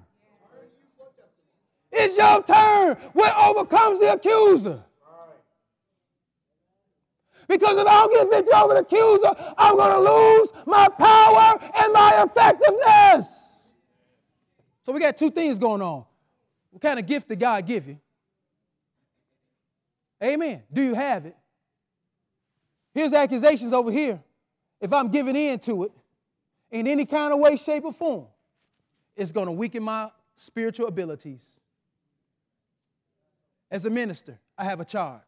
It's 1.91 2.17
your 2.17 2.41
turn. 2.43 2.97
What 3.13 3.36
overcomes 3.38 3.99
the 3.99 4.13
accuser? 4.13 4.84
Because 7.47 7.78
if 7.78 7.86
I 7.86 8.07
don't 8.07 8.11
get 8.11 8.30
victory 8.30 8.53
over 8.53 8.74
the 8.74 8.80
accuser, 8.80 9.30
I'm 9.57 9.76
going 9.76 9.91
to 9.91 10.11
lose 10.11 10.49
my 10.65 10.88
power 10.88 11.59
and 11.76 11.93
my 11.93 12.24
effectiveness. 12.24 13.43
So 14.84 14.92
we 14.92 15.00
got 15.00 15.18
two 15.18 15.32
things 15.32 15.58
going 15.58 15.82
on. 15.82 16.06
What 16.72 16.82
kind 16.82 17.00
of 17.00 17.06
gift 17.06 17.30
did 17.30 17.40
God 17.40 17.66
give 17.66 17.88
you? 17.88 18.00
Amen. 20.22 20.64
Do 20.72 20.82
you 20.82 20.94
have 20.94 21.26
it? 21.26 21.36
Here's 22.94 23.14
accusations 23.14 23.74
over 23.74 23.92
here 23.92 24.22
if 24.80 24.92
I'm 24.92 25.10
giving 25.10 25.36
in 25.36 25.60
to 25.60 25.86
it 25.86 25.92
in 26.72 26.88
any 26.88 27.06
kind 27.06 27.32
of 27.32 27.40
way, 27.40 27.56
shape, 27.56 27.86
or 27.86 27.94
form, 27.94 28.26
it's 29.16 29.32
going 29.32 29.46
to 29.46 29.52
weaken 29.52 29.84
my 29.84 30.12
spiritual 30.36 30.88
abilities. 30.88 31.60
As 33.72 33.86
a 33.86 33.90
minister, 33.90 34.40
I 34.58 34.66
have 34.66 34.80
a 34.80 34.86
charge. 34.86 35.22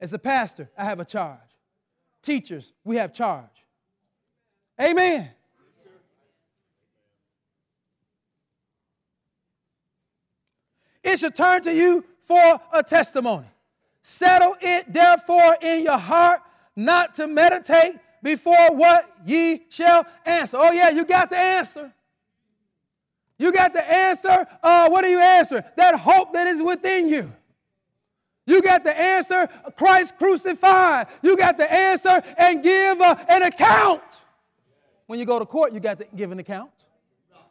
As 0.00 0.12
a 0.12 0.18
pastor, 0.18 0.68
I 0.76 0.84
have 0.84 0.98
a 0.98 1.04
charge. 1.04 1.38
Teachers, 2.22 2.72
we 2.84 2.96
have 2.96 3.12
charge. 3.12 3.64
Amen. 4.80 5.30
It 11.02 11.18
should 11.18 11.34
turn 11.34 11.62
to 11.62 11.74
you 11.74 12.04
for 12.20 12.60
a 12.72 12.82
testimony. 12.82 13.46
Settle 14.02 14.56
it 14.60 14.92
therefore 14.92 15.56
in 15.60 15.84
your 15.84 15.98
heart, 15.98 16.40
not 16.76 17.14
to 17.14 17.26
meditate 17.26 17.96
before 18.22 18.74
what 18.74 19.10
ye 19.26 19.62
shall 19.68 20.06
answer. 20.24 20.56
Oh, 20.60 20.72
yeah, 20.72 20.90
you 20.90 21.04
got 21.04 21.30
the 21.30 21.38
answer. 21.38 21.92
You 23.38 23.52
got 23.52 23.72
the 23.72 23.90
answer. 23.90 24.46
Uh, 24.62 24.88
what 24.90 25.04
are 25.04 25.08
you 25.08 25.18
answering? 25.18 25.64
That 25.76 25.98
hope 25.98 26.32
that 26.34 26.46
is 26.46 26.60
within 26.60 27.08
you. 27.08 27.32
You 28.46 28.60
got 28.62 28.84
the 28.84 28.98
answer, 28.98 29.48
Christ 29.76 30.18
crucified. 30.18 31.06
You 31.22 31.36
got 31.36 31.56
the 31.56 31.72
answer 31.72 32.20
and 32.36 32.62
give 32.62 33.00
uh, 33.00 33.16
an 33.28 33.42
account. 33.42 34.02
When 35.06 35.18
you 35.18 35.24
go 35.24 35.38
to 35.38 35.46
court, 35.46 35.72
you 35.72 35.80
got 35.80 35.98
to 36.00 36.06
give 36.14 36.32
an 36.32 36.38
account. 36.38 36.70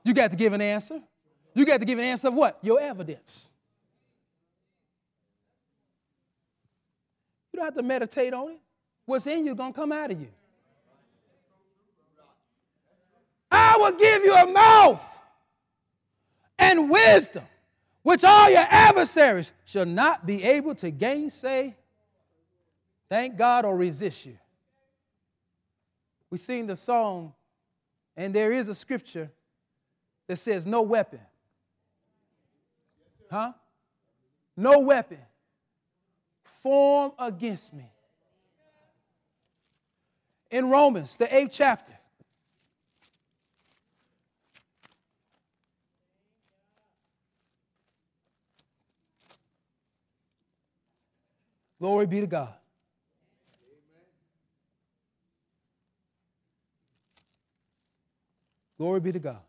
You 0.04 0.14
got 0.14 0.32
to 0.32 0.38
give 0.38 0.54
an 0.54 0.62
answer. 0.62 1.02
You 1.54 1.66
got 1.66 1.80
to 1.80 1.86
give 1.86 2.00
an 2.00 2.06
answer 2.06 2.28
of 2.28 2.34
what? 2.34 2.58
Your 2.62 2.80
evidence. 2.80 3.50
You 7.52 7.58
don't 7.58 7.66
have 7.66 7.76
to 7.76 7.84
meditate 7.84 8.34
on 8.34 8.52
it. 8.52 8.60
What's 9.06 9.26
in 9.28 9.46
you 9.46 9.56
going 9.56 9.74
to 9.74 9.80
come 9.80 9.92
out 9.92 10.12
of 10.12 10.20
you. 10.20 10.28
I 13.52 13.78
will 13.78 13.94
give 13.94 14.24
you 14.24 14.36
a 14.36 14.48
mouth 14.48 15.20
and 16.60 16.90
wisdom, 16.90 17.44
which 18.04 18.24
all 18.24 18.50
your 18.50 18.66
adversaries 18.70 19.52
shall 19.66 19.86
not 19.86 20.26
be 20.26 20.44
able 20.44 20.76
to 20.76 20.92
gainsay, 20.92 21.76
thank 23.10 23.38
God, 23.38 23.66
or 23.66 23.76
resist 23.76 24.26
you. 24.26 24.38
We 26.30 26.38
sing 26.38 26.68
the 26.68 26.76
song, 26.76 27.34
and 28.16 28.34
there 28.34 28.52
is 28.52 28.68
a 28.68 28.76
scripture 28.76 29.32
that 30.28 30.38
says, 30.38 30.68
No 30.68 30.84
weapon. 30.84 31.20
Huh? 33.30 33.54
No 34.58 34.80
weapon 34.80 35.20
form 36.44 37.12
against 37.20 37.74
me. 37.74 37.86
In 40.52 40.70
Romans, 40.70 41.16
the 41.16 41.34
eighth 41.34 41.52
chapter, 41.54 41.94
Glory 51.80 52.06
be 52.08 52.20
to 52.20 52.28
God. 52.28 52.54
Glory 58.78 59.00
be 59.00 59.12
to 59.14 59.20
God. 59.20 59.42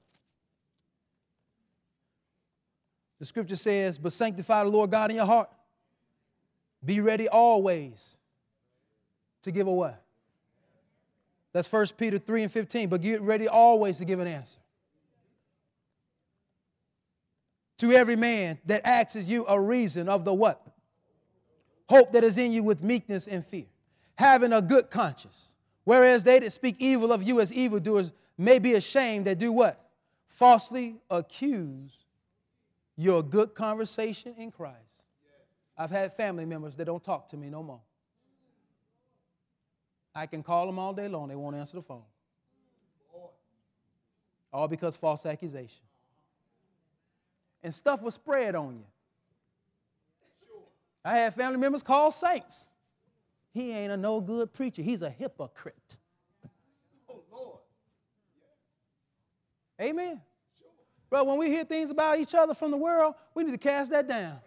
The 3.20 3.26
scripture 3.26 3.56
says, 3.56 3.98
But 3.98 4.12
sanctify 4.12 4.64
the 4.64 4.70
Lord 4.70 4.90
God 4.90 5.10
in 5.10 5.16
your 5.16 5.26
heart. 5.26 5.48
Be 6.84 7.00
ready 7.00 7.28
always 7.28 8.16
to 9.42 9.52
give 9.52 9.68
a 9.68 9.72
what? 9.72 10.02
That's 11.52 11.70
1 11.70 11.86
Peter 11.96 12.18
3 12.18 12.44
and 12.44 12.52
15. 12.52 12.88
But 12.88 13.02
get 13.02 13.20
ready 13.20 13.46
always 13.46 13.98
to 13.98 14.04
give 14.04 14.18
an 14.18 14.26
answer. 14.26 14.58
To 17.78 17.92
every 17.92 18.16
man 18.16 18.58
that 18.66 18.84
asks 18.84 19.26
you 19.26 19.46
a 19.46 19.60
reason 19.60 20.08
of 20.08 20.24
the 20.24 20.34
what? 20.34 20.66
hope 21.90 22.12
that 22.12 22.22
is 22.22 22.38
in 22.38 22.52
you 22.52 22.62
with 22.62 22.84
meekness 22.84 23.26
and 23.26 23.44
fear, 23.44 23.66
having 24.14 24.52
a 24.52 24.62
good 24.62 24.90
conscience. 24.90 25.36
Whereas 25.82 26.22
they 26.22 26.38
that 26.38 26.52
speak 26.52 26.76
evil 26.78 27.12
of 27.12 27.20
you 27.20 27.40
as 27.40 27.52
evildoers 27.52 28.12
may 28.38 28.60
be 28.60 28.74
ashamed 28.74 29.26
that 29.26 29.40
do 29.40 29.50
what? 29.50 29.90
Falsely 30.28 31.00
accuse 31.10 31.90
your 33.00 33.22
good 33.22 33.54
conversation 33.54 34.34
in 34.36 34.50
Christ. 34.50 34.76
I've 35.76 35.90
had 35.90 36.12
family 36.12 36.44
members 36.44 36.76
that 36.76 36.84
don't 36.84 37.02
talk 37.02 37.28
to 37.28 37.36
me 37.36 37.48
no 37.48 37.62
more. 37.62 37.80
I 40.14 40.26
can 40.26 40.42
call 40.42 40.66
them 40.66 40.78
all 40.78 40.92
day 40.92 41.08
long, 41.08 41.28
they 41.28 41.34
won't 41.34 41.56
answer 41.56 41.76
the 41.76 41.82
phone. 41.82 42.02
All 44.52 44.68
because 44.68 44.96
false 44.96 45.24
accusation. 45.24 45.80
And 47.62 47.72
stuff 47.72 48.02
was 48.02 48.14
spread 48.14 48.54
on 48.54 48.76
you. 48.76 48.84
I 51.02 51.16
had 51.16 51.34
family 51.34 51.58
members 51.58 51.82
call 51.82 52.10
saints. 52.10 52.66
He 53.52 53.72
ain't 53.72 53.92
a 53.92 53.96
no 53.96 54.20
good 54.20 54.52
preacher. 54.52 54.82
He's 54.82 55.00
a 55.00 55.10
hypocrite. 55.10 55.96
Oh, 57.08 57.22
Lord. 57.32 57.60
Amen. 59.80 60.20
Bro, 61.10 61.24
when 61.24 61.38
we 61.38 61.48
hear 61.48 61.64
things 61.64 61.90
about 61.90 62.20
each 62.20 62.34
other 62.34 62.54
from 62.54 62.70
the 62.70 62.76
world, 62.76 63.16
we 63.34 63.42
need 63.42 63.50
to 63.50 63.58
cast 63.58 63.90
that 63.90 64.06
down. 64.06 64.38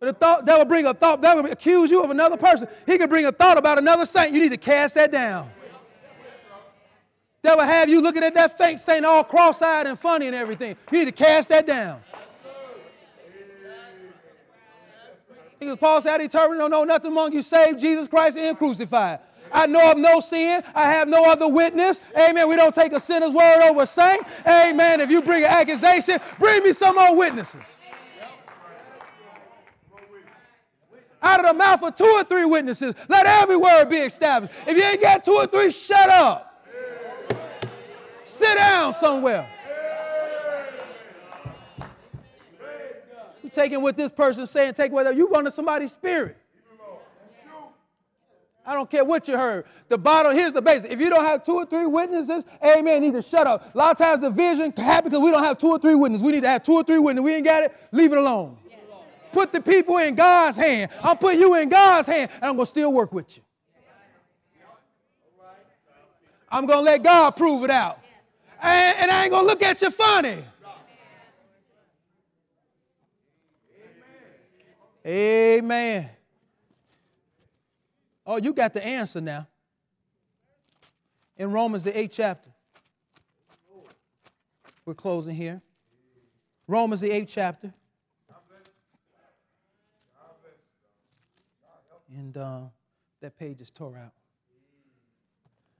But 0.00 0.18
thought 0.18 0.46
that 0.46 0.58
would 0.58 0.68
bring 0.68 0.86
a 0.86 0.94
thought 0.94 1.20
that 1.22 1.36
would 1.36 1.50
accuse 1.50 1.90
you 1.90 2.02
of 2.02 2.10
another 2.10 2.36
person. 2.36 2.68
He 2.86 2.96
could 2.98 3.10
bring 3.10 3.26
a 3.26 3.32
thought 3.32 3.58
about 3.58 3.78
another 3.78 4.06
saint. 4.06 4.32
You 4.32 4.40
need 4.40 4.52
to 4.52 4.56
cast 4.56 4.94
that 4.94 5.10
down. 5.10 5.50
That 7.42 7.56
would 7.56 7.66
have 7.66 7.88
you 7.88 8.00
looking 8.00 8.22
at 8.22 8.34
that 8.34 8.56
fake 8.56 8.78
saint 8.78 9.04
all 9.04 9.24
cross-eyed 9.24 9.86
and 9.86 9.98
funny 9.98 10.26
and 10.26 10.34
everything. 10.34 10.76
You 10.90 10.98
need 11.00 11.04
to 11.06 11.12
cast 11.12 11.48
that 11.50 11.66
down. 11.66 12.00
Because 15.58 15.76
Paul 15.76 16.00
said, 16.00 16.14
I 16.14 16.18
determined 16.18 16.60
don't 16.60 16.70
know 16.70 16.84
nothing 16.84 17.10
among 17.10 17.32
you 17.32 17.42
save 17.42 17.78
Jesus 17.78 18.06
Christ 18.06 18.38
and 18.38 18.56
crucified. 18.56 19.18
I 19.52 19.66
know 19.66 19.92
of 19.92 19.98
no 19.98 20.20
sin. 20.20 20.62
I 20.74 20.90
have 20.90 21.08
no 21.08 21.30
other 21.30 21.48
witness. 21.48 22.00
Amen. 22.16 22.48
We 22.48 22.56
don't 22.56 22.74
take 22.74 22.92
a 22.92 23.00
sinner's 23.00 23.32
word 23.32 23.68
over 23.68 23.82
a 23.82 23.86
saint. 23.86 24.22
Amen. 24.46 25.00
If 25.00 25.10
you 25.10 25.22
bring 25.22 25.44
an 25.44 25.50
accusation, 25.50 26.20
bring 26.38 26.62
me 26.64 26.72
some 26.72 26.96
more 26.96 27.14
witnesses. 27.14 27.62
Out 31.20 31.40
of 31.40 31.46
the 31.46 31.54
mouth 31.54 31.82
of 31.82 31.96
two 31.96 32.04
or 32.04 32.22
three 32.24 32.44
witnesses, 32.44 32.94
let 33.08 33.26
every 33.26 33.56
word 33.56 33.86
be 33.86 33.96
established. 33.96 34.54
If 34.66 34.76
you 34.76 34.84
ain't 34.84 35.00
got 35.00 35.24
two 35.24 35.32
or 35.32 35.46
three, 35.46 35.70
shut 35.70 36.08
up. 36.08 36.64
Sit 38.22 38.56
down 38.56 38.92
somewhere. 38.92 39.48
You 43.42 43.50
taking 43.50 43.82
what 43.82 43.96
this 43.96 44.12
person's 44.12 44.50
saying, 44.50 44.74
take 44.74 44.92
what 44.92 45.16
you 45.16 45.26
want 45.26 45.52
somebody's 45.52 45.92
spirit. 45.92 46.36
I 48.68 48.74
don't 48.74 48.90
care 48.90 49.02
what 49.02 49.26
you 49.26 49.34
heard. 49.34 49.64
The 49.88 49.96
bottom, 49.96 50.34
here's 50.34 50.52
the 50.52 50.60
basic. 50.60 50.90
If 50.90 51.00
you 51.00 51.08
don't 51.08 51.24
have 51.24 51.42
two 51.42 51.54
or 51.54 51.64
three 51.64 51.86
witnesses, 51.86 52.44
amen, 52.62 53.00
need 53.00 53.14
to 53.14 53.22
shut 53.22 53.46
up. 53.46 53.74
A 53.74 53.78
lot 53.78 53.92
of 53.92 53.96
times 53.96 54.20
the 54.20 54.28
division 54.28 54.72
happens 54.72 55.10
because 55.10 55.24
we 55.24 55.30
don't 55.30 55.42
have 55.42 55.56
two 55.56 55.70
or 55.70 55.78
three 55.78 55.94
witnesses. 55.94 56.22
We 56.22 56.32
need 56.32 56.42
to 56.42 56.50
have 56.50 56.64
two 56.64 56.74
or 56.74 56.84
three 56.84 56.98
witnesses. 56.98 57.24
We 57.24 57.34
ain't 57.34 57.46
got 57.46 57.62
it, 57.62 57.74
leave 57.92 58.12
it 58.12 58.18
alone. 58.18 58.58
Put 59.32 59.52
the 59.52 59.62
people 59.62 59.96
in 59.96 60.14
God's 60.14 60.58
hand. 60.58 60.90
I'll 61.02 61.16
put 61.16 61.36
you 61.36 61.54
in 61.54 61.70
God's 61.70 62.08
hand, 62.08 62.30
and 62.34 62.44
I'm 62.44 62.56
going 62.56 62.66
to 62.66 62.70
still 62.70 62.92
work 62.92 63.10
with 63.10 63.38
you. 63.38 63.42
I'm 66.50 66.66
going 66.66 66.80
to 66.80 66.84
let 66.84 67.02
God 67.02 67.30
prove 67.30 67.64
it 67.64 67.70
out. 67.70 68.00
And, 68.60 68.98
and 68.98 69.10
I 69.10 69.24
ain't 69.24 69.30
going 69.30 69.44
to 69.44 69.48
look 69.48 69.62
at 69.62 69.80
you 69.80 69.90
funny. 69.90 70.44
Amen. 75.06 76.10
Oh, 78.30 78.36
you 78.36 78.52
got 78.52 78.74
the 78.74 78.84
answer 78.84 79.22
now. 79.22 79.46
In 81.38 81.50
Romans, 81.50 81.82
the 81.82 81.98
eighth 81.98 82.12
chapter. 82.14 82.50
We're 84.84 84.92
closing 84.92 85.34
here. 85.34 85.62
Romans, 86.66 87.00
the 87.00 87.10
eighth 87.10 87.30
chapter. 87.32 87.72
And 92.18 92.36
uh, 92.36 92.60
that 93.22 93.38
page 93.38 93.62
is 93.62 93.70
tore 93.70 93.96
out. 93.96 94.12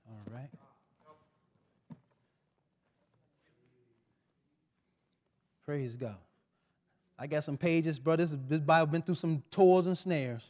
All 0.09 0.33
right. 0.33 0.49
Praise 5.65 5.95
God. 5.95 6.15
I 7.19 7.27
got 7.27 7.43
some 7.43 7.57
pages, 7.57 7.99
bro. 7.99 8.15
This, 8.15 8.35
this 8.47 8.59
Bible 8.59 8.91
been 8.91 9.03
through 9.03 9.15
some 9.15 9.43
toils 9.51 9.85
and 9.85 9.95
snares. 9.95 10.49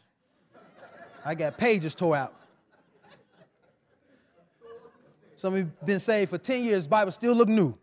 I 1.26 1.36
got 1.36 1.58
pages 1.58 1.96
tore 1.96 2.16
out. 2.16 2.34
Some 5.36 5.54
of 5.54 5.60
you 5.60 5.72
been 5.86 6.00
saved 6.00 6.32
for 6.32 6.38
10 6.38 6.64
years, 6.64 6.88
Bible 6.88 7.12
still 7.12 7.34
look 7.34 7.48
new. 7.48 7.74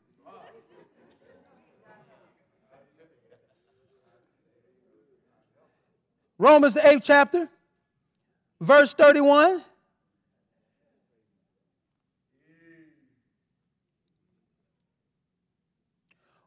Romans 6.39 6.75
the 6.75 6.81
8th 6.81 7.03
chapter, 7.03 7.49
verse 8.61 8.93
31. 8.93 9.63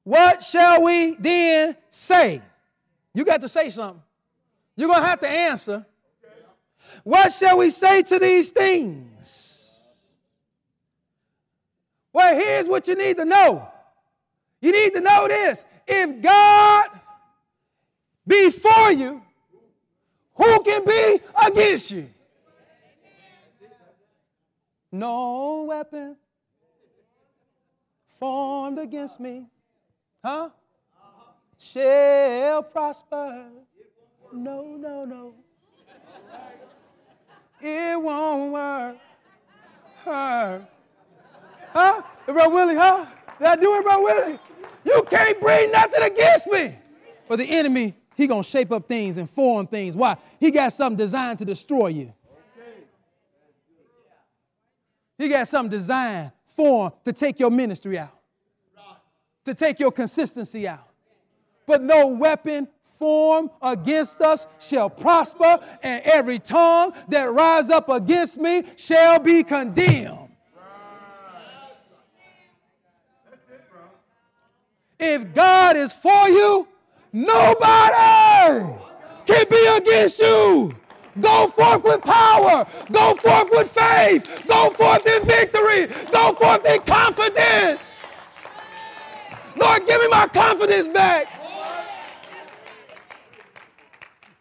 What 0.04 0.44
shall 0.44 0.84
we 0.84 1.16
then 1.16 1.76
say? 1.92 2.42
You 3.14 3.26
got 3.26 3.42
to 3.42 3.50
say 3.50 3.70
something. 3.70 4.02
You're 4.76 4.88
going 4.88 5.02
to 5.02 5.08
have 5.08 5.20
to 5.20 5.30
answer. 5.30 5.86
What 7.04 7.34
shall 7.34 7.58
we 7.58 7.70
say 7.70 8.02
to 8.04 8.20
these 8.20 8.52
things? 8.52 9.10
Well, 12.12 12.36
here's 12.36 12.68
what 12.68 12.88
you 12.88 12.96
need 12.96 13.18
to 13.18 13.26
know. 13.26 13.68
You 14.62 14.72
need 14.72 14.94
to 14.94 15.02
know 15.02 15.28
this. 15.28 15.64
If 15.88 16.22
God 16.22 16.90
be 18.28 18.50
for 18.50 18.92
you, 18.92 19.22
who 20.36 20.64
can 20.64 20.86
be 20.86 21.20
against 21.46 21.92
you? 21.92 22.10
No 24.92 25.66
weapon 25.68 26.18
formed 28.20 28.80
against 28.80 29.20
me, 29.20 29.46
huh? 30.24 30.50
Shall 31.58 32.64
prosper. 32.64 33.46
No, 34.34 34.76
no, 34.78 35.06
no. 35.06 35.34
It 37.62 38.02
won't 38.02 38.54
work. 38.54 38.98
Her. 40.06 40.68
Huh? 41.74 42.02
Bro 42.26 42.50
Willie, 42.50 42.76
huh? 42.76 43.06
Did 43.38 43.48
I 43.48 43.56
do 43.56 43.76
it, 43.76 43.84
bro 43.84 44.02
Willie? 44.02 44.40
You 44.86 45.04
can't 45.10 45.40
bring 45.40 45.72
nothing 45.72 46.04
against 46.04 46.48
me. 46.48 46.76
But 47.28 47.38
the 47.38 47.46
enemy, 47.46 47.94
he 48.16 48.28
gonna 48.28 48.44
shape 48.44 48.72
up 48.72 48.88
things 48.88 49.18
and 49.18 49.30
form 49.30 49.68
things. 49.68 49.96
Why? 49.96 50.18
He 50.40 50.52
got 50.52 50.74
something 50.74 50.98
designed 50.98 51.40
to 51.40 51.46
destroy 51.46 51.88
you. 51.88 52.14
He 55.18 55.28
got 55.28 55.48
something 55.48 55.70
designed, 55.70 56.32
formed 56.56 56.94
to 57.04 57.12
take 57.12 57.40
your 57.40 57.52
ministry 57.52 58.00
out, 58.00 58.18
to 59.44 59.54
take 59.54 59.80
your 59.80 59.92
consistency 59.92 60.68
out. 60.68 60.88
But 61.66 61.84
no 61.84 62.08
weapon 62.08 62.68
formed 63.00 63.50
against 63.62 64.20
us 64.20 64.46
shall 64.60 64.90
prosper, 64.90 65.60
and 65.82 66.04
every 66.04 66.38
tongue 66.38 66.92
that 67.08 67.32
rise 67.32 67.70
up 67.70 67.88
against 67.88 68.38
me 68.38 68.64
shall 68.76 69.20
be 69.20 69.42
condemned. 69.42 70.28
If 75.00 75.34
God 75.34 75.78
is 75.78 75.94
for 75.94 76.28
you, 76.28 76.68
nobody 77.14 78.74
can 79.26 79.46
be 79.50 79.66
against 79.78 80.20
you. 80.20 80.76
Go 81.22 81.48
forth 81.48 81.86
with 81.86 82.02
power. 82.02 82.68
Go 82.92 83.16
forth 83.16 83.50
with 83.52 83.72
faith. 83.72 84.44
Go 84.46 84.72
forth 84.72 85.08
in 85.08 85.24
victory. 85.24 85.88
Go 86.12 86.34
forth 86.34 86.66
in 86.66 86.82
confidence. 86.82 88.04
Lord, 89.56 89.88
give 89.88 90.02
me 90.02 90.08
my 90.10 90.28
confidence 90.28 90.90
back. 90.90 91.39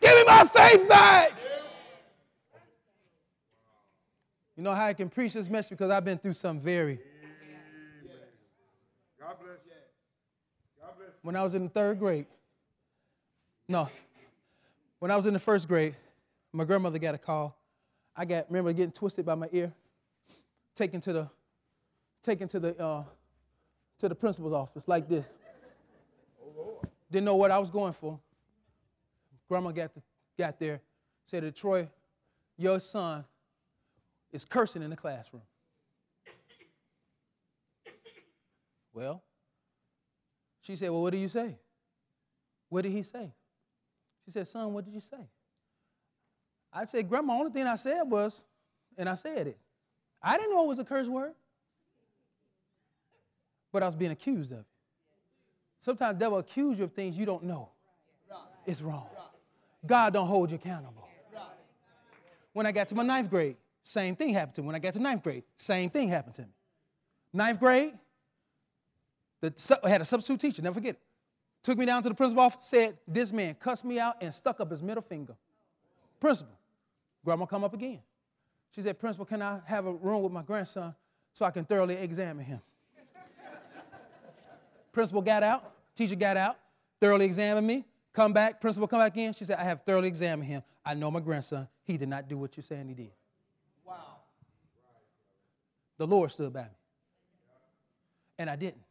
Give 0.09 0.17
me 0.17 0.25
my 0.25 0.45
faith 0.45 0.89
back. 0.89 1.33
You 4.57 4.63
know 4.63 4.75
how 4.75 4.87
I 4.87 4.95
can 4.95 5.11
preach 5.11 5.35
this 5.35 5.51
message? 5.51 5.71
Because 5.71 5.91
I've 5.91 6.05
been 6.05 6.17
through 6.17 6.33
some 6.33 6.61
very. 6.61 6.99
God 9.21 9.37
bless. 9.39 9.59
God 10.81 10.93
bless. 10.97 11.11
When 11.21 11.37
I 11.37 11.45
was 11.45 11.55
in 11.55 11.65
the 11.65 11.69
third 11.69 11.99
grade, 11.99 12.25
no, 13.69 13.91
when 14.99 15.11
I 15.11 15.17
was 15.17 15.27
in 15.27 15.35
the 15.35 15.39
first 15.39 15.69
grade, 15.69 15.95
my 16.55 16.65
grandmother 16.65 16.99
got 16.99 17.15
a 17.15 17.19
call. 17.19 17.55
I 18.17 18.25
got 18.25 18.47
remember 18.49 18.73
getting 18.73 18.93
twisted 18.93 19.27
by 19.27 19.35
my 19.35 19.49
ear, 19.53 19.71
taken 20.75 21.03
to 21.03 21.13
the, 21.13 21.29
taken 22.23 22.49
to 22.49 22.59
the, 22.59 22.83
uh, 22.83 23.05
to 23.99 24.09
the 24.09 24.15
principal's 24.15 24.55
office 24.55 24.85
like 24.87 25.07
this. 25.07 25.27
Didn't 27.13 27.27
know 27.27 27.37
what 27.37 27.51
I 27.51 27.59
was 27.59 27.69
going 27.69 27.93
for. 27.93 28.19
Grandma 29.49 29.71
got, 29.71 29.91
got 30.39 30.59
there, 30.59 30.81
said 31.25 31.43
to 31.43 31.51
Troy, 31.51 31.89
your 32.57 32.81
son 32.81 33.25
is 34.33 34.45
cursing 34.45 34.83
in 34.83 34.91
the 34.91 34.97
classroom. 34.97 35.43
Well, 38.93 39.23
she 40.61 40.77
said, 40.77 40.91
Well, 40.91 41.03
what 41.03 41.11
did 41.11 41.21
you 41.21 41.29
say? 41.29 41.57
What 42.69 42.83
did 42.83 42.93
he 42.93 43.03
say? 43.03 43.33
She 44.25 44.33
said, 44.33 44.47
Son, 44.47 44.73
what 44.75 44.85
did 44.85 44.93
you 44.93 45.01
say? 45.01 45.29
I 46.73 46.85
said, 46.85 47.09
Grandma, 47.09 47.35
only 47.35 47.53
thing 47.53 47.67
I 47.67 47.77
said 47.77 48.03
was, 48.05 48.43
and 48.97 49.09
I 49.09 49.15
said 49.15 49.47
it. 49.47 49.59
I 50.23 50.37
didn't 50.37 50.51
know 50.51 50.65
it 50.65 50.69
was 50.69 50.79
a 50.79 50.85
curse 50.85 51.07
word. 51.07 51.33
But 53.73 53.83
I 53.83 53.87
was 53.87 53.95
being 53.95 54.11
accused 54.11 54.53
of 54.53 54.59
it. 54.59 54.65
Sometimes 55.81 56.19
the 56.19 56.25
devil 56.25 56.39
accuse 56.39 56.79
you 56.79 56.85
of 56.85 56.93
things 56.93 57.17
you 57.17 57.25
don't 57.25 57.45
know. 57.45 57.69
It's 58.67 58.83
wrong. 58.83 59.07
God 59.87 60.13
don't 60.13 60.27
hold 60.27 60.51
you 60.51 60.57
accountable. 60.57 61.09
When 62.53 62.67
I 62.67 62.73
got 62.73 62.89
to 62.89 62.95
my 62.95 63.03
ninth 63.03 63.31
grade, 63.31 63.57
same 63.83 64.17
thing 64.17 64.31
happened 64.31 64.55
to 64.57 64.63
me. 64.63 64.67
When 64.67 64.77
I 64.77 64.81
got 64.81 64.95
to 64.95 64.99
ninth 64.99 65.23
grade, 65.23 65.45
same 65.57 65.91
thing 65.91 66.09
happened 66.09 66.35
to 66.37 66.43
me. 66.43 66.49
Ninth 67.33 67.61
grade, 67.61 67.95
the, 69.41 69.79
I 69.85 69.89
had 69.89 70.01
a 70.01 70.05
substitute 70.05 70.41
teacher, 70.41 70.63
never 70.63 70.75
forget 70.75 70.95
it. 70.95 71.01
Took 71.63 71.79
me 71.79 71.87
down 71.87 72.03
to 72.03 72.09
the 72.09 72.15
principal 72.15 72.43
office, 72.43 72.67
said, 72.67 72.97
This 73.07 73.33
man 73.33 73.55
cussed 73.55 73.85
me 73.85 73.99
out 73.99 74.17
and 74.21 74.33
stuck 74.33 74.61
up 74.61 74.71
his 74.71 74.83
middle 74.83 75.03
finger. 75.03 75.35
Principal, 76.21 76.55
grandma 77.25 77.47
come 77.47 77.65
up 77.65 77.75
again. 77.75 78.01
She 78.75 78.83
said, 78.83 78.99
Principal, 78.99 79.27
can 79.27 79.43
I 79.43 79.61
have 79.67 79.87
a 79.87 79.93
room 79.93 80.23
with 80.23 80.33
my 80.33 80.43
grandson 80.43 80.95
so 81.33 81.45
I 81.45 81.51
can 81.51 81.65
thoroughly 81.65 81.95
examine 81.95 82.45
him? 82.45 82.61
principal 84.93 85.23
got 85.23 85.43
out, 85.43 85.73
teacher 85.95 86.17
got 86.17 86.37
out, 86.37 86.57
thoroughly 87.01 87.25
examined 87.25 87.67
me, 87.67 87.85
come 88.19 88.33
back, 88.33 88.61
principal 88.61 88.89
come 88.89 88.99
back 88.99 89.17
in. 89.17 89.33
She 89.33 89.45
said, 89.45 89.59
I 89.59 89.65
have 89.65 89.83
thoroughly 89.83 90.09
examined 90.09 90.49
him. 90.49 90.63
I 90.85 90.95
know 90.95 91.09
my 91.09 91.21
grandson. 91.21 91.69
He 91.85 91.97
did 91.97 92.09
not 92.09 92.29
do 92.29 92.37
what 92.37 92.57
you're 92.57 92.65
saying 92.65 92.89
he 92.89 92.95
did. 92.95 93.13
Wow. 93.87 94.17
The 95.99 96.07
Lord 96.07 96.33
stood 96.33 96.53
by 96.53 96.63
me. 96.63 96.69
And 98.41 98.51
I 98.51 98.57
didn't. 98.57 98.83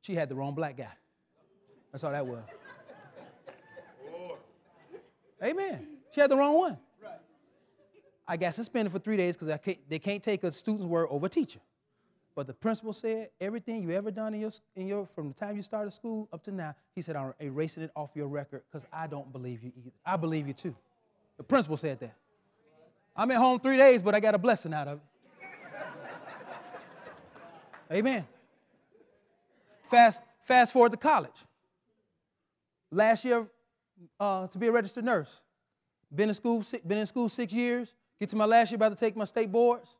She 0.00 0.16
had 0.16 0.28
the 0.28 0.34
wrong 0.34 0.54
black 0.54 0.76
guy. 0.76 0.90
That's 1.92 2.02
all 2.02 2.10
that 2.10 2.26
was. 2.26 2.42
Amen. 5.42 5.86
She 6.12 6.20
had 6.20 6.30
the 6.30 6.36
wrong 6.36 6.54
one. 6.56 6.78
Right. 7.02 7.12
I 8.26 8.36
got 8.36 8.54
suspended 8.56 8.92
for 8.92 8.98
three 8.98 9.16
days 9.16 9.36
because 9.36 9.58
they 9.88 9.98
can't 10.00 10.22
take 10.22 10.42
a 10.42 10.50
student's 10.50 10.86
word 10.86 11.06
over 11.08 11.26
a 11.26 11.30
teacher. 11.30 11.60
But 12.40 12.46
the 12.46 12.54
principal 12.54 12.94
said 12.94 13.28
everything 13.38 13.82
you 13.82 13.90
ever 13.90 14.10
done 14.10 14.32
in 14.32 14.40
your, 14.40 14.50
in 14.74 14.86
your 14.86 15.04
from 15.04 15.28
the 15.28 15.34
time 15.34 15.56
you 15.56 15.62
started 15.62 15.90
school 15.90 16.26
up 16.32 16.42
to 16.44 16.50
now, 16.50 16.74
he 16.94 17.02
said, 17.02 17.14
I'm 17.14 17.34
erasing 17.38 17.82
it 17.82 17.90
off 17.94 18.12
your 18.14 18.28
record 18.28 18.62
because 18.66 18.86
I 18.90 19.08
don't 19.08 19.30
believe 19.30 19.62
you 19.62 19.72
either. 19.76 19.90
I 20.06 20.16
believe 20.16 20.48
you 20.48 20.54
too. 20.54 20.74
The 21.36 21.42
principal 21.42 21.76
said 21.76 22.00
that. 22.00 22.14
I'm 23.14 23.30
at 23.30 23.36
home 23.36 23.60
three 23.60 23.76
days, 23.76 24.00
but 24.00 24.14
I 24.14 24.20
got 24.20 24.34
a 24.34 24.38
blessing 24.38 24.72
out 24.72 24.88
of 24.88 25.00
it. 25.00 25.48
Amen. 27.92 28.26
Fast, 29.90 30.18
fast 30.42 30.72
forward 30.72 30.92
to 30.92 30.96
college. 30.96 31.44
Last 32.90 33.22
year, 33.22 33.46
uh, 34.18 34.46
to 34.46 34.56
be 34.56 34.68
a 34.68 34.72
registered 34.72 35.04
nurse. 35.04 35.42
Been 36.14 36.30
in 36.30 36.34
school, 36.34 36.64
been 36.86 36.96
in 36.96 37.04
school 37.04 37.28
six 37.28 37.52
years. 37.52 37.92
Get 38.18 38.30
to 38.30 38.36
my 38.36 38.46
last 38.46 38.70
year, 38.70 38.76
about 38.76 38.96
to 38.96 38.96
take 38.96 39.14
my 39.14 39.24
state 39.24 39.52
boards. 39.52 39.90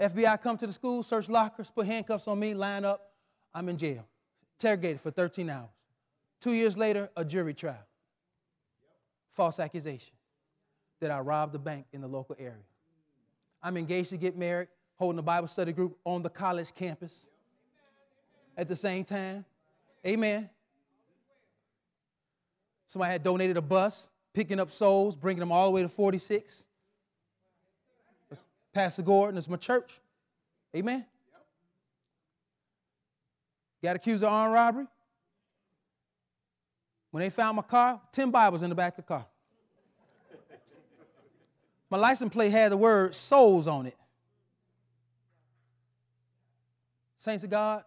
FBI 0.00 0.40
come 0.42 0.56
to 0.56 0.66
the 0.66 0.72
school, 0.72 1.02
search 1.02 1.28
lockers, 1.28 1.70
put 1.70 1.86
handcuffs 1.86 2.26
on 2.26 2.38
me, 2.38 2.54
line 2.54 2.84
up. 2.84 3.12
I'm 3.54 3.68
in 3.68 3.78
jail. 3.78 4.04
Interrogated 4.58 5.00
for 5.00 5.10
13 5.10 5.48
hours. 5.48 5.68
Two 6.40 6.52
years 6.52 6.76
later, 6.76 7.08
a 7.16 7.24
jury 7.24 7.54
trial. 7.54 7.86
False 9.32 9.58
accusation 9.58 10.14
that 11.00 11.10
I 11.10 11.20
robbed 11.20 11.54
a 11.54 11.58
bank 11.58 11.86
in 11.92 12.00
the 12.00 12.08
local 12.08 12.36
area. 12.38 12.64
I'm 13.62 13.76
engaged 13.76 14.10
to 14.10 14.16
get 14.16 14.36
married, 14.36 14.68
holding 14.96 15.18
a 15.18 15.22
Bible 15.22 15.48
study 15.48 15.72
group 15.72 15.96
on 16.04 16.22
the 16.22 16.30
college 16.30 16.74
campus 16.74 17.26
at 18.56 18.68
the 18.68 18.76
same 18.76 19.04
time. 19.04 19.44
Amen. 20.06 20.50
Somebody 22.86 23.12
had 23.12 23.22
donated 23.22 23.56
a 23.56 23.62
bus, 23.62 24.08
picking 24.34 24.60
up 24.60 24.70
souls, 24.70 25.16
bringing 25.16 25.40
them 25.40 25.50
all 25.50 25.66
the 25.66 25.72
way 25.72 25.82
to 25.82 25.88
46. 25.88 26.64
Pastor 28.74 29.02
Gordon, 29.02 29.38
it's 29.38 29.48
my 29.48 29.56
church. 29.56 30.00
Amen. 30.76 31.06
Got 33.82 33.94
accused 33.94 34.24
of 34.24 34.30
armed 34.30 34.52
robbery. 34.52 34.86
When 37.12 37.20
they 37.20 37.30
found 37.30 37.56
my 37.56 37.62
car, 37.62 38.00
10 38.10 38.32
Bibles 38.32 38.64
in 38.64 38.68
the 38.68 38.74
back 38.74 38.98
of 38.98 39.04
the 39.04 39.08
car. 39.08 39.26
My 41.88 41.98
license 41.98 42.32
plate 42.32 42.50
had 42.50 42.72
the 42.72 42.76
word 42.76 43.14
souls 43.14 43.68
on 43.68 43.86
it. 43.86 43.96
Saints 47.16 47.44
of 47.44 47.50
God, 47.50 47.84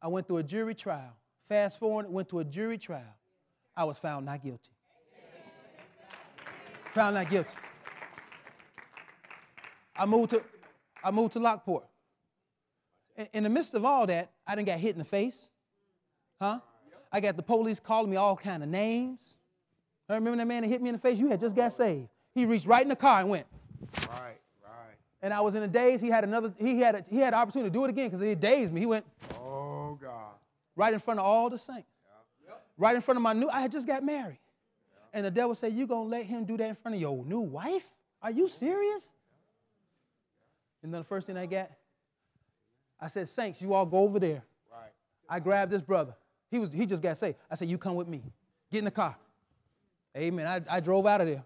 I 0.00 0.06
went 0.06 0.28
through 0.28 0.36
a 0.36 0.42
jury 0.44 0.76
trial. 0.76 1.16
Fast 1.48 1.80
forward, 1.80 2.08
went 2.08 2.28
to 2.28 2.38
a 2.38 2.44
jury 2.44 2.78
trial. 2.78 3.02
I 3.76 3.82
was 3.82 3.98
found 3.98 4.26
not 4.26 4.44
guilty. 4.44 4.70
Found 6.94 7.16
not 7.16 7.28
guilty. 7.28 7.54
I 9.98 10.06
moved 10.06 10.30
to, 10.30 10.42
I 11.02 11.10
moved 11.10 11.32
to 11.34 11.38
Lockport. 11.40 11.84
In, 13.16 13.28
in 13.34 13.42
the 13.44 13.50
midst 13.50 13.74
of 13.74 13.84
all 13.84 14.06
that, 14.06 14.30
I 14.46 14.54
didn't 14.54 14.66
get 14.66 14.78
hit 14.78 14.92
in 14.92 14.98
the 14.98 15.04
face. 15.04 15.48
Huh? 16.40 16.60
I 17.10 17.20
got 17.20 17.36
the 17.36 17.42
police 17.42 17.80
calling 17.80 18.10
me 18.10 18.16
all 18.16 18.36
kind 18.36 18.62
of 18.62 18.68
names. 18.68 19.18
I 20.08 20.14
remember 20.14 20.38
that 20.38 20.46
man 20.46 20.62
that 20.62 20.68
hit 20.68 20.80
me 20.80 20.88
in 20.88 20.94
the 20.94 21.00
face? 21.00 21.18
You 21.18 21.28
had 21.28 21.40
just 21.40 21.54
got 21.54 21.72
saved. 21.72 22.08
He 22.34 22.46
reached 22.46 22.66
right 22.66 22.82
in 22.82 22.88
the 22.88 22.96
car 22.96 23.20
and 23.20 23.28
went. 23.28 23.46
Right, 24.08 24.38
right. 24.64 24.96
And 25.20 25.34
I 25.34 25.40
was 25.40 25.54
in 25.54 25.62
a 25.62 25.68
daze. 25.68 26.00
He 26.00 26.08
had 26.08 26.24
another, 26.24 26.52
he 26.58 26.78
had 26.80 26.94
a, 26.94 27.04
he 27.10 27.18
had 27.18 27.34
an 27.34 27.40
opportunity 27.40 27.68
to 27.68 27.72
do 27.72 27.84
it 27.84 27.90
again 27.90 28.08
because 28.08 28.24
he 28.24 28.34
dazed 28.34 28.72
me. 28.72 28.80
He 28.80 28.86
went 28.86 29.04
Oh, 29.34 29.98
God. 30.00 30.32
right 30.76 30.94
in 30.94 31.00
front 31.00 31.20
of 31.20 31.26
all 31.26 31.50
the 31.50 31.58
saints. 31.58 31.88
right 32.78 32.94
in 32.94 33.02
front 33.02 33.16
of 33.16 33.22
my 33.22 33.32
new, 33.32 33.48
I 33.48 33.60
had 33.60 33.72
just 33.72 33.86
got 33.86 34.02
married. 34.02 34.38
And 35.12 35.24
the 35.26 35.30
devil 35.30 35.54
said, 35.54 35.72
You 35.72 35.86
gonna 35.86 36.08
let 36.08 36.24
him 36.24 36.44
do 36.44 36.56
that 36.56 36.68
in 36.68 36.74
front 36.74 36.94
of 36.94 37.00
your 37.00 37.24
new 37.24 37.40
wife? 37.40 37.86
Are 38.22 38.30
you 38.30 38.48
serious? 38.48 39.08
And 40.88 40.94
then 40.94 41.02
the 41.02 41.06
first 41.06 41.26
thing 41.26 41.36
I 41.36 41.44
got, 41.44 41.70
I 42.98 43.08
said, 43.08 43.28
Saints, 43.28 43.60
you 43.60 43.74
all 43.74 43.84
go 43.84 43.98
over 43.98 44.18
there. 44.18 44.42
Right. 44.72 44.90
I 45.28 45.38
grabbed 45.38 45.70
this 45.70 45.82
brother. 45.82 46.14
He 46.50 46.58
was 46.58 46.72
he 46.72 46.86
just 46.86 47.02
got 47.02 47.18
saved. 47.18 47.36
I 47.50 47.56
said, 47.56 47.68
You 47.68 47.76
come 47.76 47.94
with 47.94 48.08
me. 48.08 48.22
Get 48.72 48.78
in 48.78 48.86
the 48.86 48.90
car. 48.90 49.14
Amen. 50.16 50.46
I, 50.46 50.76
I 50.76 50.80
drove 50.80 51.06
out 51.06 51.20
of 51.20 51.26
there. 51.26 51.44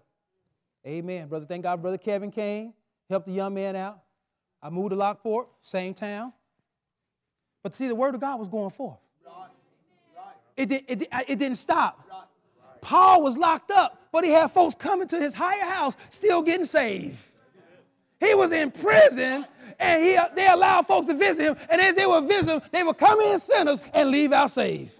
Amen. 0.87 1.27
Brother, 1.27 1.45
thank 1.45 1.63
God, 1.63 1.81
Brother 1.81 1.97
Kevin 1.97 2.31
came, 2.31 2.73
helped 3.09 3.27
the 3.27 3.33
young 3.33 3.53
man 3.53 3.75
out. 3.75 3.99
I 4.61 4.69
moved 4.69 4.91
to 4.91 4.95
Lockport, 4.95 5.49
same 5.61 5.93
town. 5.93 6.31
But 7.63 7.75
see, 7.75 7.89
the 7.89 7.95
word 7.95 8.15
of 8.15 8.21
God 8.21 8.39
was 8.39 8.47
going 8.47 8.69
forth. 8.69 8.99
Right. 9.27 9.49
Right. 10.15 10.35
It, 10.55 10.69
did, 10.69 10.85
it, 10.87 11.07
it 11.27 11.37
didn't 11.37 11.57
stop. 11.57 12.07
Right. 12.09 12.79
Paul 12.79 13.23
was 13.23 13.37
locked 13.37 13.71
up, 13.71 14.07
but 14.13 14.23
he 14.23 14.29
had 14.29 14.51
folks 14.51 14.73
coming 14.73 15.09
to 15.09 15.19
his 15.19 15.33
higher 15.33 15.65
house 15.65 15.97
still 16.09 16.41
getting 16.41 16.65
saved. 16.65 17.17
He 18.23 18.33
was 18.33 18.51
in 18.51 18.71
prison, 18.71 19.45
and 19.79 20.03
he, 20.03 20.17
they 20.35 20.47
allowed 20.47 20.87
folks 20.87 21.07
to 21.07 21.13
visit 21.13 21.43
him, 21.43 21.57
and 21.69 21.81
as 21.81 21.95
they 21.95 22.05
would 22.05 22.27
visit 22.27 22.53
him, 22.53 22.61
they 22.71 22.83
would 22.83 22.97
come 22.97 23.19
in 23.19 23.39
sinners 23.39 23.81
and 23.93 24.09
leave 24.09 24.31
out 24.31 24.51
saved. 24.51 24.93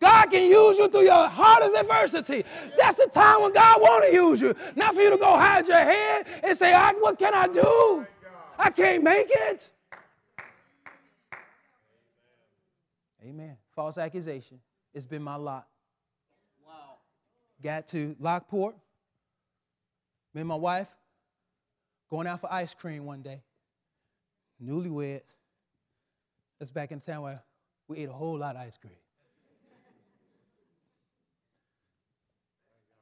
God 0.00 0.30
can 0.30 0.50
use 0.50 0.78
you 0.78 0.88
through 0.88 1.02
your 1.02 1.28
hardest 1.28 1.76
adversity. 1.76 2.44
That's 2.78 2.96
the 2.96 3.10
time 3.12 3.42
when 3.42 3.52
God 3.52 3.82
want 3.82 4.06
to 4.06 4.12
use 4.14 4.40
you. 4.40 4.54
Not 4.74 4.94
for 4.94 5.02
you 5.02 5.10
to 5.10 5.18
go 5.18 5.36
hide 5.36 5.68
your 5.68 5.76
head 5.76 6.26
and 6.42 6.56
say, 6.56 6.72
what 7.00 7.18
can 7.18 7.34
I 7.34 7.46
do? 7.46 8.06
I 8.58 8.70
can't 8.70 9.04
make 9.04 9.28
it. 9.30 9.68
Amen. 13.22 13.58
False 13.74 13.98
accusation. 13.98 14.58
It's 14.94 15.04
been 15.04 15.22
my 15.22 15.36
lot. 15.36 15.66
Wow. 16.66 16.96
Got 17.62 17.86
to 17.88 18.16
Lockport. 18.18 18.76
Me 20.34 20.40
and 20.40 20.48
my 20.48 20.54
wife 20.54 20.88
going 22.08 22.26
out 22.26 22.40
for 22.40 22.52
ice 22.52 22.74
cream 22.74 23.04
one 23.04 23.22
day. 23.22 23.42
Newlyweds. 24.62 25.22
That's 26.58 26.70
back 26.70 26.92
in 26.92 27.00
town 27.00 27.22
where 27.22 27.42
we 27.88 27.98
ate 27.98 28.08
a 28.08 28.12
whole 28.12 28.38
lot 28.38 28.56
of 28.56 28.62
ice 28.62 28.76
cream. 28.76 28.92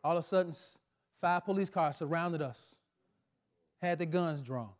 All 0.05 0.16
of 0.16 0.24
a 0.24 0.26
sudden, 0.26 0.55
five 1.20 1.45
police 1.45 1.68
cars 1.68 1.97
surrounded 1.97 2.41
us, 2.41 2.76
had 3.83 3.99
their 3.99 4.07
guns 4.07 4.41
drawn, 4.41 4.70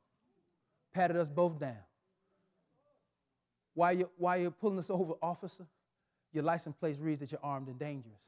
patted 0.95 1.17
us 1.17 1.29
both 1.29 1.59
down. 1.59 1.77
Why 3.75 3.93
you, 3.93 4.11
why 4.17 4.37
you 4.37 4.51
pulling 4.51 4.79
us 4.79 4.91
over, 4.91 5.15
officer? 5.21 5.67
Your 6.33 6.45
license 6.45 6.77
plate 6.79 6.97
reads 7.01 7.21
that 7.21 7.33
you're 7.33 7.41
armed 7.43 7.69
and 7.69 7.79
dangerous. 7.79 8.21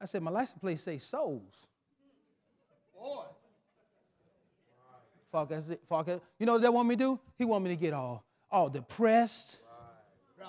I 0.00 0.04
said, 0.06 0.22
my 0.22 0.30
license 0.30 0.58
plate 0.60 0.80
says 0.80 1.04
souls. 1.04 1.66
Boy. 2.94 3.24
Fuck, 5.32 5.50
it. 5.50 6.22
You 6.38 6.46
know 6.46 6.52
what 6.52 6.62
they 6.62 6.68
want 6.68 6.88
me 6.88 6.94
to 6.94 7.02
do? 7.02 7.20
He 7.38 7.46
want 7.46 7.64
me 7.64 7.70
to 7.70 7.76
get 7.76 7.94
all, 7.94 8.22
all 8.50 8.68
depressed. 8.68 9.58
Right. 10.38 10.46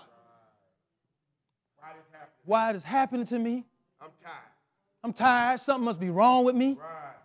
Right. 1.81 1.95
Why 2.43 2.69
it 2.71 2.75
is 2.75 2.83
happening 2.83 3.25
to 3.27 3.39
me? 3.39 3.65
I'm 4.01 4.09
tired. 4.21 4.35
I'm 5.01 5.13
tired. 5.13 5.59
Something 5.61 5.85
must 5.85 6.01
be 6.01 6.09
wrong 6.09 6.43
with 6.43 6.55
me. 6.55 6.77
Right. 6.79 7.15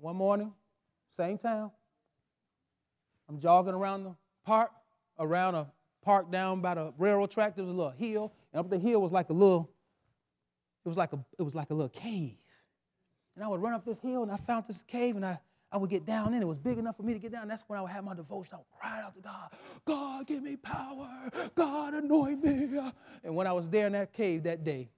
One 0.00 0.16
morning, 0.16 0.50
same 1.10 1.36
town. 1.36 1.70
I'm 3.28 3.38
jogging 3.38 3.74
around 3.74 4.04
the 4.04 4.14
park, 4.46 4.70
around 5.18 5.56
a 5.56 5.70
park 6.02 6.32
down 6.32 6.62
by 6.62 6.74
the 6.74 6.94
railroad 6.96 7.30
track. 7.30 7.54
There 7.54 7.64
was 7.64 7.72
a 7.72 7.76
little 7.76 7.92
hill, 7.92 8.32
and 8.54 8.60
up 8.60 8.70
the 8.70 8.78
hill 8.78 9.02
was 9.02 9.12
like 9.12 9.28
a 9.28 9.34
little, 9.34 9.70
it 10.86 10.88
was 10.88 10.96
like 10.96 11.12
a, 11.12 11.18
it 11.38 11.42
was 11.42 11.54
like 11.54 11.68
a 11.68 11.74
little 11.74 11.90
cave. 11.90 12.38
And 13.36 13.44
I 13.44 13.48
would 13.48 13.60
run 13.60 13.74
up 13.74 13.84
this 13.84 14.00
hill, 14.00 14.22
and 14.22 14.32
I 14.32 14.38
found 14.38 14.64
this 14.66 14.82
cave, 14.88 15.16
and 15.16 15.26
I, 15.26 15.38
I 15.72 15.76
would 15.76 15.90
get 15.90 16.04
down 16.04 16.34
in. 16.34 16.42
It 16.42 16.48
was 16.48 16.58
big 16.58 16.78
enough 16.78 16.96
for 16.96 17.04
me 17.04 17.12
to 17.12 17.18
get 17.18 17.30
down. 17.30 17.46
That's 17.46 17.62
when 17.68 17.78
I 17.78 17.82
would 17.82 17.90
have 17.92 18.04
my 18.04 18.14
devotion. 18.14 18.54
I 18.54 18.56
would 18.58 18.80
cry 18.80 19.02
out 19.02 19.14
to 19.14 19.20
God, 19.20 19.50
God, 19.84 20.26
give 20.26 20.42
me 20.42 20.56
power. 20.56 21.30
God, 21.54 21.94
anoint 21.94 22.42
me. 22.42 22.80
And 23.22 23.36
when 23.36 23.46
I 23.46 23.52
was 23.52 23.68
there 23.68 23.86
in 23.86 23.92
that 23.92 24.12
cave 24.12 24.42
that 24.44 24.64
day, 24.64 24.88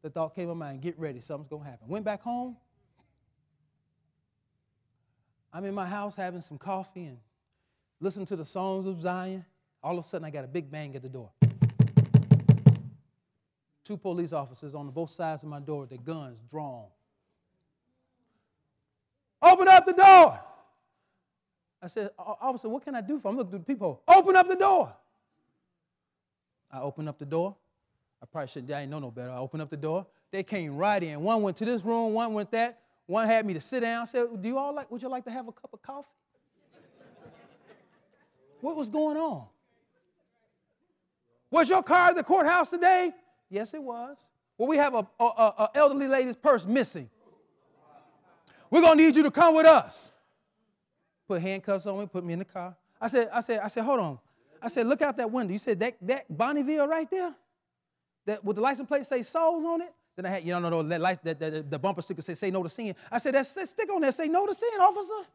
the 0.00 0.10
thought 0.10 0.34
came 0.34 0.48
to 0.48 0.54
my 0.54 0.66
mind, 0.66 0.80
get 0.80 0.98
ready, 0.98 1.20
something's 1.20 1.48
going 1.48 1.62
to 1.62 1.70
happen. 1.70 1.88
Went 1.88 2.04
back 2.04 2.22
home. 2.22 2.56
I'm 5.52 5.64
in 5.66 5.74
my 5.74 5.86
house 5.86 6.16
having 6.16 6.40
some 6.40 6.56
coffee 6.56 7.04
and 7.04 7.18
listening 8.00 8.26
to 8.26 8.36
the 8.36 8.44
songs 8.44 8.86
of 8.86 9.00
Zion. 9.02 9.44
All 9.82 9.98
of 9.98 10.04
a 10.04 10.08
sudden, 10.08 10.24
I 10.24 10.30
got 10.30 10.44
a 10.44 10.48
big 10.48 10.70
bang 10.70 10.96
at 10.96 11.02
the 11.02 11.08
door. 11.08 11.30
Two 13.84 13.96
police 13.96 14.32
officers 14.32 14.74
on 14.74 14.88
both 14.90 15.10
sides 15.10 15.42
of 15.42 15.50
my 15.50 15.60
door, 15.60 15.86
their 15.86 15.98
guns 15.98 16.38
drawn. 16.48 16.86
Open 19.62 19.74
up 19.74 19.86
the 19.86 19.92
door. 19.92 20.40
I 21.80 21.86
said, 21.86 22.10
Officer, 22.18 22.68
what 22.68 22.84
can 22.84 22.96
I 22.96 23.00
do 23.00 23.20
for 23.20 23.30
him? 23.30 23.36
Look 23.36 23.48
through 23.50 23.60
the 23.60 23.64
people. 23.64 24.02
Open 24.08 24.34
up 24.34 24.48
the 24.48 24.56
door. 24.56 24.92
I 26.68 26.80
opened 26.80 27.08
up 27.08 27.16
the 27.20 27.26
door. 27.26 27.54
I 28.20 28.26
probably 28.26 28.48
should, 28.48 28.64
I 28.64 28.80
didn't 28.80 28.90
know 28.90 28.98
no 28.98 29.12
better. 29.12 29.30
I 29.30 29.38
opened 29.38 29.62
up 29.62 29.70
the 29.70 29.76
door. 29.76 30.06
They 30.32 30.42
came 30.42 30.76
right 30.76 31.00
in. 31.00 31.20
One 31.20 31.42
went 31.42 31.56
to 31.58 31.64
this 31.64 31.84
room, 31.84 32.12
one 32.12 32.34
went 32.34 32.50
that. 32.50 32.80
One 33.06 33.28
had 33.28 33.46
me 33.46 33.54
to 33.54 33.60
sit 33.60 33.80
down. 33.80 34.02
I 34.02 34.04
said, 34.06 34.42
Do 34.42 34.48
you 34.48 34.58
all 34.58 34.74
like, 34.74 34.90
would 34.90 35.00
you 35.00 35.08
like 35.08 35.24
to 35.26 35.30
have 35.30 35.46
a 35.46 35.52
cup 35.52 35.72
of 35.72 35.80
coffee? 35.80 36.08
what 38.60 38.74
was 38.74 38.88
going 38.88 39.16
on? 39.16 39.46
Was 41.52 41.68
your 41.68 41.84
car 41.84 42.08
at 42.08 42.16
the 42.16 42.24
courthouse 42.24 42.70
today? 42.70 43.12
Yes, 43.48 43.74
it 43.74 43.82
was. 43.82 44.16
Well, 44.58 44.68
we 44.68 44.76
have 44.76 44.94
a, 44.94 45.06
a, 45.20 45.24
a 45.24 45.70
elderly 45.74 46.08
lady's 46.08 46.36
purse 46.36 46.66
missing. 46.66 47.08
We're 48.72 48.80
gonna 48.80 49.02
need 49.02 49.14
you 49.14 49.22
to 49.24 49.30
come 49.30 49.54
with 49.54 49.66
us. 49.66 50.10
Put 51.28 51.42
handcuffs 51.42 51.84
on 51.84 52.00
me, 52.00 52.06
put 52.06 52.24
me 52.24 52.32
in 52.32 52.38
the 52.38 52.46
car. 52.46 52.74
I 52.98 53.08
said, 53.08 53.28
I 53.30 53.42
said, 53.42 53.60
I 53.60 53.68
said, 53.68 53.84
hold 53.84 54.00
on. 54.00 54.18
I 54.62 54.68
said, 54.68 54.86
look 54.86 55.02
out 55.02 55.18
that 55.18 55.30
window. 55.30 55.52
You 55.52 55.58
said 55.58 55.78
that 55.80 55.98
that 56.00 56.24
Bonneville 56.34 56.88
right 56.88 57.08
there? 57.10 57.34
That 58.24 58.42
with 58.42 58.56
the 58.56 58.62
license 58.62 58.88
plate 58.88 59.04
say 59.04 59.20
souls 59.22 59.66
on 59.66 59.82
it? 59.82 59.92
Then 60.16 60.24
I 60.24 60.30
had, 60.30 60.44
you 60.44 60.52
know, 60.52 60.58
no, 60.58 60.70
no, 60.70 60.82
that, 60.84 61.00
light, 61.02 61.22
that, 61.22 61.38
that, 61.38 61.70
the 61.70 61.78
bumper 61.78 62.00
sticker 62.00 62.22
say, 62.22 62.32
say 62.32 62.50
no 62.50 62.62
to 62.62 62.68
sin. 62.70 62.94
I 63.10 63.18
said, 63.18 63.34
that 63.34 63.46
stick 63.46 63.92
on 63.92 64.00
there, 64.00 64.12
say 64.12 64.28
no 64.28 64.46
to 64.46 64.54
sin, 64.54 64.80
officer. 64.80 65.28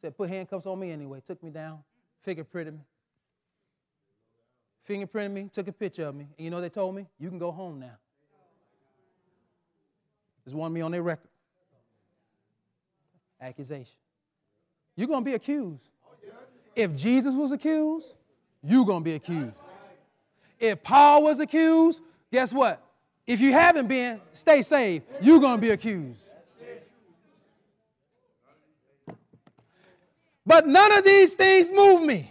Said, 0.00 0.16
put 0.16 0.28
handcuffs 0.28 0.66
on 0.66 0.78
me 0.78 0.92
anyway. 0.92 1.20
Took 1.26 1.42
me 1.42 1.50
down, 1.50 1.80
fingerprinted 2.24 2.74
me. 2.74 2.84
Fingerprinted 4.88 5.32
me, 5.32 5.50
took 5.52 5.66
a 5.66 5.72
picture 5.72 6.06
of 6.06 6.14
me. 6.14 6.28
And 6.38 6.44
you 6.44 6.50
know 6.50 6.60
they 6.60 6.68
told 6.68 6.94
me? 6.94 7.06
You 7.18 7.30
can 7.30 7.38
go 7.38 7.50
home 7.50 7.80
now. 7.80 7.96
Just 10.44 10.54
wanted 10.54 10.74
me 10.74 10.82
on 10.82 10.92
their 10.92 11.02
record. 11.02 11.29
Accusation. 13.40 13.94
You're 14.96 15.08
going 15.08 15.24
to 15.24 15.30
be 15.30 15.34
accused. 15.34 15.82
If 16.76 16.94
Jesus 16.94 17.34
was 17.34 17.52
accused, 17.52 18.06
you're 18.62 18.84
going 18.84 19.00
to 19.00 19.04
be 19.04 19.14
accused. 19.14 19.54
If 20.58 20.82
Paul 20.82 21.22
was 21.22 21.40
accused, 21.40 22.00
guess 22.30 22.52
what? 22.52 22.82
If 23.26 23.40
you 23.40 23.52
haven't 23.52 23.86
been, 23.86 24.20
stay 24.32 24.62
saved. 24.62 25.06
You're 25.20 25.40
going 25.40 25.56
to 25.56 25.60
be 25.60 25.70
accused. 25.70 26.20
But 30.44 30.66
none 30.66 30.92
of 30.98 31.04
these 31.04 31.34
things 31.34 31.70
move 31.70 32.02
me. 32.02 32.30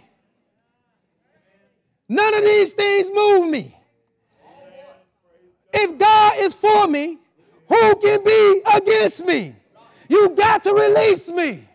None 2.08 2.34
of 2.34 2.42
these 2.42 2.72
things 2.72 3.10
move 3.12 3.48
me. 3.48 3.76
If 5.72 5.96
God 5.98 6.34
is 6.38 6.52
for 6.52 6.86
me, 6.86 7.18
who 7.68 7.96
can 7.96 8.24
be 8.24 8.62
against 8.74 9.24
me? 9.24 9.54
You 10.10 10.30
got 10.30 10.64
to 10.64 10.74
release 10.74 11.28
me. 11.28 11.68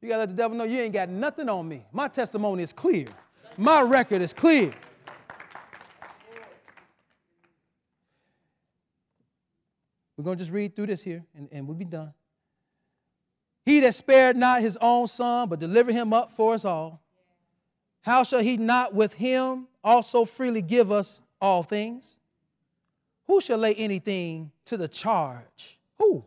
You 0.00 0.08
got 0.08 0.14
to 0.16 0.20
let 0.20 0.28
the 0.30 0.34
devil 0.34 0.56
know 0.56 0.64
you 0.64 0.80
ain't 0.80 0.92
got 0.92 1.08
nothing 1.08 1.48
on 1.48 1.68
me. 1.68 1.84
My 1.92 2.08
testimony 2.08 2.64
is 2.64 2.72
clear. 2.72 3.06
My 3.56 3.80
record 3.82 4.20
is 4.20 4.32
clear. 4.32 4.74
We're 10.16 10.24
going 10.24 10.36
to 10.36 10.42
just 10.42 10.52
read 10.52 10.74
through 10.74 10.86
this 10.86 11.02
here 11.02 11.24
and, 11.36 11.48
and 11.52 11.68
we'll 11.68 11.76
be 11.76 11.84
done. 11.84 12.12
He 13.64 13.78
that 13.78 13.94
spared 13.94 14.36
not 14.36 14.60
his 14.60 14.76
own 14.80 15.06
son, 15.06 15.48
but 15.48 15.60
delivered 15.60 15.92
him 15.92 16.12
up 16.12 16.32
for 16.32 16.54
us 16.54 16.64
all, 16.64 17.00
how 18.00 18.24
shall 18.24 18.40
he 18.40 18.56
not 18.56 18.92
with 18.92 19.12
him 19.12 19.68
also 19.84 20.24
freely 20.24 20.62
give 20.62 20.90
us 20.90 21.22
all 21.40 21.62
things? 21.62 22.16
Who 23.28 23.40
shall 23.40 23.58
lay 23.58 23.74
anything 23.74 24.50
to 24.68 24.76
the 24.76 24.88
charge? 24.88 25.78
Who? 25.98 26.24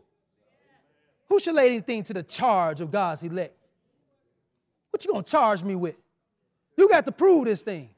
Who 1.28 1.40
should 1.40 1.54
lay 1.54 1.66
anything 1.66 2.02
to 2.04 2.14
the 2.14 2.22
charge 2.22 2.80
of 2.80 2.90
God's 2.90 3.22
elect? 3.22 3.56
What 4.90 5.04
you 5.04 5.12
gonna 5.12 5.24
charge 5.24 5.62
me 5.62 5.74
with? 5.74 5.96
You 6.76 6.88
got 6.88 7.04
to 7.06 7.12
prove 7.12 7.46
this 7.46 7.62
thing. 7.62 7.90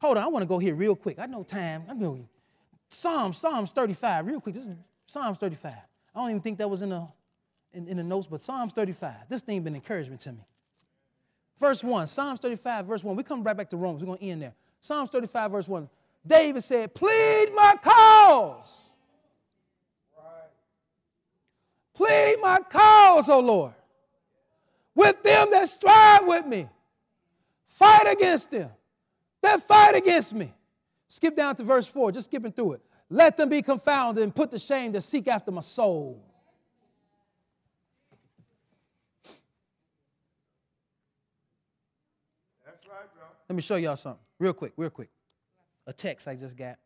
Hold 0.00 0.18
on, 0.18 0.24
I 0.24 0.26
want 0.28 0.42
to 0.42 0.46
go 0.46 0.58
here 0.58 0.74
real 0.74 0.94
quick. 0.94 1.18
I 1.18 1.26
know 1.26 1.42
time. 1.42 1.84
I 1.88 1.94
know 1.94 2.20
Psalms, 2.90 3.38
Psalms 3.38 3.72
35, 3.72 4.26
real 4.26 4.40
quick. 4.40 4.54
This 4.54 4.64
is 4.64 4.74
Psalms 5.06 5.38
35. 5.38 5.72
I 5.72 6.18
don't 6.18 6.30
even 6.30 6.42
think 6.42 6.58
that 6.58 6.68
was 6.68 6.82
in 6.82 6.90
the 6.90 7.06
in, 7.72 7.88
in 7.88 7.96
the 7.96 8.02
notes, 8.02 8.26
but 8.30 8.42
Psalms 8.42 8.72
35. 8.72 9.12
This 9.28 9.42
thing 9.42 9.62
been 9.62 9.74
encouragement 9.74 10.20
to 10.22 10.32
me. 10.32 10.46
Verse 11.58 11.82
1, 11.82 12.06
Psalms 12.06 12.40
35, 12.40 12.86
verse 12.86 13.02
1. 13.02 13.16
We 13.16 13.22
come 13.22 13.42
right 13.42 13.56
back 13.56 13.70
to 13.70 13.76
Romans. 13.76 14.04
We're 14.04 14.16
to 14.16 14.22
end 14.22 14.42
there. 14.42 14.54
Psalms 14.80 15.10
35, 15.10 15.50
verse 15.50 15.68
1. 15.68 15.88
David 16.26 16.62
said, 16.62 16.94
Plead 16.94 17.52
my 17.54 17.76
cause. 17.82 18.86
Plead 21.96 22.36
my 22.40 22.60
cause, 22.70 23.28
O 23.28 23.40
Lord, 23.40 23.74
with 24.94 25.20
them 25.24 25.50
that 25.50 25.68
strive 25.68 26.26
with 26.26 26.46
me. 26.46 26.68
Fight 27.66 28.06
against 28.12 28.52
them 28.52 28.70
that 29.46 29.62
fight 29.62 29.96
against 29.96 30.34
me. 30.34 30.52
Skip 31.08 31.36
down 31.36 31.54
to 31.56 31.62
verse 31.62 31.86
4, 31.86 32.12
just 32.12 32.26
skipping 32.26 32.52
through 32.52 32.74
it. 32.74 32.80
Let 33.08 33.36
them 33.36 33.48
be 33.48 33.62
confounded 33.62 34.24
and 34.24 34.34
put 34.34 34.50
to 34.50 34.58
shame 34.58 34.92
that 34.92 35.02
seek 35.02 35.28
after 35.28 35.52
my 35.52 35.60
soul. 35.60 36.20
That's 42.64 42.84
right, 42.88 43.14
bro. 43.14 43.24
Let 43.48 43.54
me 43.54 43.62
show 43.62 43.76
y'all 43.76 43.96
something 43.96 44.20
real 44.40 44.52
quick, 44.52 44.72
real 44.76 44.90
quick. 44.90 45.10
A 45.86 45.92
text 45.92 46.26
I 46.26 46.34
just 46.34 46.56
got. 46.56 46.78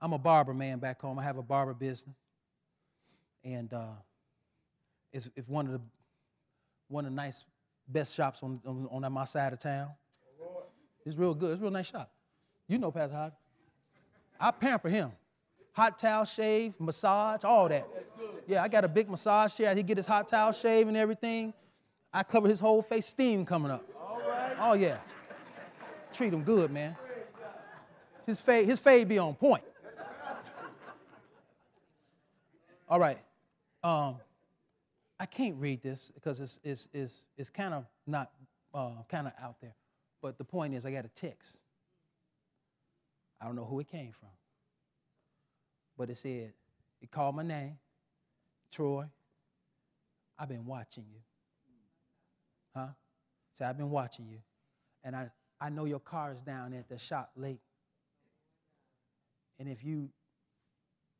I'm 0.00 0.12
a 0.12 0.18
barber 0.18 0.54
man 0.54 0.78
back 0.80 1.00
home. 1.00 1.18
I 1.18 1.22
have 1.22 1.38
a 1.38 1.42
barber 1.42 1.74
business, 1.74 2.16
and 3.54 3.72
uh, 3.72 3.84
it's, 5.12 5.28
it's 5.36 5.48
one 5.48 5.66
of 5.66 5.72
the 5.72 5.80
one 6.88 7.04
of 7.04 7.10
the 7.10 7.16
nice 7.16 7.44
best 7.88 8.14
shops 8.14 8.42
on, 8.42 8.60
on, 8.66 8.88
on 8.90 9.12
my 9.12 9.24
side 9.24 9.52
of 9.52 9.58
town. 9.58 9.88
It's 11.04 11.16
real 11.16 11.34
good. 11.34 11.52
It's 11.52 11.60
a 11.60 11.62
real 11.62 11.70
nice 11.70 11.90
shop. 11.90 12.10
You 12.66 12.78
know 12.78 12.90
Pastor 12.90 13.16
Hodge. 13.16 13.32
I 14.40 14.50
pamper 14.50 14.88
him. 14.88 15.12
Hot 15.72 15.98
towel 15.98 16.24
shave, 16.24 16.74
massage, 16.78 17.44
all 17.44 17.68
that. 17.68 17.86
Yeah, 18.46 18.62
I 18.62 18.68
got 18.68 18.84
a 18.84 18.88
big 18.88 19.08
massage 19.08 19.54
chair. 19.54 19.74
He 19.74 19.82
get 19.82 19.96
his 19.96 20.06
hot 20.06 20.28
towel 20.28 20.52
shave 20.52 20.88
and 20.88 20.96
everything. 20.96 21.54
I 22.12 22.22
cover 22.22 22.48
his 22.48 22.58
whole 22.58 22.82
face, 22.82 23.06
steam 23.06 23.44
coming 23.44 23.70
up. 23.70 23.84
Oh 24.60 24.72
yeah. 24.72 24.98
Treat 26.12 26.32
him 26.32 26.42
good, 26.42 26.70
man. 26.70 26.96
His 28.26 28.40
fade, 28.40 28.66
his 28.66 28.80
fade 28.80 29.08
be 29.08 29.18
on 29.18 29.34
point. 29.34 29.62
All 32.88 32.98
right. 32.98 33.18
Um, 33.88 34.16
I 35.18 35.24
can't 35.24 35.56
read 35.56 35.82
this 35.82 36.12
because 36.14 36.40
it's, 36.40 36.60
it's, 36.62 36.88
it's, 36.92 37.14
it's 37.38 37.48
kind 37.48 37.72
of 37.72 37.86
not 38.06 38.30
uh, 38.74 38.90
kind 39.08 39.26
of 39.26 39.32
out 39.42 39.56
there. 39.62 39.74
But 40.20 40.36
the 40.36 40.44
point 40.44 40.74
is, 40.74 40.84
I 40.84 40.92
got 40.92 41.06
a 41.06 41.08
text. 41.08 41.58
I 43.40 43.46
don't 43.46 43.56
know 43.56 43.64
who 43.64 43.80
it 43.80 43.88
came 43.90 44.12
from. 44.12 44.28
But 45.96 46.10
it 46.10 46.18
said, 46.18 46.52
it 47.00 47.10
called 47.10 47.34
my 47.34 47.42
name, 47.42 47.78
Troy. 48.70 49.06
I've 50.38 50.50
been 50.50 50.66
watching 50.66 51.04
you. 51.10 51.20
Huh? 52.76 52.88
Say, 53.58 53.64
I've 53.64 53.78
been 53.78 53.90
watching 53.90 54.28
you. 54.28 54.40
And 55.02 55.16
I, 55.16 55.30
I 55.62 55.70
know 55.70 55.86
your 55.86 55.98
car 55.98 56.30
is 56.32 56.42
down 56.42 56.74
at 56.74 56.90
the 56.90 56.98
shop 56.98 57.30
late. 57.36 57.62
And 59.58 59.66
if 59.66 59.82
you 59.82 60.10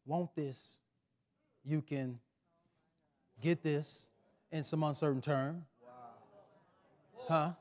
want 0.05 0.37
this, 0.37 0.59
you 1.65 1.81
can 1.81 2.19
get 3.43 3.63
this 3.63 4.01
in 4.51 4.65
some 4.65 4.83
uncertain 4.83 5.21
term. 5.21 5.65
Huh? 7.29 7.53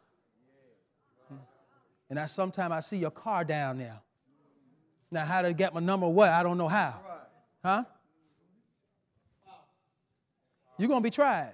And 2.09 2.19
I 2.19 2.27
sometimes 2.27 2.71
I 2.71 2.79
see 2.79 2.97
your 2.97 3.11
car 3.11 3.43
down 3.43 3.79
there. 3.79 3.99
Now, 5.11 5.25
how 5.25 5.41
to 5.41 5.53
get 5.53 5.73
my 5.73 5.79
number? 5.79 6.07
What? 6.07 6.29
I 6.29 6.43
don't 6.43 6.57
know 6.57 6.67
how. 6.67 6.99
Huh? 7.63 7.83
You're 10.77 10.89
gonna 10.89 11.01
be 11.01 11.09
tried. 11.09 11.53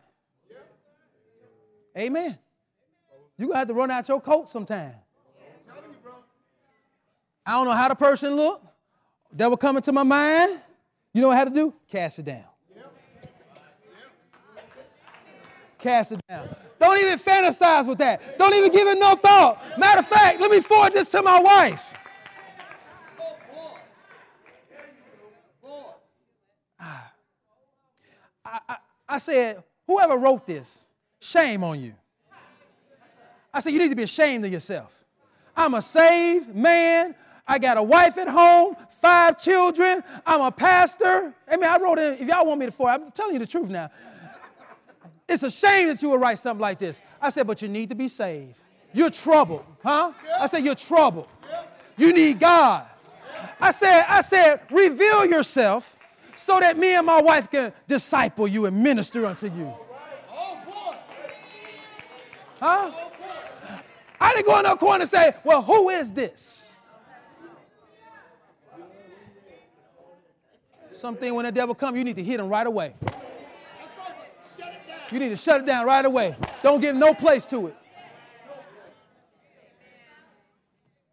Amen. 1.98 2.38
You're 3.38 3.48
gonna 3.48 3.60
have 3.60 3.68
to 3.68 3.74
run 3.74 3.90
out 3.92 4.08
your 4.08 4.22
coat 4.22 4.50
sometime. 4.50 4.96
I 7.46 7.52
don't 7.52 7.66
know 7.66 7.72
how 7.72 7.90
the 7.90 7.96
person 7.96 8.36
look. 8.36 8.62
That 9.34 9.50
will 9.50 9.58
come 9.58 9.78
into 9.78 9.92
my 9.92 10.04
mind. 10.04 10.62
You 11.14 11.22
know 11.22 11.30
what 11.30 11.36
I 11.36 11.38
had 11.40 11.48
to 11.48 11.54
do? 11.54 11.74
Cast 11.90 12.20
it 12.20 12.26
down. 12.26 12.46
Cast 15.84 16.14
it 16.14 16.22
down. 16.30 16.48
Don't 16.80 16.98
even 16.98 17.20
fantasize 17.20 17.86
with 17.86 17.98
that. 17.98 18.38
Don't 18.38 18.54
even 18.54 18.72
give 18.72 18.88
it 18.88 18.98
no 18.98 19.16
thought. 19.16 19.62
Matter 19.78 20.00
of 20.00 20.08
fact, 20.08 20.40
let 20.40 20.50
me 20.50 20.62
forward 20.62 20.94
this 20.94 21.12
to 21.12 21.22
my 21.22 21.42
wife. 21.42 21.94
I, 26.80 28.60
I, 28.70 28.78
I 29.10 29.18
said, 29.18 29.62
whoever 29.86 30.16
wrote 30.16 30.46
this, 30.46 30.86
shame 31.20 31.66
on 31.66 31.82
you. 31.82 31.94
I 33.54 33.60
said, 33.60 33.74
you 33.74 33.80
need 33.80 33.90
to 33.90 33.96
be 33.96 34.04
ashamed 34.04 34.46
of 34.46 34.54
yourself. 34.54 34.94
I'm 35.58 35.74
a 35.74 35.82
saved 35.82 36.56
man. 36.56 37.14
I 37.46 37.60
got 37.60 37.78
a 37.78 37.84
wife 37.84 38.18
at 38.18 38.30
home, 38.30 38.78
five 38.90 39.38
children. 39.38 40.02
I'm 40.26 40.40
a 40.40 40.52
pastor. 40.52 41.34
I 41.46 41.58
mean, 41.58 41.66
I 41.66 41.78
wrote 41.78 42.00
it. 42.00 42.22
If 42.22 42.28
y'all 42.30 42.46
want 42.46 42.62
me 42.62 42.68
to 42.68 42.72
forward, 42.72 42.94
I'm 42.94 43.12
telling 43.12 43.34
you 43.34 43.40
the 43.40 43.48
truth 43.48 43.70
now. 43.70 43.90
It's 45.34 45.42
a 45.42 45.50
shame 45.50 45.88
that 45.88 46.00
you 46.00 46.12
would 46.12 46.22
write 46.22 46.38
something 46.38 46.62
like 46.62 46.78
this. 46.78 47.02
I 47.20 47.32
said, 47.32 47.48
but 47.48 47.60
you 47.64 47.68
need 47.68 47.90
to 47.90 47.96
be 47.96 48.08
saved. 48.08 48.54
You're 48.94 49.10
troubled, 49.10 49.66
huh? 49.84 50.14
I 50.40 50.46
said, 50.46 50.64
you're 50.64 50.76
troubled. 50.76 51.28
You 51.98 52.14
need 52.14 52.40
God. 52.40 52.86
I 53.60 53.72
said, 53.72 54.06
I 54.08 54.22
said, 54.22 54.62
reveal 54.70 55.26
yourself 55.26 55.98
so 56.36 56.60
that 56.60 56.78
me 56.78 56.94
and 56.94 57.06
my 57.06 57.20
wife 57.20 57.50
can 57.50 57.74
disciple 57.88 58.48
you 58.48 58.68
and 58.68 58.84
minister 58.84 59.26
unto 59.26 59.48
you. 59.48 59.74
Huh? 62.60 62.92
I 64.22 64.34
didn't 64.36 64.46
go 64.46 64.58
in 64.60 64.66
the 64.66 64.76
corner 64.76 65.02
and 65.02 65.10
say, 65.10 65.34
well, 65.44 65.64
who 65.64 65.90
is 65.90 66.14
this? 66.14 66.78
Something 70.92 71.34
when 71.34 71.46
the 71.46 71.52
devil 71.52 71.74
come, 71.74 71.98
you 71.98 72.04
need 72.04 72.18
to 72.18 72.24
hit 72.24 72.40
him 72.40 72.50
right 72.50 72.68
away. 72.68 72.94
You 75.14 75.20
need 75.20 75.30
to 75.30 75.36
shut 75.36 75.62
it 75.62 75.68
down 75.68 75.86
right 75.86 76.04
away. 76.04 76.36
Don't 76.64 76.82
give 76.82 76.96
no 76.96 77.14
place 77.14 77.46
to 77.46 77.68
it. 77.68 77.76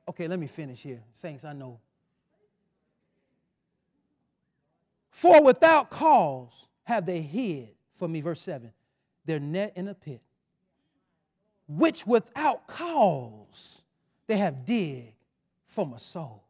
Okay, 0.08 0.26
let 0.26 0.38
me 0.38 0.46
finish 0.46 0.82
here. 0.82 1.02
Saints, 1.12 1.44
I 1.44 1.52
know. 1.52 1.78
For 5.10 5.42
without 5.44 5.90
cause 5.90 6.66
have 6.84 7.04
they 7.04 7.20
hid 7.20 7.68
for 7.92 8.08
me, 8.08 8.22
verse 8.22 8.40
7, 8.40 8.72
their 9.26 9.38
net 9.38 9.74
in 9.76 9.86
a 9.88 9.94
pit, 9.94 10.22
which 11.68 12.06
without 12.06 12.66
cause 12.66 13.82
they 14.26 14.38
have 14.38 14.64
dig 14.64 15.12
for 15.66 15.86
my 15.86 15.98
soul. 15.98 16.42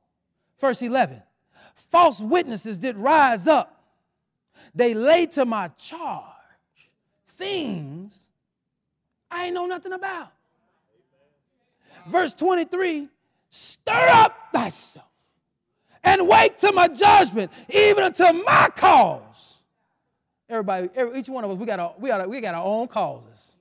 Verse 0.60 0.82
11, 0.82 1.20
false 1.74 2.20
witnesses 2.20 2.78
did 2.78 2.96
rise 2.96 3.48
up. 3.48 3.90
They 4.72 4.94
lay 4.94 5.26
to 5.26 5.44
my 5.44 5.66
charge 5.76 6.29
things 7.40 8.16
I 9.30 9.46
ain't 9.46 9.54
know 9.54 9.66
nothing 9.66 9.92
about. 9.92 10.32
Verse 12.06 12.34
23 12.34 13.08
stir 13.50 14.08
up 14.08 14.36
thyself 14.52 15.06
and 16.04 16.26
wait 16.28 16.56
to 16.58 16.72
my 16.72 16.88
judgment, 16.88 17.50
even 17.68 18.04
until 18.04 18.32
my 18.32 18.68
cause. 18.74 19.58
Everybody, 20.48 20.88
every, 20.94 21.18
each 21.18 21.28
one 21.28 21.44
of 21.44 21.50
us, 21.50 21.56
we 21.56 21.66
got, 21.66 21.78
our, 21.78 21.94
we, 21.98 22.08
got 22.08 22.20
our, 22.20 22.28
we 22.28 22.40
got 22.40 22.54
our 22.54 22.64
own 22.64 22.88
causes. 22.88 23.52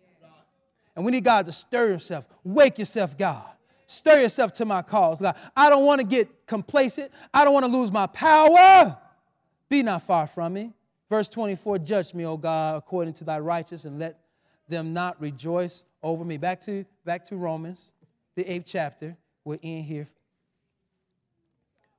And 0.95 1.05
we 1.05 1.11
need 1.11 1.23
God 1.23 1.45
to 1.45 1.51
stir 1.51 1.89
yourself. 1.89 2.25
Wake 2.43 2.80
yourself, 2.80 3.17
God. 3.17 3.43
Stir 3.86 4.21
yourself 4.21 4.53
to 4.53 4.65
my 4.65 4.82
cause. 4.82 5.19
God, 5.19 5.36
I 5.55 5.69
don't 5.69 5.86
want 5.86 6.01
to 6.01 6.07
get 6.07 6.47
complacent. 6.47 7.11
I 7.34 7.45
don't 7.45 7.53
want 7.53 7.65
to 7.65 7.71
lose 7.71 7.91
my 7.91 8.07
power. 8.07 8.97
Be 9.69 9.84
not 9.84 10.03
far 10.03 10.27
from 10.27 10.53
me. 10.53 10.73
Verse 11.10 11.28
24, 11.28 11.80
judge 11.80 12.14
me, 12.14 12.26
O 12.26 12.38
God, 12.38 12.78
according 12.78 13.14
to 13.16 13.24
thy 13.24 13.39
righteousness, 13.39 13.86
and 13.86 13.99
let 13.99 14.20
them 14.68 14.93
not 14.93 15.20
rejoice 15.20 15.84
over 16.03 16.24
me. 16.24 16.38
Back 16.38 16.62
to, 16.62 16.86
back 17.03 17.26
to 17.26 17.36
Romans, 17.36 17.84
the 18.36 18.47
eighth 18.47 18.68
chapter. 18.68 19.18
We're 19.43 19.57
in 19.62 19.84
here. 19.84 20.07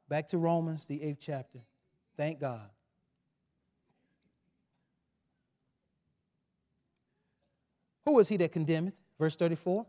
Back 0.08 0.28
to 0.28 0.38
Romans, 0.38 0.86
the 0.86 1.02
eighth 1.02 1.18
chapter. 1.20 1.58
Thank 2.16 2.40
God. 2.40 2.68
Who 8.06 8.18
is 8.20 8.28
he 8.28 8.36
that 8.38 8.52
condemneth? 8.52 8.94
Verse 9.18 9.36
34. 9.36 9.84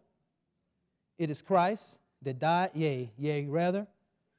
It 1.19 1.29
is 1.29 1.43
Christ 1.43 1.99
that 2.23 2.39
died, 2.39 2.71
yea, 2.73 3.11
yea, 3.17 3.45
rather, 3.45 3.85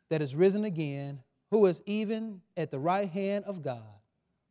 that 0.09 0.23
is 0.23 0.35
risen 0.35 0.65
again, 0.65 1.21
who 1.53 1.67
is 1.67 1.83
even 1.87 2.41
at 2.57 2.73
the 2.73 2.79
right 2.79 3.09
hand 3.09 3.45
of 3.45 3.63
God 3.63 3.83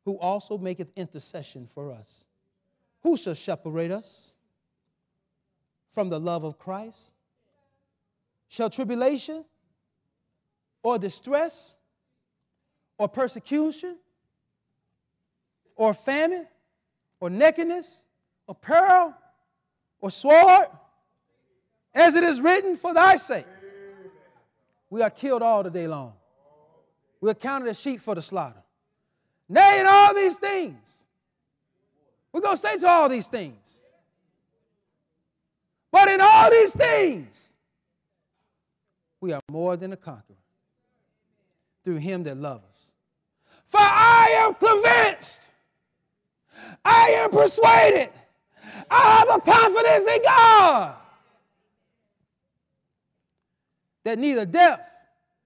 who 0.06 0.18
also 0.18 0.58
maketh 0.58 0.92
intercession 0.96 1.68
for 1.74 1.92
us. 1.92 2.24
Who 3.04 3.18
shall 3.18 3.36
separate 3.36 3.92
us 3.92 4.32
from 5.92 6.10
the 6.10 6.20
love 6.20 6.44
of 6.44 6.58
Christ? 6.58 7.12
Shall 8.48 8.70
tribulation 8.70 9.46
or 10.84 10.98
distress 10.98 11.76
or 12.98 13.08
persecution 13.08 13.98
or 15.76 15.94
famine 15.94 16.48
or 17.20 17.30
nakedness 17.30 18.00
or 18.48 18.56
peril 18.56 19.14
or 20.00 20.12
sword, 20.12 20.68
as 21.94 22.16
it 22.16 22.24
is 22.24 22.42
written, 22.42 22.76
for 22.76 22.94
thy 22.94 23.18
sake. 23.18 23.46
We 24.90 25.02
are 25.02 25.10
killed 25.10 25.42
all 25.42 25.64
the 25.64 25.70
day 25.70 25.88
long. 25.88 26.14
We 27.22 27.30
are 27.30 27.36
counted 27.36 27.70
as 27.70 27.80
sheep 27.80 28.02
for 28.02 28.16
the 28.16 28.22
slaughter. 28.22 28.64
Nay, 29.52 29.82
in 29.82 29.86
all 29.86 30.14
these 30.14 30.38
things, 30.38 31.04
we're 32.32 32.40
going 32.40 32.56
to 32.56 32.62
say 32.62 32.78
to 32.78 32.88
all 32.88 33.10
these 33.10 33.28
things. 33.28 33.82
But 35.92 36.08
in 36.08 36.22
all 36.22 36.50
these 36.50 36.74
things, 36.74 37.50
we 39.20 39.34
are 39.34 39.42
more 39.52 39.76
than 39.76 39.92
a 39.92 39.98
conqueror 39.98 40.38
through 41.84 41.98
him 41.98 42.24
that 42.24 42.38
loves 42.38 42.64
us. 42.64 42.94
For 43.68 43.82
I 43.82 44.28
am 44.38 44.54
convinced, 44.54 45.50
I 46.86 47.10
am 47.10 47.30
persuaded, 47.30 48.10
I 48.90 49.18
have 49.18 49.36
a 49.36 49.42
confidence 49.42 50.06
in 50.08 50.24
God 50.24 50.96
that 54.06 54.18
neither 54.18 54.46
death 54.46 54.90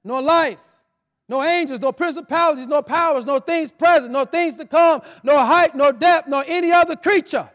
nor 0.03 0.21
life, 0.21 0.74
nor 1.27 1.45
angels, 1.45 1.79
no 1.79 1.91
principalities, 1.91 2.67
no 2.67 2.81
powers, 2.81 3.25
no 3.25 3.39
things 3.39 3.71
present, 3.71 4.11
no 4.11 4.25
things 4.25 4.57
to 4.57 4.65
come, 4.65 5.01
nor 5.23 5.39
height, 5.39 5.75
nor 5.75 5.91
depth, 5.91 6.27
nor 6.27 6.43
any 6.47 6.71
other 6.71 6.95
creature 6.95 7.49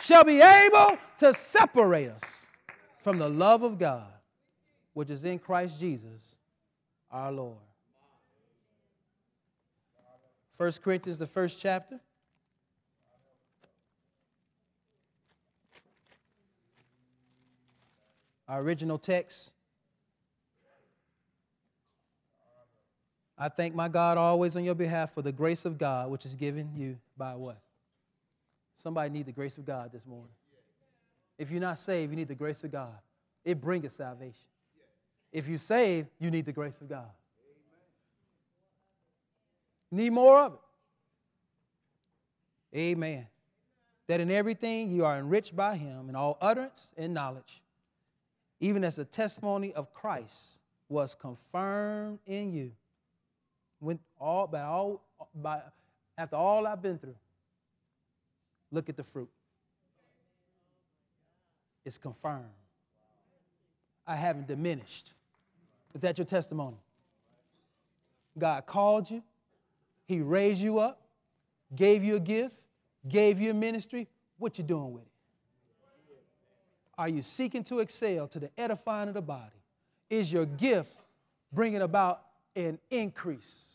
shall 0.00 0.24
be 0.24 0.40
able 0.40 0.98
to 1.18 1.34
separate 1.34 2.10
us 2.10 2.22
from 2.98 3.18
the 3.18 3.28
love 3.28 3.62
of 3.62 3.78
God, 3.78 4.06
which 4.94 5.10
is 5.10 5.24
in 5.24 5.38
Christ 5.38 5.78
Jesus 5.78 6.36
our 7.10 7.30
Lord. 7.30 7.58
1 10.56 10.72
Corinthians, 10.82 11.18
the 11.18 11.26
first 11.26 11.60
chapter. 11.60 12.00
Our 18.48 18.60
original 18.60 18.98
text. 18.98 19.53
I 23.44 23.50
thank 23.50 23.74
my 23.74 23.90
God 23.90 24.16
always 24.16 24.56
on 24.56 24.64
your 24.64 24.74
behalf 24.74 25.12
for 25.12 25.20
the 25.20 25.30
grace 25.30 25.66
of 25.66 25.76
God 25.76 26.10
which 26.10 26.24
is 26.24 26.34
given 26.34 26.70
you 26.74 26.96
by 27.14 27.34
what? 27.34 27.60
Somebody 28.78 29.10
need 29.10 29.26
the 29.26 29.32
grace 29.32 29.58
of 29.58 29.66
God 29.66 29.92
this 29.92 30.06
morning. 30.06 30.32
If 31.36 31.50
you're 31.50 31.60
not 31.60 31.78
saved, 31.78 32.10
you 32.10 32.16
need 32.16 32.28
the 32.28 32.34
grace 32.34 32.64
of 32.64 32.72
God. 32.72 32.94
It 33.44 33.60
brings 33.60 33.92
salvation. 33.92 34.46
If 35.30 35.46
you're 35.46 35.58
saved, 35.58 36.08
you 36.18 36.30
need 36.30 36.46
the 36.46 36.54
grace 36.54 36.80
of 36.80 36.88
God. 36.88 37.10
Need 39.90 40.14
more 40.14 40.38
of 40.38 40.54
it. 42.72 42.78
Amen. 42.78 43.26
That 44.06 44.20
in 44.20 44.30
everything 44.30 44.90
you 44.90 45.04
are 45.04 45.18
enriched 45.18 45.54
by 45.54 45.76
him 45.76 46.08
in 46.08 46.16
all 46.16 46.38
utterance 46.40 46.92
and 46.96 47.12
knowledge, 47.12 47.60
even 48.60 48.84
as 48.84 48.96
the 48.96 49.04
testimony 49.04 49.74
of 49.74 49.92
Christ 49.92 50.60
was 50.88 51.14
confirmed 51.14 52.20
in 52.24 52.50
you. 52.50 52.72
When 53.84 53.98
all 54.18 54.46
by 54.46 54.62
all 54.62 55.02
by 55.34 55.60
after 56.16 56.36
all 56.36 56.66
I've 56.66 56.80
been 56.80 56.96
through, 56.96 57.16
look 58.72 58.88
at 58.88 58.96
the 58.96 59.04
fruit. 59.04 59.28
It's 61.84 61.98
confirmed. 61.98 62.44
I 64.06 64.16
haven't 64.16 64.48
diminished. 64.48 65.12
Is 65.94 66.00
that 66.00 66.16
your 66.16 66.24
testimony? 66.24 66.78
God 68.38 68.64
called 68.64 69.10
you, 69.10 69.22
He 70.06 70.20
raised 70.20 70.62
you 70.62 70.78
up, 70.78 71.02
gave 71.76 72.02
you 72.02 72.16
a 72.16 72.20
gift, 72.20 72.56
gave 73.06 73.38
you 73.38 73.50
a 73.50 73.54
ministry. 73.54 74.08
What 74.38 74.56
you 74.56 74.64
doing 74.64 74.94
with 74.94 75.02
it? 75.02 75.08
Are 76.96 77.08
you 77.08 77.20
seeking 77.20 77.62
to 77.64 77.80
excel 77.80 78.28
to 78.28 78.38
the 78.38 78.50
edifying 78.56 79.08
of 79.08 79.14
the 79.14 79.22
body? 79.22 79.50
Is 80.08 80.32
your 80.32 80.46
gift 80.46 80.96
bringing 81.52 81.82
about 81.82 82.22
an 82.56 82.78
increase 82.90 83.73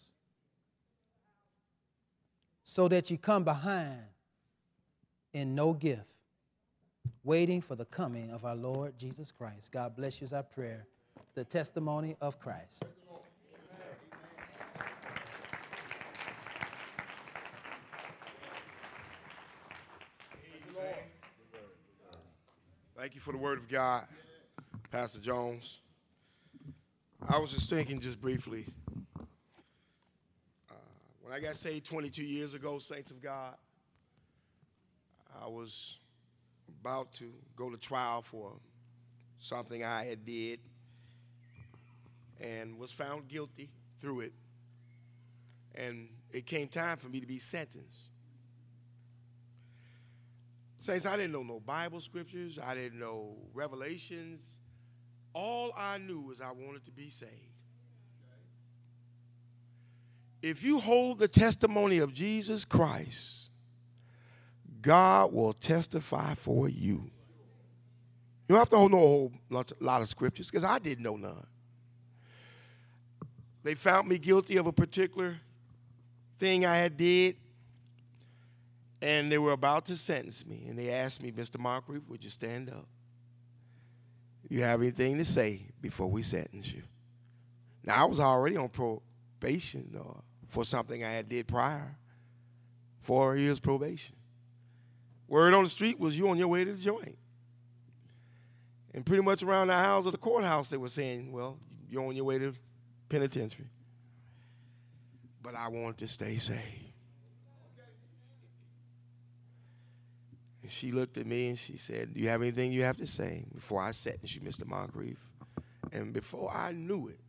so 2.70 2.88
that 2.88 3.10
you 3.10 3.18
come 3.18 3.44
behind 3.44 3.98
in 5.34 5.56
no 5.56 5.74
gift, 5.74 6.06
waiting 7.24 7.62
for 7.62 7.76
the 7.76 7.86
coming 7.86 8.30
of 8.30 8.46
our 8.46 8.56
Lord 8.56 8.96
Jesus 8.96 9.32
Christ? 9.32 9.72
God 9.72 9.96
bless 9.96 10.22
you 10.22 10.26
as 10.26 10.34
our 10.34 10.44
prayer 10.44 10.86
the 11.34 11.44
testimony 11.44 12.16
of 12.22 12.40
Christ. 12.40 12.86
Thank 22.96 23.16
you 23.16 23.22
for 23.22 23.32
the 23.32 23.40
word 23.40 23.58
of 23.58 23.68
God, 23.68 24.04
Pastor 24.92 25.20
Jones. 25.20 25.80
I 27.28 27.40
was 27.40 27.52
just 27.52 27.68
thinking, 27.68 28.00
just 28.00 28.22
briefly, 28.22 28.68
when 31.30 31.38
I 31.38 31.42
got 31.42 31.58
saved 31.58 31.86
22 31.86 32.24
years 32.24 32.56
ago, 32.56 32.80
saints 32.80 33.12
of 33.12 33.22
God, 33.22 33.54
I 35.40 35.48
was 35.48 36.00
about 36.82 37.14
to 37.16 37.32
go 37.56 37.70
to 37.70 37.78
trial 37.78 38.24
for 38.24 38.54
something 39.38 39.84
I 39.84 40.06
had 40.06 40.26
did 40.26 40.60
and 42.42 42.80
was 42.80 42.92
found 42.92 43.28
guilty 43.28 43.70
through 44.02 44.22
it. 44.22 44.34
And 45.76 46.10
it 46.32 46.48
came 46.48 46.68
time 46.68 46.98
for 46.98 47.10
me 47.10 47.20
to 47.20 47.28
be 47.28 47.38
sentenced. 47.38 48.10
Saints, 50.80 51.06
I 51.06 51.16
didn't 51.16 51.34
know 51.34 51.44
no 51.44 51.60
Bible 51.60 52.02
scriptures. 52.02 52.58
I 52.58 52.74
didn't 52.74 53.00
know 53.00 53.36
revelations. 53.54 54.42
All 55.34 55.74
I 55.78 56.00
knew 56.00 56.22
was 56.22 56.42
I 56.42 56.50
wanted 56.54 56.86
to 56.86 56.92
be 56.92 57.12
saved. 57.12 57.49
If 60.42 60.64
you 60.64 60.80
hold 60.80 61.20
the 61.20 61.28
testimony 61.28 62.00
of 62.00 62.14
Jesus 62.14 62.64
Christ, 62.64 63.50
God 64.82 65.34
will 65.34 65.54
testify 65.54 66.34
for 66.36 66.70
you. 66.70 67.12
You 68.48 68.56
don't 68.56 68.60
have 68.60 68.70
to 68.70 68.78
hold 68.78 68.92
no 68.92 68.98
whole 68.98 69.34
lot 69.50 70.02
of 70.02 70.10
scriptures 70.10 70.50
because 70.50 70.64
I 70.64 70.80
didn't 70.80 71.04
know 71.04 71.18
none. 71.18 71.46
They 73.64 73.76
found 73.76 74.08
me 74.08 74.18
guilty 74.18 74.58
of 74.58 74.66
a 74.66 74.72
particular 74.72 75.38
thing 76.40 76.66
I 76.66 76.78
had 76.78 76.96
did, 76.96 77.36
and 79.02 79.32
they 79.32 79.38
were 79.38 79.52
about 79.52 79.86
to 79.88 79.98
sentence 79.98 80.46
me. 80.46 80.66
And 80.68 80.80
they 80.80 80.90
asked 80.90 81.22
me, 81.22 81.32
Mr. 81.32 81.60
Moncrief, 81.60 82.04
would 82.08 82.24
you 82.24 82.30
stand 82.30 82.70
up? 82.70 82.88
You 84.48 84.64
have 84.64 84.82
anything 84.82 85.18
to 85.18 85.26
say 85.26 85.68
before 85.82 86.08
we 86.08 86.24
sentence 86.24 86.74
you? 86.74 86.84
Now 87.84 88.04
I 88.04 88.06
was 88.06 88.20
already 88.20 88.58
on 88.58 88.70
probation 88.70 89.96
uh, 90.00 90.22
for 90.50 90.66
something 90.66 91.04
I 91.04 91.12
had 91.12 91.30
did 91.30 91.48
prior, 91.48 91.96
four 93.02 93.38
years 93.38 93.60
probation. 93.60 94.16
Word 95.28 95.54
on 95.54 95.64
the 95.64 95.70
street 95.70 96.00
was 96.00 96.18
you 96.18 96.28
on 96.30 96.38
your 96.38 96.48
way 96.48 96.66
to 96.66 96.74
the 96.74 96.82
joint. 96.82 97.18
And 98.94 99.06
pretty 99.06 99.22
much 99.22 99.44
around 99.44 99.68
the 99.68 99.76
house 99.76 100.08
of 100.08 100.12
the 100.12 100.18
courthouse, 100.18 100.70
they 100.70 100.78
were 100.78 100.90
saying, 100.90 101.32
well, 101.32 101.58
you're 101.88 102.06
on 102.06 102.16
your 102.16 102.26
way 102.26 102.40
to 102.40 102.54
penitentiary. 103.08 103.70
But 105.44 105.56
I 105.56 105.68
wanted 105.68 106.00
to 106.00 106.08
stay 106.08 106.38
safe. 106.38 106.58
And 110.64 110.72
she 110.72 110.92
looked 110.92 111.18
at 111.18 111.28
me 111.28 111.50
and 111.50 111.58
she 111.58 111.78
said, 111.78 112.14
Do 112.14 112.20
you 112.20 112.30
have 112.30 112.42
anything 112.42 112.72
you 112.72 112.84
have 112.84 112.98
to 112.98 113.08
say 113.08 113.46
before 113.54 113.82
I 113.82 113.92
sentence 113.92 114.36
you, 114.36 114.42
Mr. 114.42 114.68
Moncrief? 114.68 115.18
And 115.92 116.12
before 116.12 116.52
I 116.52 116.72
knew 116.72 117.08
it, 117.08 117.20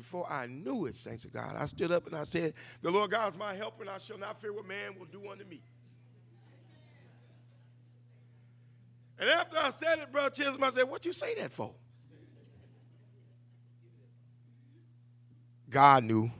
before 0.00 0.30
I 0.30 0.46
knew 0.46 0.86
it, 0.86 0.96
saints 0.96 1.24
of 1.24 1.32
God, 1.32 1.54
I 1.56 1.66
stood 1.66 1.92
up 1.92 2.06
and 2.06 2.16
I 2.16 2.24
said, 2.24 2.54
The 2.82 2.90
Lord 2.90 3.10
God 3.10 3.30
is 3.30 3.38
my 3.38 3.54
helper, 3.54 3.82
and 3.82 3.90
I 3.90 3.98
shall 3.98 4.18
not 4.18 4.40
fear 4.40 4.52
what 4.52 4.66
man 4.66 4.98
will 4.98 5.06
do 5.06 5.30
unto 5.30 5.44
me. 5.44 5.60
And 9.18 9.28
after 9.30 9.58
I 9.58 9.70
said 9.70 9.98
it, 9.98 10.12
Brother 10.12 10.30
Chisholm, 10.30 10.62
I 10.62 10.70
said, 10.70 10.84
What 10.84 11.04
you 11.04 11.12
say 11.12 11.34
that 11.36 11.52
for? 11.52 11.72
God 15.70 16.04
knew. 16.04 16.30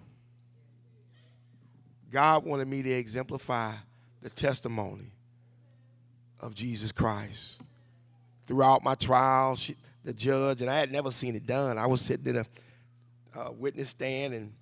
God 2.11 2.45
wanted 2.45 2.69
me 2.69 2.83
to 2.83 2.91
exemplify 2.91 3.75
the 4.23 4.31
testimony 4.31 5.13
of 6.41 6.55
Jesus 6.55 6.93
Christ. 6.93 7.61
Throughout 8.47 8.83
my 8.83 8.95
trial, 8.95 9.57
she, 9.57 9.77
the 10.05 10.15
judge, 10.15 10.63
and 10.63 10.71
I 10.71 10.79
had 10.79 10.91
never 10.91 11.11
seen 11.11 11.35
it 11.35 11.47
done. 11.47 11.77
I 11.77 11.87
was 11.87 12.01
sitting 12.01 12.27
in 12.27 12.37
a 12.37 12.47
uh, 13.35 13.51
witness 13.53 13.91
stand, 13.91 14.35
and 14.35 14.53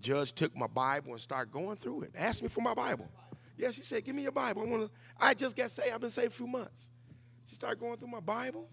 judge 0.00 0.32
took 0.32 0.56
my 0.56 0.66
Bible 0.66 1.12
and 1.12 1.20
started 1.20 1.52
going 1.52 1.76
through 1.76 2.02
it. 2.02 2.12
Asked 2.16 2.42
me 2.42 2.48
for 2.48 2.60
my 2.60 2.74
Bible. 2.74 3.08
Yeah, 3.56 3.70
she 3.70 3.82
said, 3.82 4.04
"Give 4.04 4.14
me 4.14 4.22
your 4.22 4.32
Bible. 4.32 4.62
I 4.62 4.64
want 4.66 4.82
to." 4.84 4.90
I 5.20 5.34
just 5.34 5.56
got 5.56 5.70
saved. 5.70 5.92
I've 5.92 6.00
been 6.00 6.10
saved 6.10 6.32
a 6.32 6.36
few 6.36 6.46
months. 6.46 6.88
She 7.46 7.54
started 7.54 7.80
going 7.80 7.96
through 7.96 8.08
my 8.08 8.20
Bible. 8.20 8.68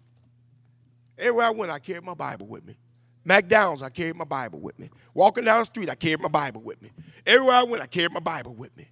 Everywhere 1.17 1.45
I 1.45 1.49
went, 1.49 1.71
I 1.71 1.79
carried 1.79 2.03
my 2.03 2.13
Bible 2.13 2.45
with 2.45 2.65
me. 2.65 2.77
McDonald's, 3.23 3.81
I 3.81 3.89
carried 3.89 4.15
my 4.15 4.25
Bible 4.25 4.59
with 4.59 4.77
me. 4.77 4.89
Walking 5.13 5.45
down 5.45 5.59
the 5.59 5.65
street, 5.65 5.89
I 5.89 5.95
carried 5.95 6.21
my 6.21 6.29
Bible 6.29 6.61
with 6.61 6.79
me. 6.81 6.91
Everywhere 7.25 7.55
I 7.55 7.63
went, 7.63 7.81
I 7.81 7.87
carried 7.87 8.11
my 8.11 8.19
Bible 8.19 8.53
with 8.53 8.75
me. 8.77 8.87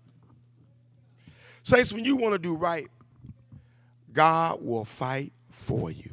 Saints, 1.61 1.93
when 1.93 2.03
you 2.03 2.15
want 2.15 2.33
to 2.33 2.39
do 2.39 2.55
right, 2.55 2.87
God 4.11 4.65
will 4.65 4.85
fight 4.85 5.31
for 5.51 5.91
you. 5.91 6.12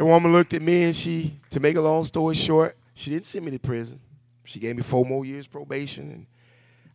The 0.00 0.06
woman 0.06 0.32
looked 0.32 0.54
at 0.54 0.62
me 0.62 0.84
and 0.84 0.96
she, 0.96 1.38
to 1.50 1.60
make 1.60 1.76
a 1.76 1.80
long 1.82 2.06
story 2.06 2.34
short, 2.34 2.74
she 2.94 3.10
didn't 3.10 3.26
send 3.26 3.44
me 3.44 3.50
to 3.50 3.58
prison. 3.58 4.00
She 4.44 4.58
gave 4.58 4.74
me 4.74 4.82
four 4.82 5.04
more 5.04 5.26
years 5.26 5.46
probation. 5.46 6.10
And 6.10 6.26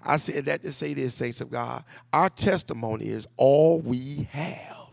I 0.01 0.17
said 0.17 0.45
that 0.45 0.63
to 0.63 0.71
say 0.71 0.95
this, 0.95 1.13
saints 1.13 1.39
of 1.39 1.51
God. 1.51 1.83
Our 2.11 2.31
testimony 2.31 3.09
is 3.09 3.27
all 3.37 3.79
we 3.79 4.27
have. 4.31 4.87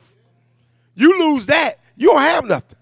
You 0.94 1.18
lose 1.20 1.47
that, 1.47 1.80
you 1.97 2.09
don't 2.09 2.20
have 2.20 2.44
nothing. 2.44 2.76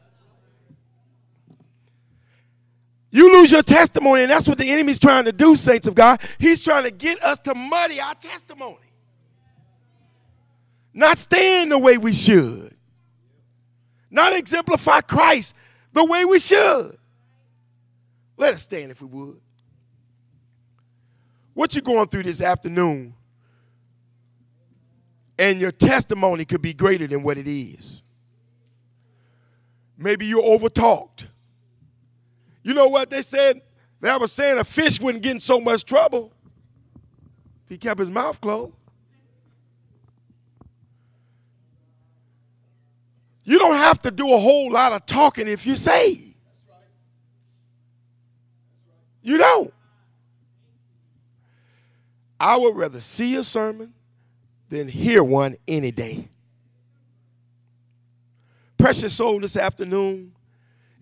You 3.12 3.32
lose 3.32 3.52
your 3.52 3.62
testimony, 3.62 4.22
and 4.22 4.32
that's 4.32 4.48
what 4.48 4.58
the 4.58 4.68
enemy's 4.68 4.98
trying 4.98 5.26
to 5.26 5.32
do, 5.32 5.54
saints 5.54 5.86
of 5.86 5.94
God. 5.94 6.20
He's 6.40 6.60
trying 6.60 6.82
to 6.82 6.90
get 6.90 7.22
us 7.22 7.38
to 7.44 7.54
muddy 7.54 8.00
our 8.00 8.16
testimony, 8.16 8.78
not 10.92 11.18
stand 11.18 11.70
the 11.70 11.78
way 11.78 11.98
we 11.98 12.12
should, 12.12 12.74
not 14.10 14.34
exemplify 14.34 15.00
Christ 15.00 15.54
the 15.92 16.04
way 16.04 16.24
we 16.24 16.38
should. 16.38 16.96
Let 18.36 18.54
us 18.54 18.62
stand 18.62 18.90
if 18.90 19.00
we 19.02 19.08
would. 19.08 19.40
What 21.54 21.74
you're 21.74 21.82
going 21.82 22.08
through 22.08 22.22
this 22.24 22.40
afternoon, 22.40 23.14
and 25.38 25.60
your 25.60 25.72
testimony 25.72 26.44
could 26.44 26.62
be 26.62 26.74
greater 26.74 27.06
than 27.06 27.22
what 27.22 27.38
it 27.38 27.48
is. 27.48 28.02
Maybe 29.96 30.26
you're 30.26 30.42
overtalked. 30.42 31.26
You 32.62 32.74
know 32.74 32.88
what 32.88 33.10
they 33.10 33.22
said? 33.22 33.60
They 34.00 34.16
were 34.16 34.26
saying 34.26 34.58
a 34.58 34.64
fish 34.64 35.00
wouldn't 35.00 35.22
get 35.22 35.32
in 35.32 35.40
so 35.40 35.60
much 35.60 35.84
trouble 35.84 36.32
if 37.64 37.70
he 37.70 37.78
kept 37.78 38.00
his 38.00 38.10
mouth 38.10 38.40
closed. 38.40 38.74
You 43.44 43.58
don't 43.58 43.76
have 43.76 44.00
to 44.00 44.10
do 44.10 44.32
a 44.32 44.38
whole 44.38 44.70
lot 44.70 44.92
of 44.92 45.06
talking 45.06 45.48
if 45.48 45.66
you 45.66 45.76
say. 45.76 46.34
You 49.22 49.38
don't. 49.38 49.72
I 52.38 52.56
would 52.56 52.74
rather 52.74 53.00
see 53.00 53.36
a 53.36 53.42
sermon 53.42 53.92
than 54.70 54.88
hear 54.88 55.22
one 55.22 55.56
any 55.68 55.90
day. 55.90 56.28
Precious 58.78 59.12
soul 59.12 59.40
this 59.40 59.56
afternoon, 59.56 60.32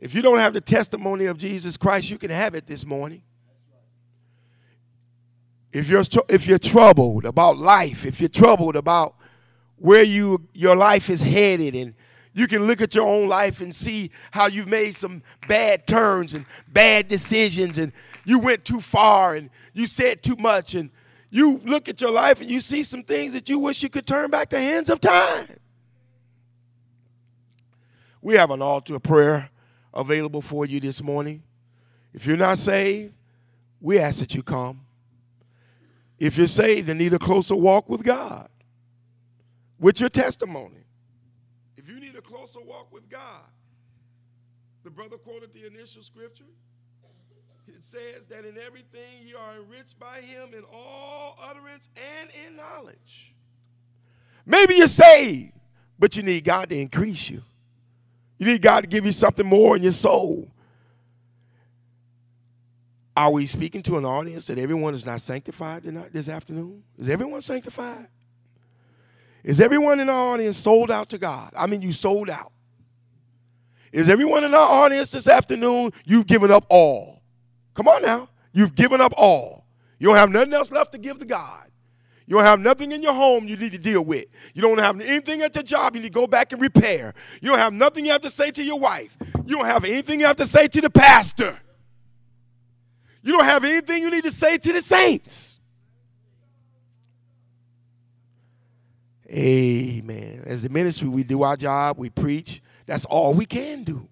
if 0.00 0.14
you 0.14 0.22
don't 0.22 0.38
have 0.38 0.52
the 0.52 0.60
testimony 0.60 1.26
of 1.26 1.38
Jesus 1.38 1.76
Christ, 1.76 2.10
you 2.10 2.18
can 2.18 2.30
have 2.30 2.54
it 2.54 2.66
this 2.66 2.84
morning. 2.84 3.22
If 5.72 5.88
you're, 5.88 6.02
if 6.28 6.46
you're 6.46 6.58
troubled 6.58 7.24
about 7.24 7.58
life, 7.58 8.04
if 8.04 8.20
you're 8.20 8.28
troubled 8.28 8.74
about 8.74 9.14
where 9.76 10.02
you, 10.02 10.48
your 10.52 10.74
life 10.74 11.08
is 11.08 11.22
headed, 11.22 11.76
and 11.76 11.94
you 12.38 12.46
can 12.46 12.66
look 12.66 12.80
at 12.80 12.94
your 12.94 13.06
own 13.06 13.28
life 13.28 13.60
and 13.60 13.74
see 13.74 14.10
how 14.30 14.46
you've 14.46 14.68
made 14.68 14.94
some 14.94 15.22
bad 15.48 15.86
turns 15.86 16.34
and 16.34 16.44
bad 16.68 17.08
decisions, 17.08 17.78
and 17.78 17.92
you 18.24 18.38
went 18.38 18.64
too 18.64 18.80
far 18.80 19.34
and 19.34 19.50
you 19.72 19.86
said 19.86 20.22
too 20.22 20.36
much, 20.36 20.74
and 20.74 20.90
you 21.30 21.60
look 21.64 21.88
at 21.88 22.00
your 22.00 22.10
life 22.10 22.40
and 22.40 22.50
you 22.50 22.60
see 22.60 22.82
some 22.82 23.02
things 23.02 23.32
that 23.32 23.48
you 23.48 23.58
wish 23.58 23.82
you 23.82 23.88
could 23.88 24.06
turn 24.06 24.30
back 24.30 24.50
the 24.50 24.60
hands 24.60 24.88
of 24.88 25.00
time. 25.00 25.48
We 28.20 28.34
have 28.34 28.50
an 28.50 28.62
altar 28.62 28.96
of 28.96 29.02
prayer 29.02 29.50
available 29.94 30.42
for 30.42 30.66
you 30.66 30.80
this 30.80 31.02
morning. 31.02 31.42
If 32.12 32.26
you're 32.26 32.36
not 32.36 32.58
saved, 32.58 33.14
we 33.80 33.98
ask 33.98 34.18
that 34.18 34.34
you 34.34 34.42
come. 34.42 34.80
If 36.18 36.36
you're 36.36 36.46
saved 36.46 36.88
and 36.88 36.98
need 36.98 37.12
a 37.12 37.18
closer 37.18 37.54
walk 37.54 37.88
with 37.88 38.02
God, 38.02 38.48
with 39.78 40.00
your 40.00 40.08
testimony, 40.08 40.84
you 42.54 42.60
need 42.60 42.64
a 42.64 42.66
closer 42.66 42.66
walk 42.66 42.92
with 42.92 43.08
God, 43.08 43.44
the 44.84 44.90
brother 44.90 45.16
quoted 45.16 45.52
the 45.52 45.66
initial 45.66 46.02
scripture. 46.02 46.44
It 47.66 47.84
says 47.84 48.26
that 48.28 48.44
in 48.46 48.56
everything 48.58 49.26
you 49.26 49.36
are 49.36 49.56
enriched 49.56 49.98
by 49.98 50.20
him 50.20 50.54
in 50.56 50.64
all 50.72 51.38
utterance 51.42 51.88
and 51.96 52.30
in 52.46 52.56
knowledge. 52.56 53.34
Maybe 54.46 54.76
you're 54.76 54.88
saved, 54.88 55.52
but 55.98 56.16
you 56.16 56.22
need 56.22 56.44
God 56.44 56.70
to 56.70 56.76
increase 56.76 57.28
you. 57.28 57.42
You 58.38 58.46
need 58.46 58.62
God 58.62 58.84
to 58.84 58.88
give 58.88 59.04
you 59.04 59.12
something 59.12 59.46
more 59.46 59.76
in 59.76 59.82
your 59.82 59.92
soul. 59.92 60.50
Are 63.14 63.32
we 63.32 63.46
speaking 63.46 63.82
to 63.82 63.98
an 63.98 64.04
audience 64.04 64.46
that 64.46 64.58
everyone 64.58 64.94
is 64.94 65.04
not 65.04 65.20
sanctified 65.20 65.82
tonight, 65.82 66.12
this 66.12 66.28
afternoon? 66.28 66.84
Is 66.96 67.08
everyone 67.08 67.42
sanctified? 67.42 68.06
Is 69.48 69.62
everyone 69.62 69.98
in 69.98 70.10
our 70.10 70.34
audience 70.34 70.58
sold 70.58 70.90
out 70.90 71.08
to 71.08 71.16
God? 71.16 71.54
I 71.56 71.66
mean, 71.66 71.80
you 71.80 71.90
sold 71.90 72.28
out. 72.28 72.52
Is 73.92 74.10
everyone 74.10 74.44
in 74.44 74.52
our 74.52 74.84
audience 74.84 75.10
this 75.10 75.26
afternoon, 75.26 75.92
you've 76.04 76.26
given 76.26 76.50
up 76.50 76.66
all? 76.68 77.22
Come 77.72 77.88
on 77.88 78.02
now. 78.02 78.28
You've 78.52 78.74
given 78.74 79.00
up 79.00 79.14
all. 79.16 79.64
You 79.98 80.08
don't 80.08 80.16
have 80.16 80.28
nothing 80.28 80.52
else 80.52 80.70
left 80.70 80.92
to 80.92 80.98
give 80.98 81.16
to 81.20 81.24
God. 81.24 81.64
You 82.26 82.36
don't 82.36 82.44
have 82.44 82.60
nothing 82.60 82.92
in 82.92 83.02
your 83.02 83.14
home 83.14 83.48
you 83.48 83.56
need 83.56 83.72
to 83.72 83.78
deal 83.78 84.04
with. 84.04 84.26
You 84.52 84.60
don't 84.60 84.76
have 84.76 85.00
anything 85.00 85.40
at 85.40 85.54
your 85.54 85.64
job 85.64 85.96
you 85.96 86.02
need 86.02 86.08
to 86.08 86.12
go 86.12 86.26
back 86.26 86.52
and 86.52 86.60
repair. 86.60 87.14
You 87.40 87.48
don't 87.48 87.58
have 87.58 87.72
nothing 87.72 88.04
you 88.04 88.12
have 88.12 88.20
to 88.20 88.30
say 88.30 88.50
to 88.50 88.62
your 88.62 88.78
wife. 88.78 89.16
You 89.46 89.56
don't 89.56 89.64
have 89.64 89.86
anything 89.86 90.20
you 90.20 90.26
have 90.26 90.36
to 90.36 90.46
say 90.46 90.68
to 90.68 90.80
the 90.82 90.90
pastor. 90.90 91.58
You 93.22 93.32
don't 93.32 93.46
have 93.46 93.64
anything 93.64 94.02
you 94.02 94.10
need 94.10 94.24
to 94.24 94.30
say 94.30 94.58
to 94.58 94.72
the 94.74 94.82
saints. 94.82 95.57
Amen. 99.30 100.42
As 100.46 100.62
the 100.62 100.70
ministry, 100.70 101.08
we 101.08 101.22
do 101.22 101.42
our 101.42 101.56
job, 101.56 101.98
we 101.98 102.08
preach. 102.08 102.62
That's 102.86 103.04
all 103.04 103.34
we 103.34 103.44
can 103.44 103.84
do. 103.84 104.08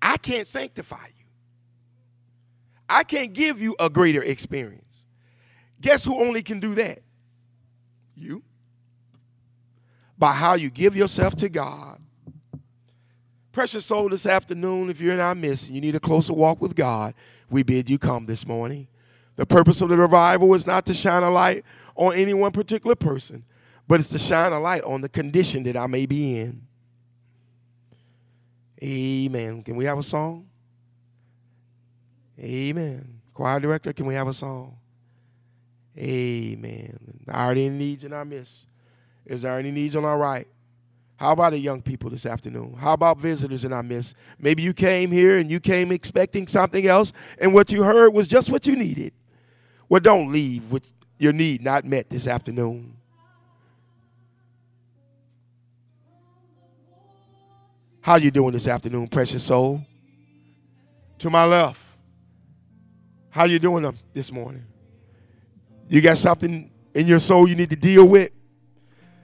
I 0.00 0.16
can't 0.16 0.46
sanctify 0.46 1.06
you, 1.18 1.24
I 2.88 3.04
can't 3.04 3.32
give 3.32 3.60
you 3.60 3.76
a 3.78 3.90
greater 3.90 4.22
experience. 4.22 5.06
Guess 5.80 6.04
who 6.04 6.20
only 6.20 6.42
can 6.42 6.60
do 6.60 6.74
that? 6.74 7.00
You. 8.14 8.42
By 10.18 10.32
how 10.32 10.54
you 10.54 10.68
give 10.68 10.94
yourself 10.94 11.34
to 11.36 11.48
God. 11.48 11.98
Precious 13.52 13.86
soul, 13.86 14.10
this 14.10 14.26
afternoon, 14.26 14.90
if 14.90 15.00
you're 15.00 15.14
in 15.14 15.20
our 15.20 15.34
midst 15.34 15.66
and 15.66 15.74
you 15.74 15.80
need 15.80 15.94
a 15.94 16.00
closer 16.00 16.32
walk 16.32 16.60
with 16.60 16.76
God, 16.76 17.14
we 17.48 17.62
bid 17.62 17.90
you 17.90 17.98
come 17.98 18.26
this 18.26 18.46
morning. 18.46 18.86
The 19.36 19.46
purpose 19.46 19.80
of 19.80 19.88
the 19.88 19.96
revival 19.96 20.54
is 20.54 20.66
not 20.66 20.86
to 20.86 20.94
shine 20.94 21.22
a 21.22 21.30
light 21.30 21.64
on 21.96 22.14
any 22.14 22.34
one 22.34 22.52
particular 22.52 22.94
person, 22.94 23.44
but 23.90 23.98
it's 23.98 24.10
to 24.10 24.20
shine 24.20 24.52
a 24.52 24.60
light 24.60 24.84
on 24.84 25.00
the 25.00 25.08
condition 25.08 25.64
that 25.64 25.76
I 25.76 25.88
may 25.88 26.06
be 26.06 26.38
in. 26.38 26.62
Amen. 28.80 29.64
Can 29.64 29.74
we 29.74 29.84
have 29.84 29.98
a 29.98 30.02
song? 30.04 30.46
Amen. 32.38 33.20
Choir 33.34 33.58
director, 33.58 33.92
can 33.92 34.06
we 34.06 34.14
have 34.14 34.28
a 34.28 34.32
song? 34.32 34.76
Amen. 35.98 36.96
Are 37.26 37.52
there 37.52 37.64
any 37.64 37.76
needs 37.76 38.04
in 38.04 38.12
our 38.12 38.24
midst? 38.24 38.64
Is 39.26 39.42
there 39.42 39.58
any 39.58 39.72
needs 39.72 39.96
on 39.96 40.04
our 40.04 40.18
right? 40.18 40.46
How 41.16 41.32
about 41.32 41.50
the 41.50 41.58
young 41.58 41.82
people 41.82 42.10
this 42.10 42.26
afternoon? 42.26 42.76
How 42.78 42.92
about 42.92 43.18
visitors 43.18 43.64
in 43.64 43.72
our 43.72 43.82
midst? 43.82 44.14
Maybe 44.38 44.62
you 44.62 44.72
came 44.72 45.10
here 45.10 45.36
and 45.38 45.50
you 45.50 45.58
came 45.58 45.90
expecting 45.90 46.46
something 46.46 46.86
else, 46.86 47.12
and 47.40 47.52
what 47.52 47.72
you 47.72 47.82
heard 47.82 48.14
was 48.14 48.28
just 48.28 48.50
what 48.50 48.68
you 48.68 48.76
needed. 48.76 49.14
Well, 49.88 50.00
don't 50.00 50.30
leave 50.30 50.70
with 50.70 50.86
your 51.18 51.32
need 51.32 51.60
not 51.60 51.84
met 51.84 52.08
this 52.08 52.28
afternoon. 52.28 52.98
How 58.02 58.16
you 58.16 58.30
doing 58.30 58.52
this 58.52 58.66
afternoon, 58.66 59.08
precious 59.08 59.44
soul? 59.44 59.84
To 61.18 61.28
my 61.28 61.44
left. 61.44 61.82
How 63.28 63.44
you 63.44 63.58
doing 63.58 63.98
this 64.14 64.32
morning? 64.32 64.64
You 65.88 66.00
got 66.00 66.16
something 66.16 66.70
in 66.94 67.06
your 67.06 67.20
soul 67.20 67.48
you 67.48 67.54
need 67.54 67.70
to 67.70 67.76
deal 67.76 68.06
with? 68.06 68.30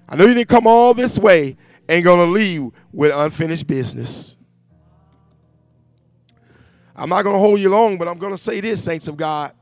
I 0.09 0.17
know 0.17 0.27
you 0.27 0.35
didn't 0.35 0.49
come 0.49 0.67
all 0.67 0.95
this 0.95 1.19
way 1.19 1.57
and 1.89 2.05
gonna 2.05 2.31
leave 2.31 2.71
with 2.93 3.13
unfinished 3.15 3.67
business. 3.67 4.37
I'm 6.95 7.09
not 7.09 7.23
gonna 7.23 7.39
hold 7.39 7.61
you 7.61 7.71
long, 7.71 7.97
but 7.99 8.09
I'm 8.09 8.19
gonna 8.19 8.39
say 8.39 8.61
this, 8.61 8.85
saints 8.85 9.09
of 9.09 9.17
God. 9.17 9.53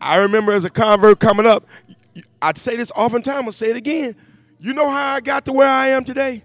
I 0.00 0.18
remember 0.18 0.52
as 0.52 0.64
a 0.64 0.70
convert 0.70 1.18
coming 1.18 1.46
up, 1.46 1.66
I'd 2.40 2.56
say 2.56 2.76
this 2.76 2.92
oftentimes, 2.94 3.46
I'll 3.46 3.52
say 3.52 3.70
it 3.70 3.76
again. 3.76 4.16
You 4.58 4.74
know 4.74 4.88
how 4.88 5.14
I 5.14 5.20
got 5.20 5.44
to 5.46 5.52
where 5.52 5.68
I 5.68 5.88
am 5.88 6.04
today? 6.04 6.44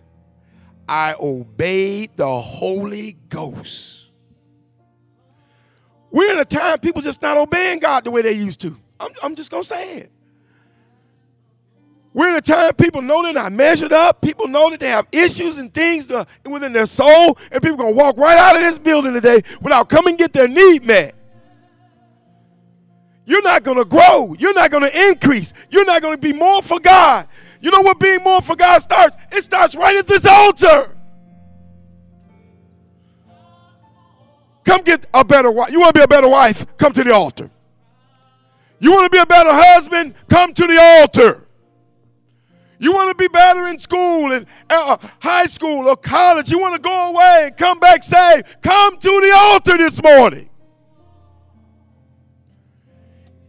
I 0.88 1.16
obeyed 1.20 2.12
the 2.16 2.42
Holy 2.42 3.18
Ghost. 3.30 4.10
We're 6.12 6.32
in 6.32 6.40
a 6.40 6.46
time 6.46 6.80
people 6.80 7.02
just 7.02 7.22
not 7.22 7.38
obeying 7.38 7.80
God 7.80 8.06
the 8.06 8.12
way 8.12 8.22
they 8.22 8.32
used 8.32 8.62
to. 8.62 8.78
I'm, 9.00 9.12
I'm 9.22 9.36
just 9.36 9.52
going 9.52 9.64
to 9.64 9.68
say 9.68 9.98
it. 9.98 10.12
We're 12.14 12.30
in 12.30 12.36
a 12.36 12.42
time 12.42 12.74
people 12.74 13.02
know 13.02 13.22
they're 13.22 13.34
not 13.34 13.52
measured 13.52 13.94
up. 13.94 14.22
People 14.22 14.48
know 14.48 14.72
that 14.72 14.80
they 14.80 14.88
have 14.90 15.06
issues 15.12 15.60
and 15.60 15.72
things 15.72 16.08
to, 16.08 16.26
within 16.46 16.74
their 16.74 16.88
soul, 16.88 17.38
and 17.52 17.62
people 17.62 17.78
going 17.78 17.94
to 17.94 17.98
walk 17.98 18.18
right 18.18 18.38
out 18.38 18.56
of 18.56 18.64
this 18.64 18.80
building 18.80 19.14
today 19.14 19.42
without 19.62 19.90
coming 19.90 20.16
get 20.16 20.34
their 20.34 20.48
need 20.48 20.84
met. 20.84 21.14
You're 23.26 23.44
not 23.44 23.64
going 23.64 23.78
to 23.78 23.86
grow. 23.86 24.34
You're 24.40 24.54
not 24.54 24.72
going 24.72 24.90
to 24.90 25.08
increase. 25.10 25.54
You're 25.70 25.86
not 25.86 26.02
going 26.02 26.16
to 26.16 26.18
be 26.18 26.34
more 26.34 26.64
for 26.64 26.80
God 26.80 27.28
You 27.62 27.72
know 27.72 27.82
what 27.82 28.00
being 28.00 28.24
more 28.24 28.42
for 28.42 28.56
God 28.56 28.80
starts? 28.80 29.16
It 29.32 29.44
starts 29.44 29.76
right 29.76 29.96
at 29.96 30.08
this 30.08 30.26
altar. 30.26 30.96
Come 34.64 34.82
get 34.82 35.06
a 35.14 35.24
better 35.24 35.50
wife. 35.50 35.72
You 35.72 35.80
want 35.80 35.96
to 35.96 36.00
be 36.00 36.04
a 36.04 36.08
better 36.08 36.28
wife? 36.28 36.66
Come 36.78 36.92
to 36.94 37.04
the 37.04 37.14
altar. 37.14 37.50
You 38.80 38.92
want 38.92 39.06
to 39.06 39.10
be 39.10 39.22
a 39.22 39.26
better 39.26 39.52
husband? 39.52 40.14
Come 40.30 40.54
to 40.54 40.68
the 40.68 40.78
altar. 40.80 41.48
You 42.80 42.92
want 42.92 43.10
to 43.10 43.16
be 43.16 43.28
better 43.28 43.68
in 43.68 43.80
school 43.80 44.32
and 44.34 44.46
uh, 44.70 44.98
high 45.20 45.48
school 45.48 45.88
or 45.88 45.96
college. 45.96 46.52
You 46.52 46.60
want 46.60 46.76
to 46.76 46.82
go 46.82 47.10
away 47.12 47.46
and 47.48 47.58
come 47.58 47.80
back 47.80 48.04
saved. 48.04 48.46
Come 48.62 48.98
to 48.98 49.10
the 49.10 49.34
altar 49.36 49.78
this 49.78 50.02
morning. 50.04 50.50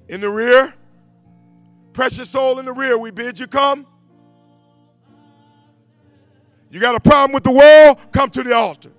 In 0.08 0.22
the 0.22 0.30
rear, 0.30 0.72
precious 1.92 2.30
soul 2.30 2.58
in 2.58 2.64
the 2.64 2.72
rear, 2.72 2.96
we 2.96 3.10
bid 3.10 3.38
you 3.38 3.46
come. 3.46 3.86
You 6.70 6.80
got 6.80 6.94
a 6.94 7.00
problem 7.00 7.32
with 7.32 7.44
the 7.44 7.52
world? 7.52 7.98
Come 8.12 8.30
to 8.30 8.42
the 8.42 8.54
altar. 8.54 8.92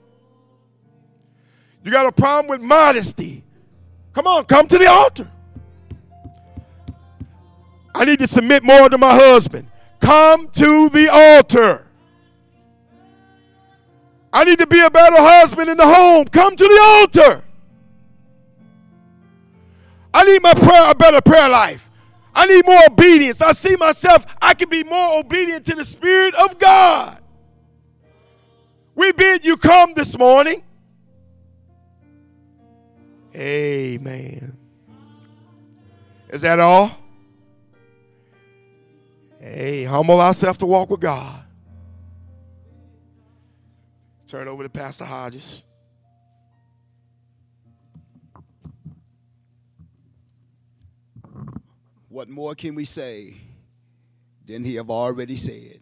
You 1.83 1.91
got 1.91 2.05
a 2.05 2.11
problem 2.11 2.47
with 2.47 2.61
modesty? 2.61 3.43
Come 4.13 4.27
on, 4.27 4.45
come 4.45 4.67
to 4.67 4.77
the 4.77 4.87
altar. 4.87 5.29
I 7.93 8.05
need 8.05 8.19
to 8.19 8.27
submit 8.27 8.63
more 8.63 8.89
to 8.89 8.97
my 8.97 9.13
husband. 9.13 9.67
Come 9.99 10.47
to 10.49 10.89
the 10.89 11.09
altar. 11.09 11.85
I 14.31 14.43
need 14.43 14.59
to 14.59 14.67
be 14.67 14.79
a 14.79 14.89
better 14.89 15.17
husband 15.17 15.69
in 15.69 15.77
the 15.77 15.87
home. 15.87 16.25
Come 16.25 16.55
to 16.55 16.63
the 16.63 16.79
altar. 16.81 17.43
I 20.13 20.23
need 20.23 20.41
my 20.41 20.53
prayer, 20.53 20.91
a 20.91 20.95
better 20.95 21.21
prayer 21.21 21.49
life. 21.49 21.89
I 22.33 22.45
need 22.45 22.65
more 22.65 22.81
obedience. 22.89 23.41
I 23.41 23.51
see 23.51 23.75
myself, 23.75 24.25
I 24.41 24.53
can 24.53 24.69
be 24.69 24.83
more 24.83 25.19
obedient 25.19 25.65
to 25.67 25.75
the 25.75 25.85
Spirit 25.85 26.35
of 26.35 26.57
God. 26.57 27.18
We 28.99 29.13
bid 29.13 29.45
you 29.45 29.55
come 29.55 29.93
this 29.93 30.17
morning. 30.17 30.61
Amen. 33.34 34.57
Is 36.27 36.41
that 36.41 36.59
all? 36.59 36.91
Hey, 39.39 39.85
humble 39.85 40.19
ourselves 40.19 40.57
to 40.57 40.65
walk 40.65 40.89
with 40.89 40.99
God. 40.99 41.41
Turn 44.27 44.49
over 44.49 44.63
to 44.63 44.69
Pastor 44.69 45.05
Hodges. 45.05 45.63
What 52.09 52.27
more 52.27 52.53
can 52.53 52.76
we 52.76 52.84
say 52.84 53.38
than 54.45 54.65
he 54.65 54.76
have 54.76 54.89
already 54.89 55.38
said? 55.38 55.80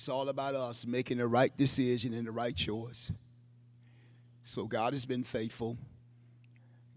It's 0.00 0.08
all 0.08 0.30
about 0.30 0.54
us 0.54 0.86
making 0.86 1.18
the 1.18 1.26
right 1.26 1.54
decision 1.54 2.14
and 2.14 2.26
the 2.26 2.32
right 2.32 2.56
choice. 2.56 3.12
So 4.44 4.64
God 4.64 4.94
has 4.94 5.04
been 5.04 5.22
faithful. 5.22 5.76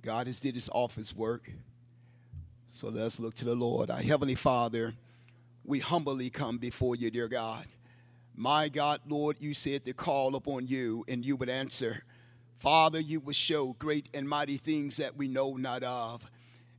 God 0.01 0.27
has 0.27 0.39
did 0.39 0.55
his 0.55 0.69
office 0.69 1.13
work. 1.13 1.51
So 2.71 2.87
let's 2.87 3.19
look 3.19 3.35
to 3.35 3.43
the 3.43 3.55
Lord. 3.55 3.91
Our 3.91 4.01
Heavenly 4.01 4.35
Father, 4.35 4.93
we 5.65 5.79
humbly 5.79 6.29
come 6.29 6.59
before 6.59 6.95
you, 6.95 7.11
dear 7.11 7.27
God. 7.27 7.65
My 8.37 8.69
God, 8.69 9.01
Lord, 9.05 9.35
you 9.41 9.53
said 9.53 9.83
to 9.83 9.91
call 9.91 10.37
upon 10.37 10.67
you 10.67 11.03
and 11.09 11.25
you 11.25 11.35
would 11.35 11.49
answer. 11.49 12.05
Father, 12.59 13.01
you 13.01 13.19
would 13.19 13.35
show 13.35 13.75
great 13.79 14.07
and 14.13 14.29
mighty 14.29 14.55
things 14.55 14.95
that 14.95 15.17
we 15.17 15.27
know 15.27 15.57
not 15.57 15.83
of. 15.83 16.25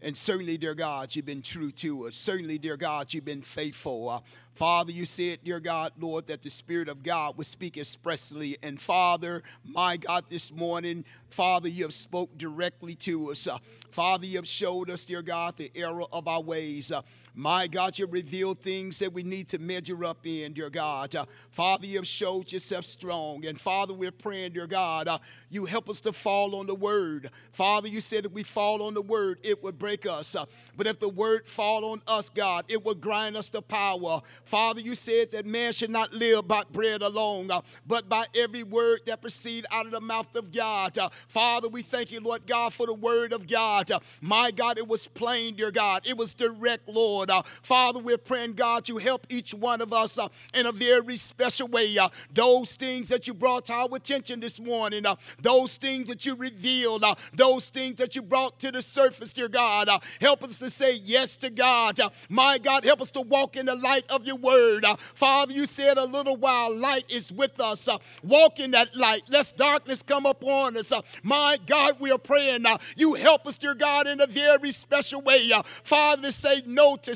And 0.04 0.14
certainly, 0.14 0.58
dear 0.58 0.74
God, 0.74 1.16
you've 1.16 1.24
been 1.24 1.40
true 1.40 1.70
to 1.70 2.08
us. 2.08 2.16
Certainly, 2.16 2.58
dear 2.58 2.76
God, 2.76 3.14
you've 3.14 3.24
been 3.24 3.40
faithful. 3.40 4.10
Uh, 4.10 4.20
Father, 4.52 4.92
you 4.92 5.06
said, 5.06 5.38
dear 5.42 5.60
God, 5.60 5.92
Lord, 5.98 6.26
that 6.26 6.42
the 6.42 6.50
Spirit 6.50 6.88
of 6.88 7.02
God 7.02 7.38
would 7.38 7.46
speak 7.46 7.78
expressly. 7.78 8.58
And 8.62 8.78
Father, 8.78 9.42
my 9.64 9.96
God, 9.96 10.24
this 10.28 10.52
morning, 10.52 11.06
Father, 11.30 11.70
you 11.70 11.84
have 11.84 11.94
spoke 11.94 12.36
directly 12.36 12.94
to 12.96 13.30
us. 13.30 13.46
Uh, 13.46 13.56
Father, 13.90 14.26
you 14.26 14.36
have 14.36 14.46
showed 14.46 14.90
us, 14.90 15.06
dear 15.06 15.22
God, 15.22 15.56
the 15.56 15.72
error 15.74 16.04
of 16.12 16.28
our 16.28 16.42
ways. 16.42 16.92
Uh, 16.92 17.00
my 17.34 17.66
God, 17.66 17.98
you 17.98 18.06
revealed 18.06 18.60
things 18.60 19.00
that 19.00 19.12
we 19.12 19.24
need 19.24 19.48
to 19.48 19.58
measure 19.58 20.04
up 20.04 20.24
in, 20.24 20.52
dear 20.52 20.70
God. 20.70 21.16
Uh, 21.16 21.24
Father, 21.50 21.84
you 21.84 21.96
have 21.96 22.06
showed 22.06 22.52
yourself 22.52 22.84
strong. 22.84 23.44
And 23.44 23.60
Father, 23.60 23.92
we're 23.92 24.12
praying, 24.12 24.52
dear 24.52 24.68
God, 24.68 25.08
uh, 25.08 25.18
you 25.50 25.64
help 25.64 25.90
us 25.90 26.00
to 26.02 26.12
fall 26.12 26.54
on 26.54 26.66
the 26.66 26.74
word. 26.76 27.30
Father, 27.50 27.88
you 27.88 28.00
said 28.00 28.24
if 28.24 28.32
we 28.32 28.44
fall 28.44 28.82
on 28.82 28.94
the 28.94 29.02
word, 29.02 29.40
it 29.42 29.62
would 29.64 29.78
break 29.78 30.06
us. 30.06 30.36
Uh, 30.36 30.44
but 30.76 30.86
if 30.86 31.00
the 31.00 31.08
word 31.08 31.46
fall 31.46 31.84
on 31.86 32.02
us, 32.06 32.28
God, 32.28 32.66
it 32.68 32.84
would 32.84 33.00
grind 33.00 33.36
us 33.36 33.48
to 33.48 33.62
power. 33.62 34.20
Father, 34.44 34.80
you 34.80 34.94
said 34.94 35.32
that 35.32 35.44
man 35.44 35.72
should 35.72 35.90
not 35.90 36.12
live 36.12 36.46
by 36.46 36.62
bread 36.70 37.02
alone, 37.02 37.50
uh, 37.50 37.62
but 37.84 38.08
by 38.08 38.26
every 38.36 38.62
word 38.62 39.00
that 39.06 39.20
proceed 39.20 39.66
out 39.72 39.86
of 39.86 39.92
the 39.92 40.00
mouth 40.00 40.34
of 40.36 40.52
God. 40.52 40.96
Uh, 40.96 41.08
Father, 41.26 41.68
we 41.68 41.82
thank 41.82 42.12
you, 42.12 42.20
Lord 42.20 42.46
God, 42.46 42.72
for 42.72 42.86
the 42.86 42.94
word 42.94 43.32
of 43.32 43.48
God. 43.48 43.90
Uh, 43.90 43.98
my 44.20 44.52
God, 44.52 44.78
it 44.78 44.86
was 44.86 45.08
plain, 45.08 45.56
dear 45.56 45.72
God. 45.72 46.02
It 46.04 46.16
was 46.16 46.32
direct, 46.34 46.88
Lord. 46.88 47.23
Uh, 47.30 47.42
Father, 47.62 48.00
we're 48.00 48.18
praying, 48.18 48.54
God, 48.54 48.88
you 48.88 48.98
help 48.98 49.26
each 49.28 49.54
one 49.54 49.80
of 49.80 49.92
us 49.92 50.18
uh, 50.18 50.28
in 50.52 50.66
a 50.66 50.72
very 50.72 51.16
special 51.16 51.68
way. 51.68 51.96
Uh, 51.96 52.08
those 52.32 52.76
things 52.76 53.08
that 53.08 53.26
you 53.26 53.34
brought 53.34 53.66
to 53.66 53.72
our 53.72 53.88
attention 53.94 54.40
this 54.40 54.60
morning, 54.60 55.06
uh, 55.06 55.14
those 55.40 55.76
things 55.76 56.08
that 56.08 56.24
you 56.26 56.34
revealed, 56.34 57.04
uh, 57.04 57.14
those 57.34 57.68
things 57.70 57.96
that 57.96 58.14
you 58.14 58.22
brought 58.22 58.58
to 58.60 58.70
the 58.70 58.82
surface, 58.82 59.32
dear 59.32 59.48
God. 59.48 59.88
Uh, 59.88 59.98
help 60.20 60.42
us 60.42 60.58
to 60.58 60.70
say 60.70 60.94
yes 60.94 61.36
to 61.36 61.50
God. 61.50 62.00
My 62.28 62.58
God, 62.58 62.84
help 62.84 63.00
us 63.00 63.10
to 63.12 63.20
walk 63.20 63.56
in 63.56 63.66
the 63.66 63.76
light 63.76 64.04
of 64.10 64.26
your 64.26 64.36
word. 64.36 64.84
Father, 65.14 65.52
you 65.52 65.66
said 65.66 65.98
a 65.98 66.04
little 66.04 66.36
while, 66.36 66.74
light 66.74 67.04
is 67.08 67.32
with 67.32 67.60
us. 67.60 67.88
Walk 68.22 68.60
in 68.60 68.72
that 68.72 68.94
light, 68.96 69.22
lest 69.28 69.56
darkness 69.56 70.02
come 70.02 70.26
upon 70.26 70.76
us. 70.76 70.92
My 71.22 71.58
God, 71.66 71.96
we 72.00 72.10
are 72.10 72.18
praying. 72.18 72.64
You 72.96 73.14
help 73.14 73.46
us, 73.46 73.58
dear 73.58 73.74
God, 73.74 74.06
in 74.06 74.20
a 74.20 74.26
very 74.26 74.72
special 74.72 75.20
way. 75.20 75.50
Father, 75.82 76.32
say 76.32 76.62
no 76.66 76.96
to 76.96 77.13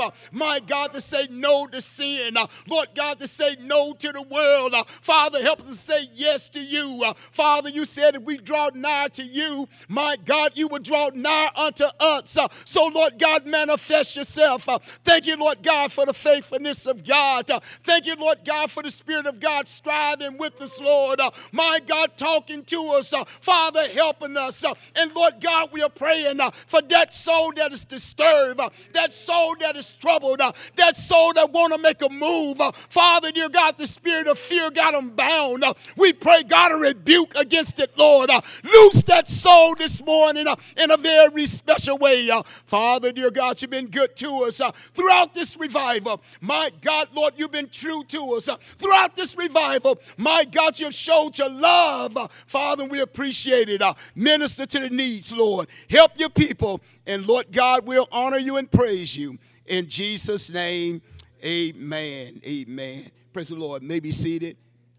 Uh, 0.00 0.10
my 0.32 0.60
God, 0.60 0.92
to 0.92 1.00
say 1.00 1.28
no 1.30 1.66
to 1.66 1.80
sin. 1.82 2.36
Uh, 2.36 2.46
Lord 2.66 2.88
God, 2.94 3.18
to 3.18 3.28
say 3.28 3.56
no 3.60 3.92
to 3.94 4.12
the 4.12 4.22
world. 4.22 4.74
Uh, 4.74 4.84
Father, 5.00 5.42
help 5.42 5.60
us 5.60 5.66
to 5.68 5.74
say 5.74 6.08
yes 6.12 6.48
to 6.50 6.60
you. 6.60 7.02
Uh, 7.04 7.14
Father, 7.30 7.68
you 7.68 7.84
said 7.84 8.14
if 8.16 8.22
we 8.22 8.38
draw 8.38 8.70
nigh 8.74 9.08
to 9.08 9.22
you, 9.22 9.68
my 9.88 10.16
God, 10.24 10.52
you 10.54 10.68
would 10.68 10.82
draw 10.82 11.10
nigh 11.14 11.50
unto 11.54 11.84
us. 12.00 12.36
Uh, 12.36 12.48
so, 12.64 12.86
Lord 12.88 13.18
God, 13.18 13.46
manifest 13.46 14.16
yourself. 14.16 14.68
Uh, 14.68 14.78
thank 15.04 15.26
you, 15.26 15.36
Lord 15.36 15.62
God, 15.62 15.92
for 15.92 16.06
the 16.06 16.14
faithfulness 16.14 16.86
of 16.86 17.04
God. 17.04 17.50
Thank 17.84 18.06
you, 18.06 18.16
Lord 18.16 18.38
God, 18.44 18.70
for 18.70 18.82
the 18.82 18.90
Spirit 18.90 19.26
of 19.26 19.40
God 19.40 19.68
striving 19.68 20.38
with 20.38 20.60
us, 20.60 20.80
Lord. 20.80 21.20
My 21.52 21.80
God, 21.86 22.16
talking 22.16 22.64
to 22.64 22.96
us. 22.98 23.12
Father, 23.40 23.88
helping 23.88 24.36
us. 24.36 24.64
And 24.96 25.14
Lord 25.14 25.34
God, 25.40 25.70
we 25.72 25.82
are 25.82 25.88
praying 25.88 26.40
for 26.66 26.82
that 26.82 27.14
soul 27.14 27.52
that 27.56 27.72
is 27.72 27.84
disturbed, 27.84 28.60
that 28.92 29.12
soul 29.12 29.35
that 29.60 29.76
is 29.76 29.92
troubled, 29.92 30.40
uh, 30.40 30.52
that 30.76 30.96
soul 30.96 31.32
that 31.34 31.52
want 31.52 31.72
to 31.72 31.78
make 31.78 32.02
a 32.02 32.08
move. 32.08 32.60
Uh, 32.60 32.72
Father, 32.88 33.32
dear 33.32 33.48
God, 33.48 33.76
the 33.76 33.86
spirit 33.86 34.26
of 34.26 34.38
fear 34.38 34.70
got 34.70 34.92
them 34.92 35.10
bound. 35.10 35.64
Uh, 35.64 35.74
we 35.96 36.12
pray, 36.12 36.42
God, 36.42 36.72
a 36.72 36.76
rebuke 36.76 37.34
against 37.36 37.78
it, 37.78 37.96
Lord. 37.96 38.30
Uh, 38.30 38.40
loose 38.64 39.02
that 39.04 39.28
soul 39.28 39.74
this 39.74 40.04
morning 40.04 40.46
uh, 40.46 40.56
in 40.76 40.90
a 40.90 40.96
very 40.96 41.46
special 41.46 41.98
way. 41.98 42.30
Uh, 42.30 42.42
Father, 42.66 43.12
dear 43.12 43.30
God, 43.30 43.60
you've 43.60 43.70
been 43.70 43.88
good 43.88 44.16
to 44.16 44.44
us 44.44 44.60
throughout 44.94 45.34
this 45.34 45.56
revival. 45.56 46.22
My 46.40 46.70
God, 46.80 47.08
Lord, 47.14 47.34
you've 47.36 47.52
been 47.52 47.68
true 47.68 48.02
to 48.04 48.34
us 48.34 48.48
throughout 48.78 49.16
this 49.16 49.36
revival. 49.36 50.00
My 50.16 50.44
God, 50.44 50.78
you've 50.78 50.94
showed 50.94 51.38
your 51.38 51.50
love. 51.50 52.16
Father, 52.46 52.84
we 52.84 53.00
appreciate 53.00 53.68
it. 53.68 53.82
Minister 54.14 54.66
to 54.66 54.78
the 54.80 54.90
needs, 54.90 55.32
Lord. 55.32 55.68
Help 55.88 56.18
your 56.18 56.30
people. 56.30 56.80
And 57.06 57.26
Lord 57.26 57.52
God, 57.52 57.86
we'll 57.86 58.08
honor 58.10 58.38
you 58.38 58.56
and 58.56 58.70
praise 58.70 59.16
you. 59.16 59.25
In 59.66 59.88
Jesus' 59.88 60.50
name, 60.50 61.02
amen. 61.44 62.40
Amen. 62.46 63.10
Praise 63.32 63.48
the 63.48 63.56
Lord. 63.56 63.82
May 63.82 64.00
be 64.00 64.12
seated 64.12 64.56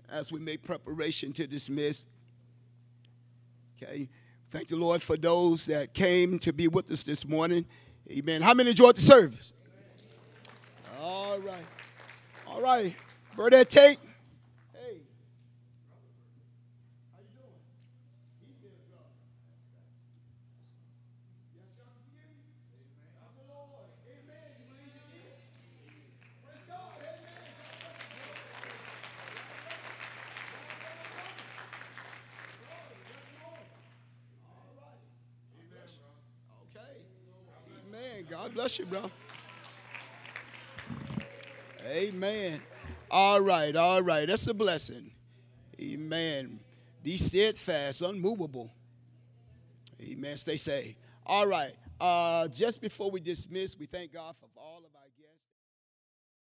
as 0.09 0.31
we 0.31 0.39
make 0.39 0.63
preparation 0.63 1.33
to 1.33 1.47
dismiss. 1.47 2.03
Okay. 3.81 4.09
Thank 4.49 4.69
the 4.69 4.77
Lord 4.77 5.01
for 5.01 5.17
those 5.17 5.65
that 5.65 5.93
came 5.93 6.39
to 6.39 6.53
be 6.53 6.67
with 6.67 6.89
us 6.89 7.03
this 7.03 7.27
morning. 7.27 7.65
Amen. 8.09 8.41
How 8.41 8.53
many 8.53 8.69
enjoyed 8.69 8.95
the 8.95 9.01
service? 9.01 9.51
All 10.99 11.37
right. 11.39 11.65
All 12.47 12.61
right. 12.61 12.95
Bernadette 13.35 13.69
Tate. 13.69 13.99
Hey. 14.73 15.01
How 17.11 17.19
you 17.19 17.27
doing? 17.35 17.59
He 18.41 18.53
says 18.63 18.79
God. 18.89 19.11
Yes, 21.53 21.67
God 21.77 21.91
forgive 21.99 22.31
you. 22.33 22.47
Amen. 23.19 23.35
the 23.35 23.45
Lord. 23.53 23.91
Amen. 24.07 24.55
You 24.57 24.65
believe 24.71 24.95
you 24.95 25.05
did? 25.11 25.37
Praise 26.41 26.65
God. 26.65 26.97
Amen. 26.97 27.37
Okay. 36.73 36.95
Amen. 37.87 38.15
God 38.29 38.53
bless 38.53 38.77
you, 38.77 38.85
bro. 38.85 39.09
Amen. 41.85 42.61
All 43.09 43.39
right, 43.39 43.75
all 43.75 44.01
right. 44.01 44.27
That's 44.27 44.47
a 44.47 44.53
blessing. 44.53 45.11
Amen. 45.79 46.59
Be 47.03 47.17
steadfast, 47.17 48.01
unmovable. 48.01 48.73
Amen. 50.01 50.35
Stay 50.37 50.57
safe. 50.57 50.95
All 51.25 51.47
right. 51.47 51.73
Uh, 51.99 52.47
just 52.49 52.81
before 52.81 53.09
we 53.09 53.19
dismiss, 53.19 53.77
we 53.77 53.85
thank 53.85 54.13
God 54.13 54.35
for 54.35 54.47
all 54.57 54.79
of 54.79 54.95
our. 54.95 55.06